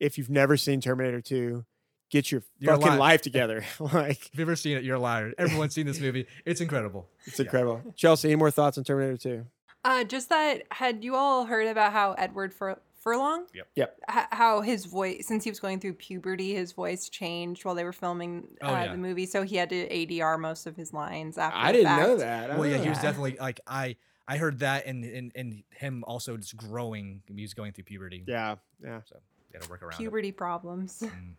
[0.00, 1.64] If you've never seen Terminator 2,
[2.10, 2.98] get your You're fucking lying.
[3.00, 3.64] life together.
[3.80, 5.32] like If you've ever seen it, you're a liar.
[5.38, 6.26] Everyone's seen this movie.
[6.44, 7.08] It's incredible.
[7.26, 7.82] it's incredible.
[7.96, 9.46] Chelsea, any more thoughts on Terminator 2?
[9.84, 13.44] Uh, just that, had you all heard about how Edward Fur- Furlong?
[13.54, 13.66] Yep.
[13.76, 14.00] Yep.
[14.10, 17.84] H- how his voice, since he was going through puberty, his voice changed while they
[17.84, 18.92] were filming uh, Oh, yeah.
[18.92, 19.26] the movie.
[19.26, 21.58] So he had to ADR most of his lines after.
[21.58, 22.48] I the didn't know fact.
[22.48, 22.58] that.
[22.58, 22.82] Well, yeah, Oh.
[22.82, 23.96] he was definitely like I.
[24.26, 27.20] I heard that, and and and him also just growing.
[27.36, 28.24] He was going through puberty.
[28.26, 29.00] Yeah, yeah.
[29.04, 29.16] So
[29.52, 29.98] got to work around.
[29.98, 31.02] Puberty problems.
[31.04, 31.34] Mm.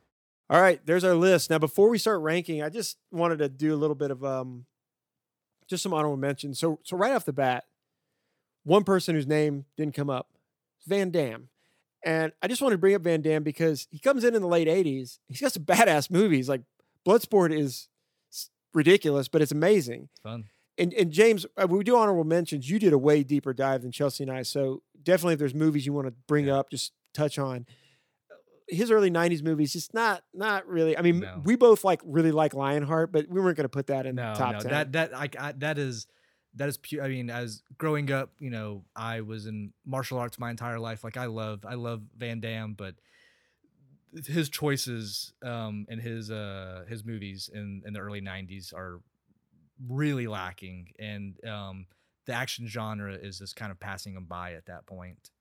[0.50, 1.50] All right, there's our list.
[1.50, 4.66] Now, before we start ranking, I just wanted to do a little bit of um,
[5.68, 6.60] just some honorable mentions.
[6.60, 7.64] So, so right off the bat,
[8.64, 10.28] one person whose name didn't come up,
[10.86, 11.50] Van Damme,
[12.04, 14.48] and I just wanted to bring up Van Damme because he comes in in the
[14.48, 15.18] late '80s.
[15.28, 16.48] He's got some badass movies.
[16.48, 16.62] Like
[17.08, 17.88] Bloodsport is
[18.74, 20.10] ridiculous, but it's amazing.
[20.22, 20.46] Fun.
[20.78, 23.92] And and James, uh, we do honorable mentions, you did a way deeper dive than
[23.92, 24.44] Chelsea and I.
[24.44, 26.60] So definitely, if there's movies you want to bring Yeah.
[26.60, 27.66] up, just touch on
[28.68, 29.74] his early '90s movies.
[29.74, 30.98] Just not not really.
[30.98, 31.42] I mean, No.
[31.44, 34.34] we both like really like Lionheart, but we weren't going to put that in No,
[34.34, 34.72] the top no, ten.
[34.72, 36.08] that that I, I that is
[36.56, 37.04] that is pure.
[37.04, 41.04] I mean, as growing up, you know, I was in martial arts my entire life.
[41.04, 42.96] Like I love I love Van Damme, but
[44.28, 49.02] his choices um and his uh his movies in in the early 90s are
[49.90, 51.86] really lacking and um
[52.26, 55.32] the action genre is just kind of passing him by at that point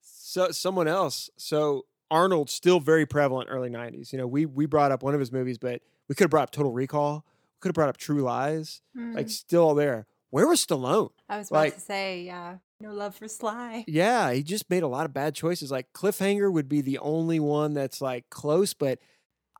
[0.00, 1.28] so someone else.
[1.36, 4.12] So Arnold still very prevalent early '90s.
[4.12, 6.44] You know, we we brought up one of his movies, but we could have brought
[6.44, 7.24] up Total Recall.
[7.26, 8.82] We could have brought up True Lies.
[8.94, 9.12] Hmm.
[9.14, 10.06] Like still there.
[10.30, 11.10] Where was Stallone?
[11.28, 13.84] I was about like- to say, yeah, no love for Sly.
[13.88, 15.70] Yeah, he just made a lot of bad choices.
[15.70, 18.98] Like Cliffhanger would be the only one that's like close, but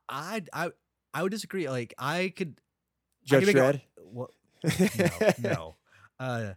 [0.09, 0.69] i i
[1.15, 3.81] i would disagree like i could I Judge could make a- Dredd.
[4.03, 4.29] well,
[5.39, 5.75] no no
[6.19, 6.53] uh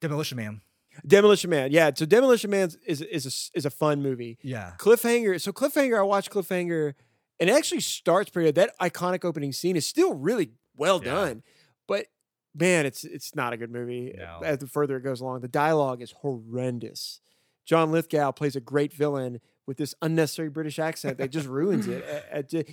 [0.00, 0.60] demolition man
[1.06, 1.72] Demolition Man.
[1.72, 4.38] Yeah, so Demolition Man is is a, is a fun movie.
[4.42, 5.40] yeah Cliffhanger.
[5.40, 6.94] So Cliffhanger, I watched Cliffhanger,
[7.40, 8.54] and it actually starts pretty good.
[8.56, 11.12] That iconic opening scene is still really well Yeah.
[11.14, 11.42] done,
[11.88, 12.06] but
[12.54, 14.14] man, it's it's not a good movie.
[14.16, 14.40] No.
[14.44, 17.20] As the further it goes along, the dialogue is horrendous.
[17.64, 22.04] John Lithgow plays a great villain with this unnecessary British accent that just ruins it.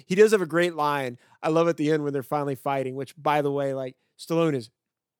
[0.07, 1.19] He does have a great line.
[1.43, 2.95] I love at the end when they're finally fighting.
[2.95, 4.69] Which, by the way, like Stallone is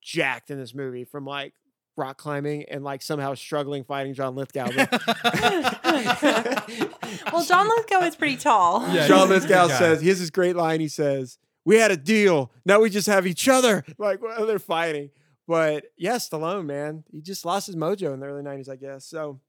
[0.02, 1.54] jacked in this movie from like
[2.00, 4.70] rock climbing and like somehow struggling fighting John Lithgow.
[7.32, 8.82] well, John Lithgow is pretty tall.
[8.94, 10.80] Yeah, John he's a good Lithgow says, he has this great line.
[10.80, 12.52] He says, We had a deal.
[12.66, 13.84] Now we just have each other.
[13.98, 15.10] Like, well, they're fighting.
[15.48, 19.06] But yeah, Stallone, man, he just lost his mojo in the early 90s, I guess.
[19.06, 19.40] So,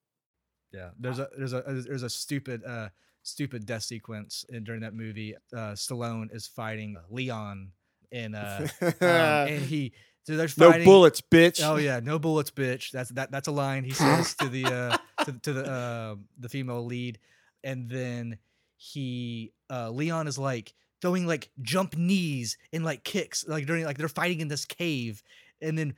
[0.72, 2.88] Yeah, there's a there's a there's a stupid uh
[3.22, 5.34] stupid death sequence in, during that movie.
[5.52, 7.72] Uh, Stallone is fighting Leon
[8.12, 9.92] and uh, um, and he
[10.24, 11.60] so they're no bullets, bitch.
[11.64, 12.90] Oh yeah, no bullets, bitch.
[12.90, 13.30] That's that.
[13.30, 17.18] That's a line he says to the uh, to, to the uh, the female lead,
[17.64, 18.38] and then
[18.76, 23.98] he uh, Leon is like throwing like jump knees and like kicks like during like
[23.98, 25.22] they're fighting in this cave,
[25.62, 25.94] and then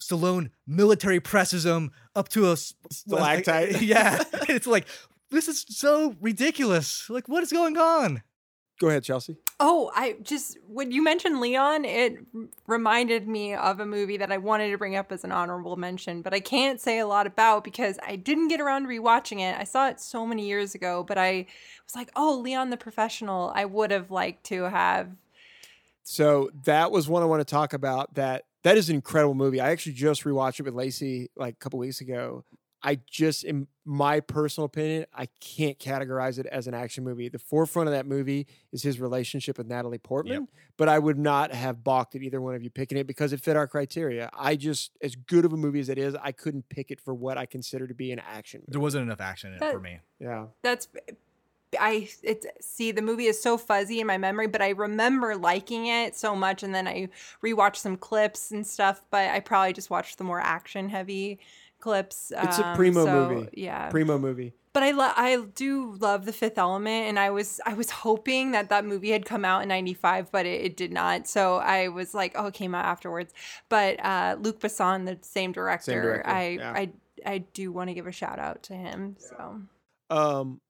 [0.00, 2.74] Stallone military presses him up to a s-
[3.06, 3.82] like- Stalactite.
[3.82, 4.86] yeah, it's like
[5.30, 7.10] this is so ridiculous.
[7.10, 8.22] Like what is going on?
[8.78, 9.36] Go ahead, Chelsea.
[9.58, 12.18] Oh, I just when you mentioned Leon, it
[12.68, 16.22] reminded me of a movie that I wanted to bring up as an honorable mention,
[16.22, 19.58] but I can't say a lot about because I didn't get around to rewatching it.
[19.58, 21.46] I saw it so many years ago, but I
[21.84, 25.08] was like, "Oh, Leon the Professional." I would have liked to have.
[26.04, 28.14] So that was one I want to talk about.
[28.14, 29.60] That that is an incredible movie.
[29.60, 32.44] I actually just rewatched it with Lacey like a couple weeks ago.
[32.82, 37.30] I just, in my personal opinion, I can't categorize it as an action movie.
[37.30, 40.46] The forefront of that movie is his relationship with Natalie Portman,
[40.76, 43.40] but I would not have balked at either one of you picking it because it
[43.40, 44.28] fit our criteria.
[44.38, 47.14] I just, as good of a movie as it is, I couldn't pick it for
[47.14, 50.00] what I consider to be an action There wasn't enough action in it for me.
[50.20, 50.48] Yeah.
[50.62, 50.88] That's
[51.78, 55.86] I it's see the movie is so fuzzy in my memory, but I remember liking
[55.86, 57.08] it so much and then I
[57.44, 61.38] rewatched some clips and stuff, but I probably just watched the more action heavy
[61.80, 62.32] clips.
[62.36, 63.48] It's a um, primo so, movie.
[63.52, 63.88] Yeah.
[63.88, 64.54] Primo movie.
[64.72, 68.52] but I lo- I do love The Fifth Element and I was I was hoping
[68.52, 71.26] that that movie had come out in 95, but it, it did not.
[71.26, 73.32] So I was like, oh, it came out afterwards.
[73.68, 76.72] But uh Luc Besson, the same director, director, I yeah.
[76.72, 76.92] I
[77.26, 79.16] I do want to give a shout out to him.
[79.18, 79.60] So
[80.10, 80.60] Um,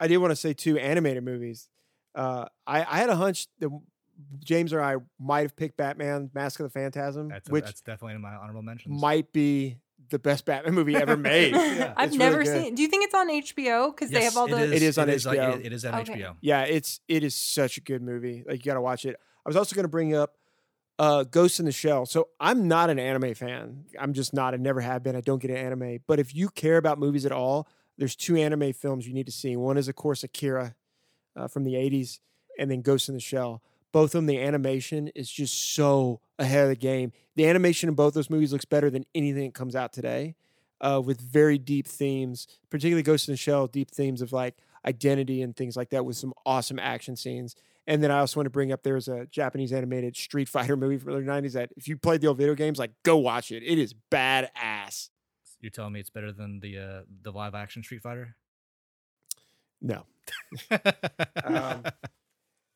[0.00, 1.68] I did want to say two animated movies.
[2.14, 3.68] Uh, I, I had a hunch that
[4.44, 7.80] James or I might have picked Batman: Mask of the Phantasm, That's a, which that's
[7.80, 9.00] definitely in my honorable mentions.
[9.00, 9.76] might be
[10.10, 11.52] the best Batman movie ever made.
[11.54, 11.92] Yeah.
[11.96, 12.62] I've It's never good.
[12.64, 12.74] seen.
[12.74, 13.94] Do you think it's on HBO?
[13.94, 14.72] Because they have all the.
[14.74, 15.58] It is on like, HBO.
[15.58, 16.14] it- it is on Okay.
[16.14, 16.36] HBO.
[16.40, 18.44] Yeah, it's it is such a good movie.
[18.46, 19.16] Like you got to watch it.
[19.44, 20.34] I was also going to bring up
[20.98, 22.06] uh, Ghost in the Shell.
[22.06, 23.84] So I'm not an anime fan.
[23.98, 24.54] I'm just not.
[24.54, 25.14] I never have been.
[25.16, 25.98] I don't get an anime.
[26.06, 27.68] But if you care about movies at all,
[27.98, 29.56] there's two anime films you need to see.
[29.56, 30.74] One is of course Akira
[31.36, 32.18] uh, from the '80s,
[32.58, 33.62] and then Ghost in the Shell.
[33.92, 37.12] Both of them, the animation is just so ahead of the game.
[37.36, 40.36] The animation in both those movies looks better than anything that comes out today,
[40.80, 44.56] uh, with very deep themes, particularly Ghost in the Shell, deep themes of like
[44.86, 47.54] identity and things like that, with some awesome action scenes.
[47.86, 50.98] And then I also want to bring up there's a Japanese animated Street Fighter movie
[50.98, 53.50] from the early 90s that if you played the old video games, like go watch
[53.50, 53.62] it.
[53.62, 55.08] It is badass.
[55.60, 58.36] You're telling me it's better than the uh, the live action Street Fighter?
[59.80, 60.04] No.
[61.44, 61.84] Um,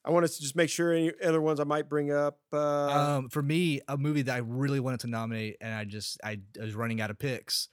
[0.04, 2.38] I want us to just make sure any other ones I might bring up.
[2.52, 2.88] Uh,
[3.18, 6.40] um, for me, a movie that I really wanted to nominate, and I just I,
[6.60, 7.68] I was running out of picks.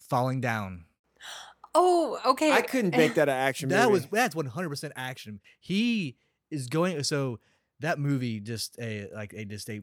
[0.00, 0.86] Falling Down.
[1.74, 2.50] oh, okay.
[2.50, 4.16] I couldn't make that an action That was movie.
[4.16, 5.40] that's 100 percent action.
[5.60, 6.16] He
[6.50, 7.40] is going so
[7.80, 9.82] that movie just a like a just a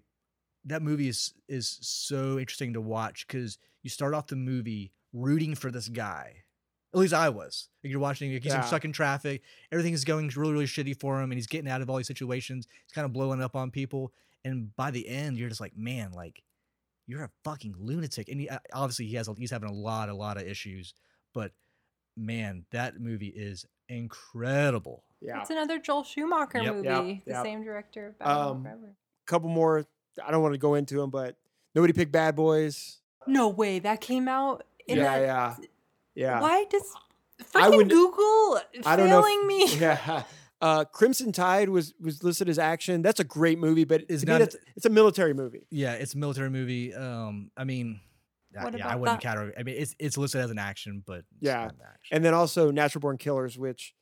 [0.65, 5.53] that movie is is so interesting to watch because you start off the movie rooting
[5.53, 6.43] for this guy.
[6.95, 7.67] At least I was.
[7.83, 8.61] Like you're watching, like he's Yeah.
[8.61, 9.41] stuck in traffic.
[9.71, 12.07] Everything is going really, really shitty for him, and he's getting out of all these
[12.07, 12.67] situations.
[12.85, 14.13] He's kind of blowing up on people,
[14.45, 16.41] and by the end, you're just like, man, like
[17.07, 18.29] you're a fucking lunatic.
[18.29, 20.93] And he, uh, obviously, he has a, he's having a lot, a lot of issues.
[21.33, 21.51] But
[22.17, 25.03] man, that movie is incredible.
[25.21, 25.41] yeah.
[25.41, 26.73] It's another Joel Schumacher Yep.
[26.75, 27.43] movie, Yep, the yep.
[27.43, 28.95] same director of Batman Um, Forever.
[29.25, 29.85] couple more.
[30.23, 31.35] I don't want to go into them, but
[31.75, 33.01] nobody picked Bad Boys.
[33.27, 34.63] No way, that came out.
[34.87, 35.55] In yeah, that, yeah,
[36.15, 36.41] yeah.
[36.41, 36.93] Why does
[37.39, 39.75] I freaking would- Google I don't know if- failing me?
[39.79, 40.23] Yeah.
[40.61, 43.01] Uh, Crimson Tide was was listed as action.
[43.01, 45.67] That's a great movie, but Is not- that's, it's a military movie.
[45.69, 46.93] Yeah, it's a military movie.
[46.93, 47.99] Um, I mean,
[48.53, 49.53] What yeah, I wouldn't that- categorize.
[49.59, 51.63] I mean, it's it's listed as an action, but it's Yeah.
[51.65, 52.15] not an action.
[52.15, 53.93] And then also Natural Born Killers, which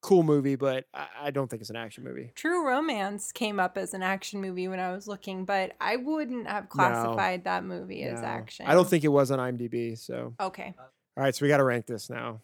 [0.00, 2.32] cool movie, but I, I don't think it's an action movie.
[2.36, 6.46] True Romance came up as an action movie when I was looking, but I wouldn't
[6.48, 8.66] have classified that movie as action.
[8.66, 9.98] I don't think it was on IMDb.
[9.98, 10.74] So, Okay.
[11.18, 12.40] All right, so we got to rank this now.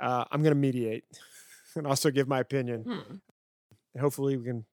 [0.00, 1.04] Uh, I'm going to mediate
[1.76, 2.82] and also give my opinion.
[2.84, 3.14] Hmm.
[3.92, 4.64] And hopefully, we can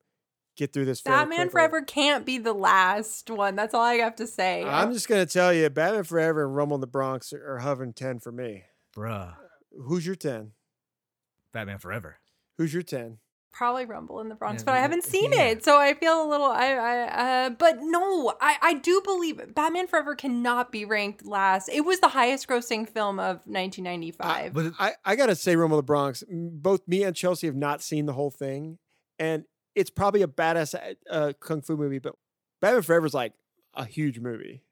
[0.56, 1.02] get through this.
[1.02, 1.52] fairly Batman quickly.
[1.52, 3.58] Forever can't be the last one.
[3.58, 4.64] That's all I have to say.
[4.64, 7.60] I'm just going to tell you, Batman Forever and Rumble in the Bronx are, are
[7.60, 8.64] hovering ten for me.
[8.96, 9.36] Bruh,
[9.78, 10.52] Who's your ten?
[11.52, 12.20] Batman Forever.
[12.58, 13.18] Who's your ten?
[13.58, 15.46] Probably Rumble in the Bronx, Yeah, but I haven't seen yeah.
[15.46, 16.46] it, so I feel a little.
[16.48, 21.68] I, I, uh, but no, I, I do believe Batman Forever cannot be ranked last.
[21.70, 24.54] It was the highest-grossing film of 1995.
[24.54, 26.24] But I, I gotta say, Rumble in the Bronx.
[26.30, 28.78] Both me and Chelsea have not seen the whole thing,
[29.18, 29.44] and
[29.76, 30.76] it's probably a badass
[31.10, 32.00] uh, kung fu movie.
[32.00, 32.14] But
[32.62, 33.34] Batman Forever is like
[33.74, 34.64] a huge movie.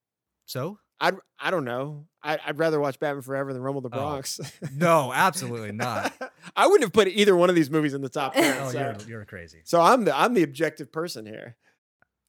[0.46, 2.06] so I I don't know.
[2.24, 4.40] I, I'd rather watch Batman Forever than Rumble in the Oh, Bronx.
[4.74, 6.14] no, absolutely not.
[6.56, 8.58] I wouldn't have put either one of these movies in the top ten.
[8.62, 8.80] Oh, so.
[8.80, 9.62] you're you're crazy.
[9.64, 11.56] So I'm the I'm the objective person here.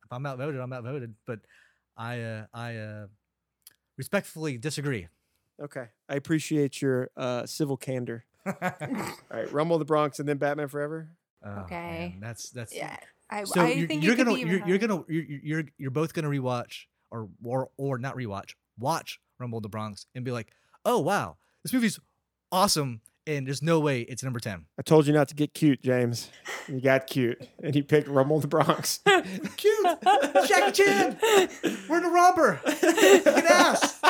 [0.04, 1.14] if I'm outvoted, I'm outvoted.
[1.26, 1.40] But
[1.96, 3.06] I uh, I uh,
[3.96, 5.08] respectfully disagree.
[5.60, 8.24] Okay, I appreciate your uh, civil candor.
[8.46, 11.08] All right, Rumble the Bronx and then Batman Forever.
[11.44, 12.16] Oh, man, Okay.
[12.20, 12.96] that's that's Yeah,
[13.30, 15.90] I, So I you're, think you're it could gonna you're, you're gonna you're, you're you're
[15.90, 20.48] both gonna rewatch or or or not rewatch watch Rumble the Bronx and be like,
[20.84, 21.98] oh wow, this movie's
[22.52, 24.66] awesome, and there's no way it's number ten.
[24.78, 26.30] I told you not to get cute, James.
[26.68, 29.00] You got cute, and he picked Rumble in the Bronx.
[29.56, 29.86] Cute,
[30.48, 31.18] Jackie Chan,
[31.88, 34.00] we're in a romper, kicking ass.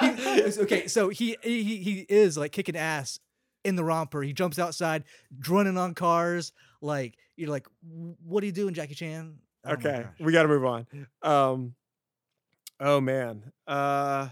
[0.00, 3.18] He- okay, so he he he is like kicking ass
[3.64, 4.22] in the romper.
[4.22, 5.04] He jumps outside,
[5.48, 6.52] running on cars.
[6.80, 9.36] Like you're like, what are you doing, Jackie Chan?
[9.64, 10.86] Oh okay, we got to move on.
[11.22, 11.74] Um,
[12.80, 13.52] oh man.
[13.66, 14.28] Uh,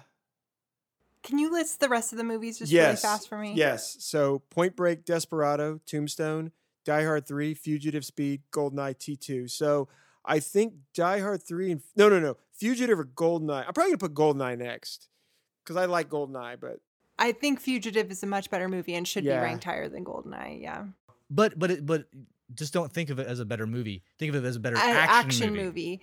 [1.22, 3.54] Can you list the rest of the movies just yes, really fast for me?
[3.54, 3.96] Yes.
[4.00, 6.52] So Point Break, Desperado, Tombstone,
[6.84, 9.48] Die Hard Three, Fugitive Speed, Goldeneye T two.
[9.48, 9.88] So
[10.24, 13.64] I think Die Hard Three and no, no, no, Fugitive or Goldeneye.
[13.66, 15.08] I'm probably gonna put Goldeneye next
[15.64, 16.80] because I like Goldeneye, but
[17.18, 19.40] I think Fugitive is a much better movie and should Yeah.
[19.40, 20.62] be ranked higher than Goldeneye.
[20.62, 20.84] Yeah,
[21.30, 22.06] But but it, but
[22.54, 24.02] just don't think of it as a better movie.
[24.18, 25.62] Think of it as a better An action, movie.
[25.64, 26.00] movie.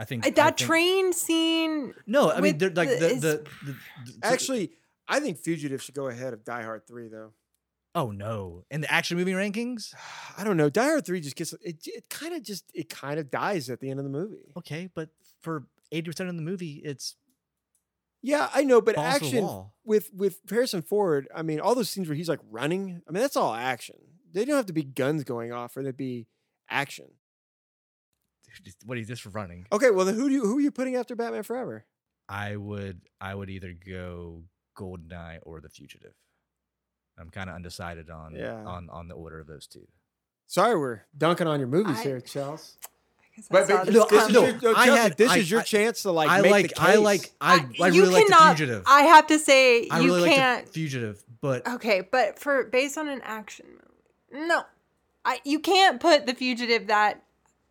[0.00, 1.94] I think Uh, I That think- train scene.
[2.06, 3.72] No, I mean they're like the- the, is- the, the,
[4.06, 4.72] the- actually,
[5.06, 7.32] I think Fugitive should go ahead of Die Hard Three though.
[7.94, 8.64] Oh no!
[8.70, 9.92] In the action movie rankings,
[10.38, 10.70] I don't know.
[10.70, 11.86] Die Hard Three just gets it.
[11.86, 14.52] It kind of just it kind of dies at the end of the movie.
[14.56, 15.10] okay, but
[15.42, 17.16] for eighty percent of the movie, it's
[18.22, 21.28] Yeah, I know, but balls to the action with with Harrison Ford.
[21.34, 23.02] I mean, all those scenes where he's like running.
[23.08, 23.96] I mean, that's all action.
[24.32, 26.26] They don't have to be guns going off for there to be
[26.68, 27.06] action.
[28.64, 29.66] Just- what is this for running?
[29.72, 31.84] Okay, well then who do you who are you putting after Batman Forever?
[32.28, 34.42] I would I would either go
[34.76, 36.14] Goldeneye or The Fugitive.
[37.18, 38.64] I'm kind of undecided on Yeah.
[38.64, 39.86] on on the order of those two.
[40.46, 42.76] Sorry, we're dunking on your movies I- here, Charles.
[43.22, 45.02] I guess I But, but this no, this, I- is no, your, no, I Chelsea,
[45.02, 47.30] had- this I- is your I- chance to like I make like the I like
[47.40, 48.82] I I you really like The cannot- Fugitive.
[48.86, 50.66] I have to say I you really can't.
[50.66, 53.66] The Fugitive, but Okay, but for based on an action
[54.32, 54.62] movie, no,
[55.24, 57.22] I you can't put The Fugitive that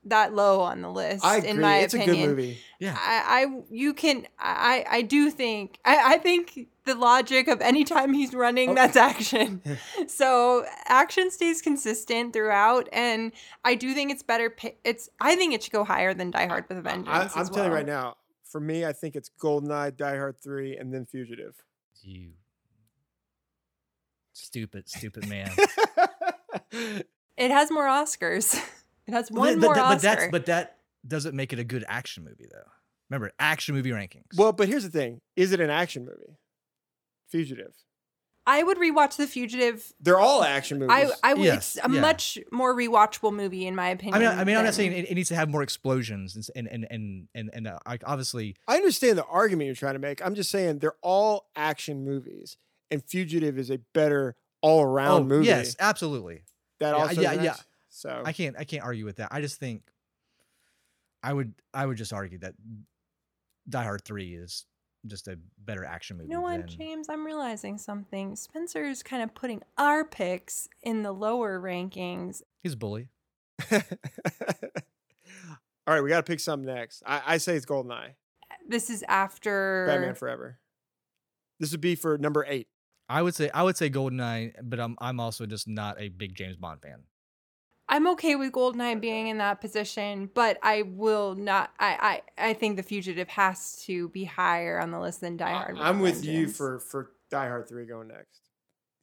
[0.06, 1.26] that low on the list.
[1.26, 1.50] I agree.
[1.50, 2.58] In my it's opinion, a good movie.
[2.80, 7.62] yeah, I, I you can I I do think I, I think the logic of
[7.62, 8.76] anytime he's running Oh.
[8.76, 9.62] that's action.
[10.08, 13.32] so action stays consistent throughout, and
[13.66, 14.56] I do think it's better.
[14.84, 17.10] It's I think it should go higher than Die Hard with a Vengeance.
[17.10, 18.16] I, as I'm telling you right now.
[18.46, 21.54] For me, I think it's Goldeneye, Die Hard Three, and then Fugitive.
[22.02, 22.32] you
[24.34, 25.52] stupid stupid man.
[27.38, 28.60] It has more Oscars.
[29.10, 30.02] It has But- one but, more but Oscar.
[30.02, 30.78] that's but that
[31.08, 32.70] doesn't make it a good action movie though.
[33.10, 34.38] Remember, action movie rankings.
[34.38, 36.38] well, but here's the thing: is it an action movie?
[37.28, 37.74] Fugitive.
[38.46, 39.94] I would rewatch The Fugitive.
[40.00, 41.12] They're all action movies.
[41.24, 41.44] I I would.
[41.46, 42.02] Yes, it's a yeah.
[42.02, 44.16] much more rewatchable movie in my opinion.
[44.16, 44.32] I opinion.
[44.32, 46.68] mean, I mean, I'm not saying it, it needs to have more explosions and and
[46.68, 50.24] and and and, and uh, like obviously, I understand the argument you're trying to make.
[50.26, 52.58] I'm just saying they're all action movies,
[52.92, 55.46] and Fugitive is a better all around oh movie.
[55.48, 56.42] yes, absolutely.
[56.80, 57.56] that yeah, also yeah, is yeah.
[58.06, 58.24] Action.
[58.24, 59.30] So I can't I can't argue with that.
[59.32, 59.84] I just think
[61.24, 62.54] I would I would just argue that
[63.68, 64.66] Die Hard Three is
[65.08, 66.30] just a better action movie.
[66.30, 67.08] You know what, than- James?
[67.10, 68.36] I'm realizing something.
[68.36, 72.42] Spencer's kind of putting our picks in the lower rankings.
[72.62, 73.10] He's a bully.
[73.72, 73.80] all
[75.88, 77.04] right, we got to pick something next.
[77.06, 78.14] I, I say it's Goldeneye,
[78.68, 80.60] This is after Batman Forever.
[81.60, 82.68] This would be for number eight.
[83.10, 86.36] I would say I would say Goldeneye, but I'm I'm also just not a big
[86.36, 87.04] James Bond fan.
[87.92, 91.72] I'm okay with Goldeneye being in that position, but I will not.
[91.80, 95.52] I I, I think The Fugitive has to be higher on the list than Die
[95.52, 95.78] Hard.
[95.80, 98.42] I, am a with you for for Die Hard Three going next.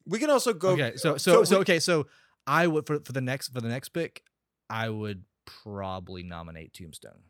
[0.07, 0.71] We can also go.
[0.71, 2.07] okay, so so so, we- okay, so
[2.47, 4.23] I would for for the next for the next pick,
[4.71, 7.23] I would probably nominate Tombstone.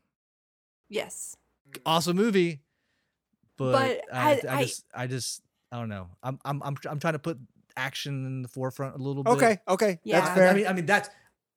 [0.88, 1.36] yes.
[1.84, 2.60] Awesome movie,
[3.56, 5.42] but, But I, I- I, I- just I just
[5.72, 6.08] I don't know.
[6.22, 7.38] I'm I'm I'm I'm trying to put
[7.76, 9.32] action in the forefront a little bit.
[9.32, 10.20] Okay, okay, Yeah.
[10.20, 10.48] that's fair.
[10.48, 11.08] I mean I mean that's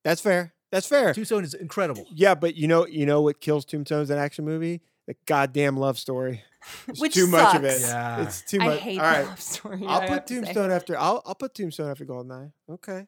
[0.09, 0.53] that's fair.
[0.71, 1.13] That's fair.
[1.13, 2.05] Tombstone is incredible.
[2.13, 4.81] Yeah, but you know, you know what kills Tombstone Tombstone's an action movie?
[5.07, 6.43] The goddamn love story.
[6.87, 7.79] It's Which too much of it.
[7.81, 8.21] Yeah.
[8.23, 8.67] It's too much.
[8.67, 8.79] I much.
[8.81, 9.83] hate All the love story.
[9.87, 10.35] I'll put have say.
[10.35, 10.97] Tombstone after.
[10.99, 12.51] I'll I'll put Tombstone after Goldeneye.
[12.69, 13.07] Okay.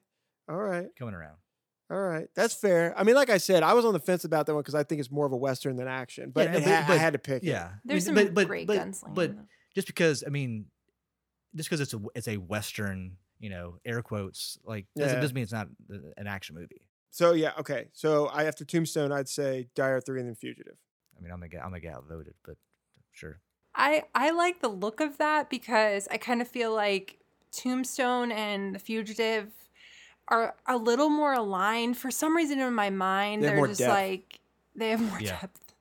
[0.49, 0.87] All right.
[0.97, 1.35] Coming around.
[1.91, 2.27] All right.
[2.33, 2.97] That's fair.
[2.97, 4.83] I mean, like I said, I was on the fence about that one because I
[4.83, 6.31] think it's more of a western than action.
[6.33, 7.43] But, Yeah, but- ha- I had to pick.
[7.43, 7.47] it.
[7.47, 7.65] Yeah.
[7.73, 9.13] I There's mean, some but, but, great but, gunslinging.
[9.13, 9.43] But though.
[9.75, 10.65] just because I mean,
[11.55, 15.43] just because it's a it's a western, you know, air quotes, like doesn't, doesn't mean
[15.43, 16.81] it's not uh, an action movie.
[17.11, 17.51] So yeah.
[17.59, 17.89] Okay.
[17.93, 20.77] So I after Tombstone, I'd say Die Hard Three and then Fugitive.
[21.17, 22.55] I mean, I'm gonna get I'm gonna get outvoted, but
[23.11, 23.39] sure.
[23.75, 27.19] I I like the look of that because I kind of feel like
[27.51, 29.51] Tombstone and The Fugitive
[30.29, 31.97] are a little more aligned.
[31.97, 33.91] For some reason in my mind, they they're just depth.
[33.91, 34.39] like
[34.75, 35.39] They have more Yeah.
[35.41, 35.73] depth.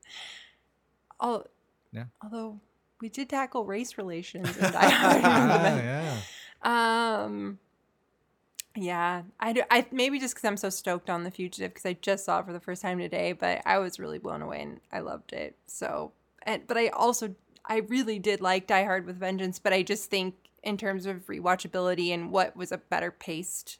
[1.22, 1.46] Al-
[1.92, 2.04] Yeah.
[2.22, 2.60] Although
[3.00, 5.20] we did tackle race relations in Die Hard.
[5.24, 6.16] Ah, yeah.
[7.24, 7.58] Um.
[8.76, 11.94] Yeah, I, do, I maybe just because I'm so stoked on the fugitive because I
[11.94, 14.80] just saw it for the first time today, but I was really blown away and
[14.92, 15.56] I loved it.
[15.66, 16.12] So,
[16.44, 17.34] and but I also
[17.64, 21.26] I really did like Die Hard with Vengeance, but I just think in terms of
[21.26, 23.78] rewatchability and what was a better paced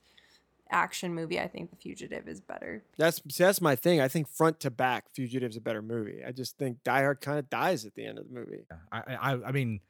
[0.71, 2.83] action movie, I think The Fugitive is better.
[2.97, 4.01] That's see, that's my thing.
[4.01, 6.23] I think front to back, Fugitive's a better movie.
[6.27, 8.65] I just think Die Hard kind of dies at the end of the movie.
[8.91, 9.81] I, I I mean,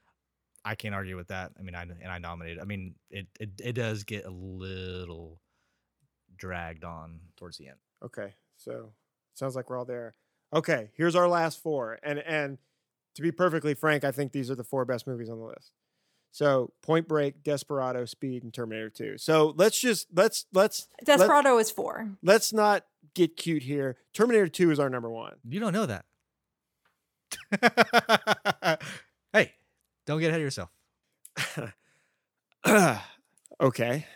[0.71, 1.51] I can't argue with that.
[1.59, 2.61] I mean, I and I nominated.
[2.61, 5.41] I mean, it it it does get a little
[6.37, 7.79] dragged on towards the end.
[8.05, 8.93] Okay, so
[9.35, 10.15] sounds like we're all there.
[10.55, 12.59] Okay, here's our last four, and and
[13.17, 15.73] to be perfectly frank, I think these are the four best movies on the list.
[16.31, 19.19] So Point Break, Desperado, Speed, and Terminator Two.
[19.19, 22.11] So let's just let's let's Desperado is four.
[22.23, 22.85] let's not
[23.15, 23.97] get cute here.
[24.15, 25.35] Terminator Two is our number one.
[25.49, 26.05] You don't know that.
[30.11, 30.71] hey, don't get ahead of yourself.
[33.61, 34.07] okay.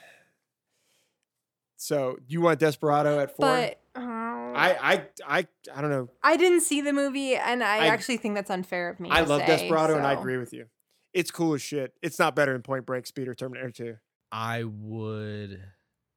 [1.77, 3.47] So you want Desperado at four?
[3.47, 6.09] But uh, I I I I don't know.
[6.23, 9.11] I didn't see the movie, and I, I- actually think that's unfair of me.
[9.11, 10.67] I to love say, Desperado, and I agree with you.
[11.13, 11.93] It's cool as shit.
[12.03, 13.97] It's not better than Point Break, Speed, or Terminator Two.
[14.33, 15.63] I would,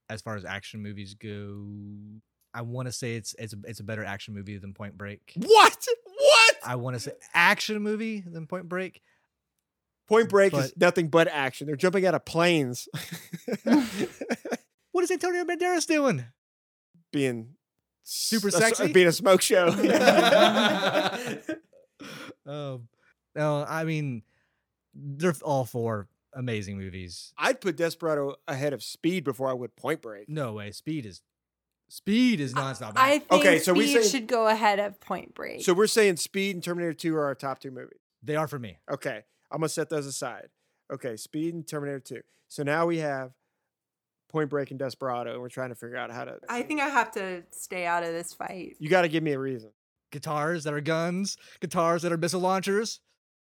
[0.09, 1.67] as far as action movies go,
[2.53, 5.33] I want to say it's it's it's a better action movie than Point Break.
[5.35, 5.85] What?
[6.05, 6.55] What?
[6.65, 9.01] I want to say action movie than Point Break.
[10.07, 11.67] Point Break is nothing but action.
[11.67, 12.87] They're jumping out of planes,
[14.91, 16.25] What is Antonio Banderas doing?
[17.11, 17.49] being
[18.03, 18.93] Super s- a- sexy?
[18.93, 19.67] being a smoke show.
[22.45, 22.87] um,
[23.35, 24.23] no, I mean
[24.93, 27.33] they're all four amazing movies.
[27.37, 30.29] I'd put Desperado ahead of Speed before I would Point Break.
[30.29, 31.21] No way, Speed is
[31.89, 32.93] Speed is nonstop.
[32.95, 35.63] I think Okay, so we say- should go ahead of Point Break.
[35.63, 37.99] So we're saying Speed and Terminator Two are our top two movies.
[38.23, 38.77] they are for me.
[38.91, 40.49] Okay, I'm gonna set those aside.
[40.91, 42.21] Okay, Speed and Terminator Two.
[42.47, 43.31] So now we have
[44.29, 46.37] Point Break and Desperado, and we're trying to figure out how to.
[46.49, 48.75] I think I have to stay out of this fight.
[48.79, 49.71] you got to give me a reason.
[50.11, 52.99] Guitars that are guns, guitars that are missile launchers.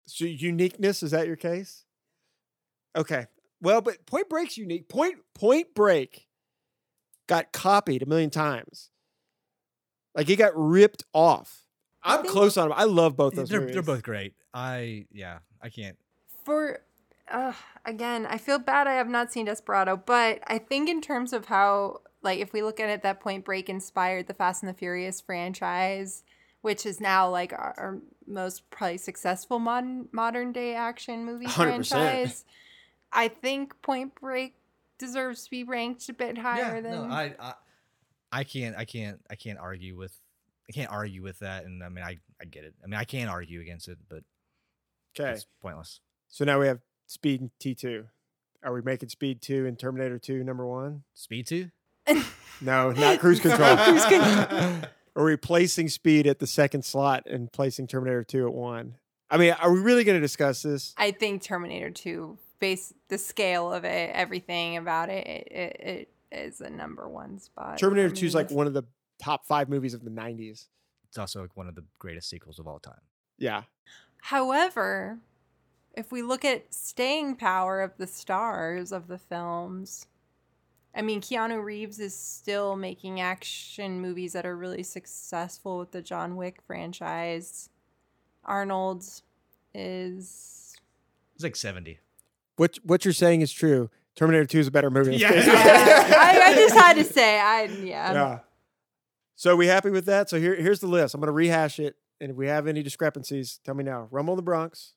[0.06, 1.84] So uniqueness is that your case?
[2.96, 3.26] Okay.
[3.60, 4.88] Well, but Point Break's unique.
[4.88, 6.26] Point Point Break
[7.28, 8.90] got copied a million times.
[10.14, 11.64] Like it got ripped off.
[12.02, 12.78] I I'm close on them.
[12.78, 13.74] I love both those They're movies.
[13.74, 14.34] they're both great.
[14.52, 15.96] I yeah, I can't.
[16.44, 16.80] For
[17.30, 17.52] uh,
[17.84, 21.46] again, I feel bad I have not seen Desperado, but I think in terms of
[21.46, 24.74] how, like, if we look at it, that Point Break inspired the Fast and the
[24.74, 26.24] Furious franchise,
[26.60, 31.54] which is now like our, our most probably successful modern modern day action movie 100%.
[31.54, 32.44] franchise.
[33.12, 34.54] I think Point Break
[34.98, 36.92] deserves to be ranked a bit higher yeah, than.
[36.92, 37.54] no, I, I
[38.30, 40.12] I can't I can't I can't argue with
[40.68, 42.74] I can't argue with that and I mean I I get it.
[42.82, 44.22] I mean I can't argue against it, but
[45.18, 45.30] Okay.
[45.32, 46.00] it's pointless.
[46.28, 48.06] So now we have Speed and T2.
[48.64, 51.02] Are we making Speed 2 and Terminator 2 number one?
[51.14, 51.70] Speed 2?
[52.60, 53.76] No, not cruise control.
[53.76, 54.80] Cruise control.
[55.16, 58.96] Are we placing Speed at the second slot and placing Terminator 2 at one?
[59.30, 60.94] I mean, are we really going to discuss this?
[60.96, 66.36] I think Terminator 2, base the scale of it, everything about it, it, it, it
[66.36, 67.78] is a number one spot.
[67.78, 68.84] Terminator 2 is like one of the
[69.20, 70.66] top five movies of the 90s.
[71.08, 73.00] It's also like one of the greatest sequels of all time.
[73.38, 73.62] Yeah.
[74.26, 75.18] However,
[75.94, 80.06] if we look at staying power of the stars of the films,
[80.94, 86.02] I mean, Keanu Reeves is still making action movies that are really successful with the
[86.02, 87.68] John Wick franchise.
[88.44, 89.04] Arnold
[89.74, 90.76] is.
[91.34, 91.98] It's like 70.
[92.56, 93.90] What what you're saying is true.
[94.14, 95.16] Terminator 2 is a better movie.
[95.16, 95.30] Yeah.
[95.30, 98.12] Space Yeah, I, I just had to say, I yeah.
[98.12, 98.38] yeah.
[99.34, 100.30] So we happy with that?
[100.30, 101.14] So here, here's the list.
[101.14, 101.96] I'm going to rehash it.
[102.22, 104.06] And if we have any discrepancies, tell me now.
[104.12, 104.94] Rumble in the Bronx,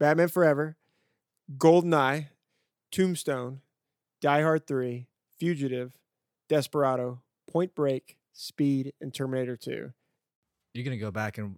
[0.00, 0.76] Batman Forever,
[1.56, 2.26] Goldeneye,
[2.90, 3.60] Tombstone,
[4.20, 5.06] Die Hard 3,
[5.38, 5.92] Fugitive,
[6.48, 9.92] Desperado, Point Break, Speed, and Terminator 2.
[10.74, 11.54] You're going to go back and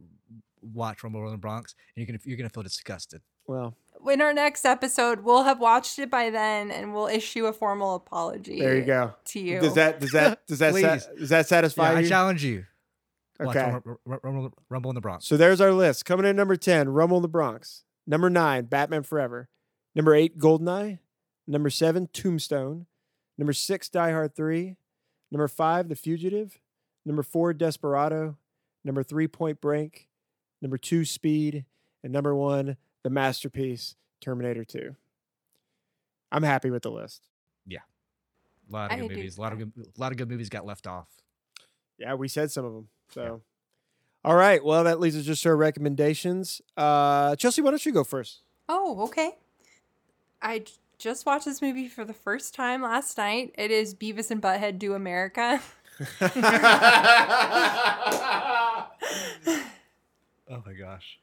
[0.61, 3.23] watch Rumble in the Bronx and you're going to you're going to feel disgusted.
[3.47, 3.75] Well,
[4.11, 7.95] In our next episode, we'll have watched it by then, and we'll issue a formal
[7.95, 8.61] apology.
[8.61, 9.15] there you go.
[9.25, 9.61] To you.
[9.61, 12.67] Does that does that does that sa- does that satisfy Yeah, I challenge you.
[13.41, 13.71] Watch Okay.
[13.71, 15.27] Rumble, Rumble, Rumble in the Bronx.
[15.27, 16.05] So there's our list.
[16.05, 17.85] Coming in at number 10, Rumble in the Bronx.
[18.07, 19.49] Number 9, Batman Forever.
[19.95, 20.99] Number 8, Goldeneye.
[21.47, 22.87] Number 7, Tombstone.
[23.37, 24.77] Number 6, Die Hard 3.
[25.31, 26.59] Number 5, The Fugitive.
[27.05, 28.37] Number 4, Desperado.
[28.85, 30.09] Number 3, Point Break.
[30.61, 31.65] Number 2, Speed.
[32.03, 34.97] And number 1, the masterpiece, Terminator 2.
[36.31, 37.29] I'm happy with the list.
[37.67, 37.79] Yeah.
[38.69, 39.39] A lot I of good movies.
[39.39, 41.09] A lot of good, a lot of good movies got left off.
[41.99, 42.89] Yeah, we said some of them.
[43.11, 43.41] So,
[44.25, 44.63] All right.
[44.63, 46.61] Well, that leads us just to our recommendations.
[46.77, 48.43] Uh, Chelsea, why don't you go first?
[48.69, 49.33] Oh, okay.
[50.43, 50.65] I
[50.99, 53.55] just watched this movie for the first time last night.
[53.57, 55.61] It is Beavis and Butthead Do America.
[60.51, 61.19] Oh my gosh.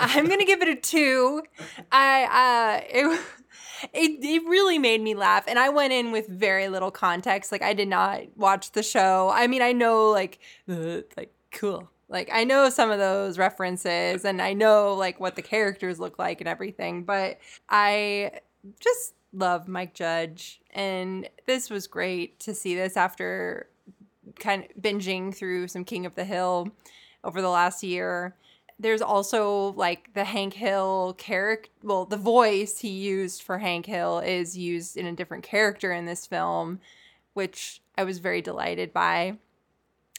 [0.00, 1.42] I'm gonna give it a two.
[1.90, 3.20] I uh, it,
[3.92, 7.52] it it really made me laugh, and I went in with very little context.
[7.52, 9.30] Like I did not watch the show.
[9.32, 10.38] I mean, I know like
[10.68, 11.90] like cool.
[12.08, 16.18] Like I know some of those references, and I know like what the characters look
[16.18, 17.04] like and everything.
[17.04, 17.38] But
[17.68, 18.40] I
[18.80, 23.68] just love Mike Judge, and this was great to see this after
[24.38, 26.68] kind of binging through some King of the Hill
[27.24, 28.36] over the last year.
[28.78, 31.70] There's also like the Hank Hill character.
[31.82, 36.06] Well, the voice he used for Hank Hill is used in a different character in
[36.06, 36.80] this film,
[37.34, 39.38] which I was very delighted by.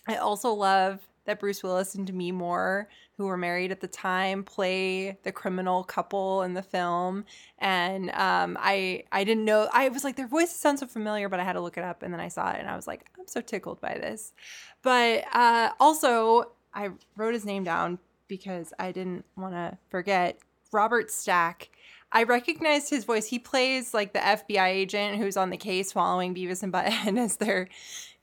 [0.07, 4.43] I also love that Bruce Willis and Demi Moore, who were married at the time,
[4.43, 7.25] play the criminal couple in the film.
[7.59, 11.39] And um, I I didn't know I was like their voices sound so familiar, but
[11.39, 13.09] I had to look it up, and then I saw it, and I was like,
[13.17, 14.33] I'm so tickled by this.
[14.81, 20.39] But uh, also, I wrote his name down because I didn't want to forget
[20.71, 21.69] Robert Stack.
[22.11, 23.25] I recognized his voice.
[23.25, 27.37] He plays like the FBI agent who's on the case following Beavis and Butthead as
[27.37, 27.69] they're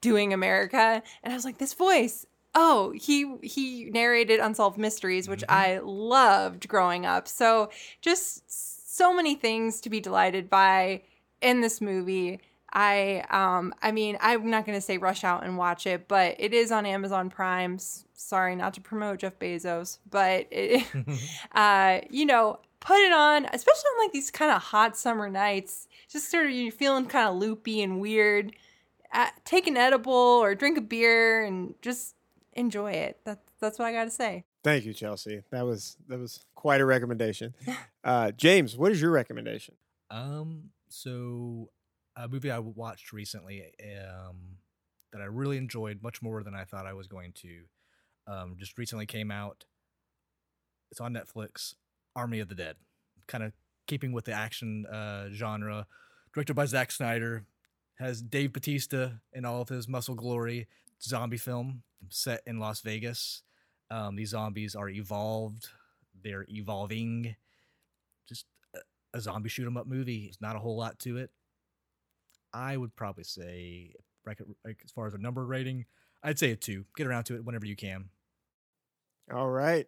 [0.01, 1.03] doing America.
[1.23, 2.25] And I was like, this voice.
[2.55, 5.55] Oh, he he narrated Unsolved Mysteries, which mm-hmm.
[5.55, 7.29] I loved growing up.
[7.29, 7.71] So
[8.01, 11.03] just so many things to be delighted by
[11.41, 12.41] in this movie.
[12.73, 16.55] I um I mean I'm not gonna say rush out and watch it, but it
[16.55, 17.79] is on Amazon Prime.
[18.15, 20.87] Sorry, not to promote Jeff Bezos, but it,
[21.55, 25.87] uh you know put it on, especially on like these kind of hot summer nights.
[26.09, 28.57] Just sort of you're feeling kind of loopy and weird.
[29.13, 32.15] Uh, take an edible or drink a beer and just
[32.55, 33.19] enjoy it.
[33.25, 34.45] That's that's what I got to say.
[34.63, 35.43] Thank you, Chelsea.
[35.51, 37.55] That was that was quite a recommendation.
[38.03, 39.75] Uh, James, what is your recommendation?
[40.11, 41.69] Um, so
[42.25, 44.59] a movie I watched recently, um,
[45.13, 47.63] that I really enjoyed much more than I thought I was going to,
[48.27, 49.65] um, just recently came out.
[50.91, 51.75] It's on Netflix.
[52.17, 52.77] Army of the Dead,
[53.29, 53.53] kind of
[53.87, 55.87] keeping with the action uh, genre.
[56.35, 57.45] Directed by Zack Snyder,
[57.99, 60.67] has Dave Bautista in all of his muscle glory.
[61.03, 63.43] Zombie film set in Las Vegas.
[63.91, 65.69] Um, these zombies are evolved.
[66.23, 67.37] They're evolving.
[68.29, 68.79] Just a,
[69.15, 70.25] a zombie shoot 'em up movie.
[70.25, 71.31] There's not a whole lot to it.
[72.53, 73.95] I would probably say,
[74.27, 74.39] like,
[74.85, 75.87] as far as a number rating,
[76.23, 76.85] I'd say a two.
[76.97, 78.11] Get around to it whenever you can.
[79.33, 79.87] All right.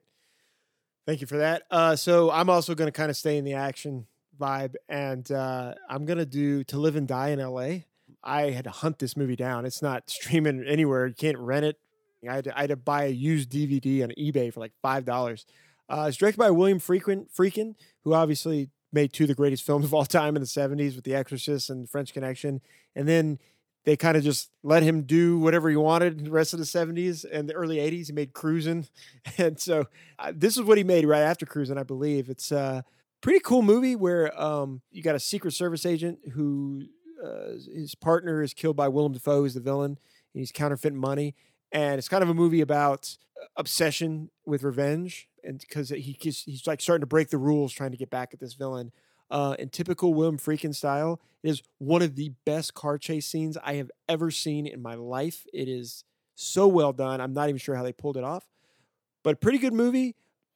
[1.07, 1.65] Thank you for that.
[1.71, 4.07] Uh, so I'm also going to kind of stay in the action
[4.41, 7.87] vibe, and uh, I'm going to do To Live and Die in L.A.
[8.23, 9.67] I had to hunt this movie down.
[9.67, 11.07] It's not streaming anywhere.
[11.07, 11.79] You can't rent it.
[12.29, 15.05] I had to, I had to buy a used DVD on eBay for like five
[15.05, 15.45] dollars.
[15.89, 17.75] Uh, it's directed by William Friedkin, Friedkin,
[18.05, 21.05] who obviously made two of the greatest films of all time in the '70s with
[21.05, 22.61] The Exorcist and French Connection,
[22.95, 23.39] and then
[23.85, 27.25] they kind of just let him do whatever he wanted the rest of the 70s
[27.31, 28.87] and the early 80s he made cruising
[29.39, 29.87] and so
[30.19, 32.29] uh, this is what he made right after cruising i believe.
[32.29, 32.85] It's a
[33.21, 36.83] pretty cool movie where um, you got a secret service agent who
[37.25, 39.99] uh, his partner is killed by willem dafoe who's the villain
[40.35, 41.35] and he's counterfeiting money.
[41.71, 43.17] And it's kind of a movie about
[43.57, 47.97] obsession with revenge and because he, he's, like starting to break the rules trying to
[47.97, 48.93] get back at this villain
[49.31, 51.21] uh, in typical William Friedkin style.
[51.43, 54.95] It is one of the best car chase scenes I have ever seen in my
[54.95, 55.45] life.
[55.53, 56.05] It is
[56.35, 57.21] so well done.
[57.21, 58.47] I'm not even sure how they pulled it off,
[59.23, 60.15] but pretty good movie.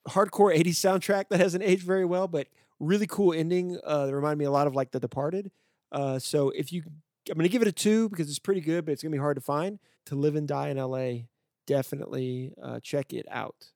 [0.09, 2.47] Hardcore 80s soundtrack that hasn't aged very well, but
[2.79, 3.79] really cool ending.
[3.85, 5.51] Uh, that reminded me a lot of like The Departed.
[5.91, 6.83] Uh, so if you,
[7.29, 9.37] I'm to give it a two because it's pretty good, but it's to be hard
[9.37, 9.79] to find.
[10.07, 11.25] To Live and Die in LA,
[11.67, 13.73] definitely uh, check it out.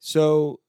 [0.00, 0.60] So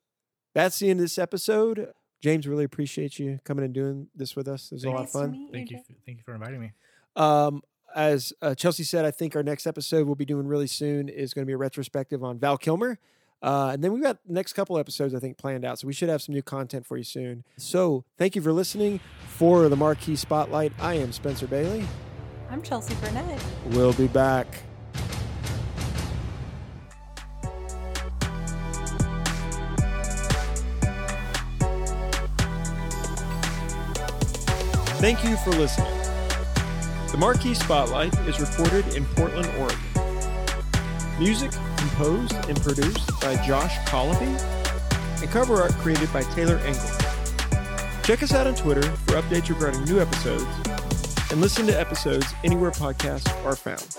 [0.54, 1.92] that's the end of this episode.
[2.22, 4.72] James, really appreciate you coming and doing this with us.
[4.72, 5.32] It was a lot of fun.
[5.32, 5.78] meet Thank you.
[5.78, 5.88] Jeff.
[5.88, 6.72] For, thank you for inviting me.
[7.16, 7.64] Um,
[7.96, 11.34] as uh, Chelsea said, I think our next episode we'll be doing really soon is
[11.34, 13.00] going to be a retrospective on Val Kilmer.
[13.42, 15.80] Uh, and then we've got the next couple episodes, I think, planned out.
[15.80, 17.44] So we should have some new content for you soon.
[17.58, 19.00] So thank you for listening.
[19.30, 21.84] For the Marquee Spotlight, I am Spencer Bailey.
[22.52, 23.44] I'm Chelsea Burnett.
[23.72, 24.62] We'll be back.
[35.02, 35.92] Thank you for listening.
[37.12, 39.80] The Marquee Spotlight is recorded in Portland, Oregon.
[41.18, 44.40] Music composed and produced by Josh Colopy,
[45.20, 46.88] and cover art created by Taylor Engel.
[48.04, 50.46] Check us out on Twitter for updates regarding new episodes,
[51.32, 53.98] and listen to episodes anywhere podcasts are found.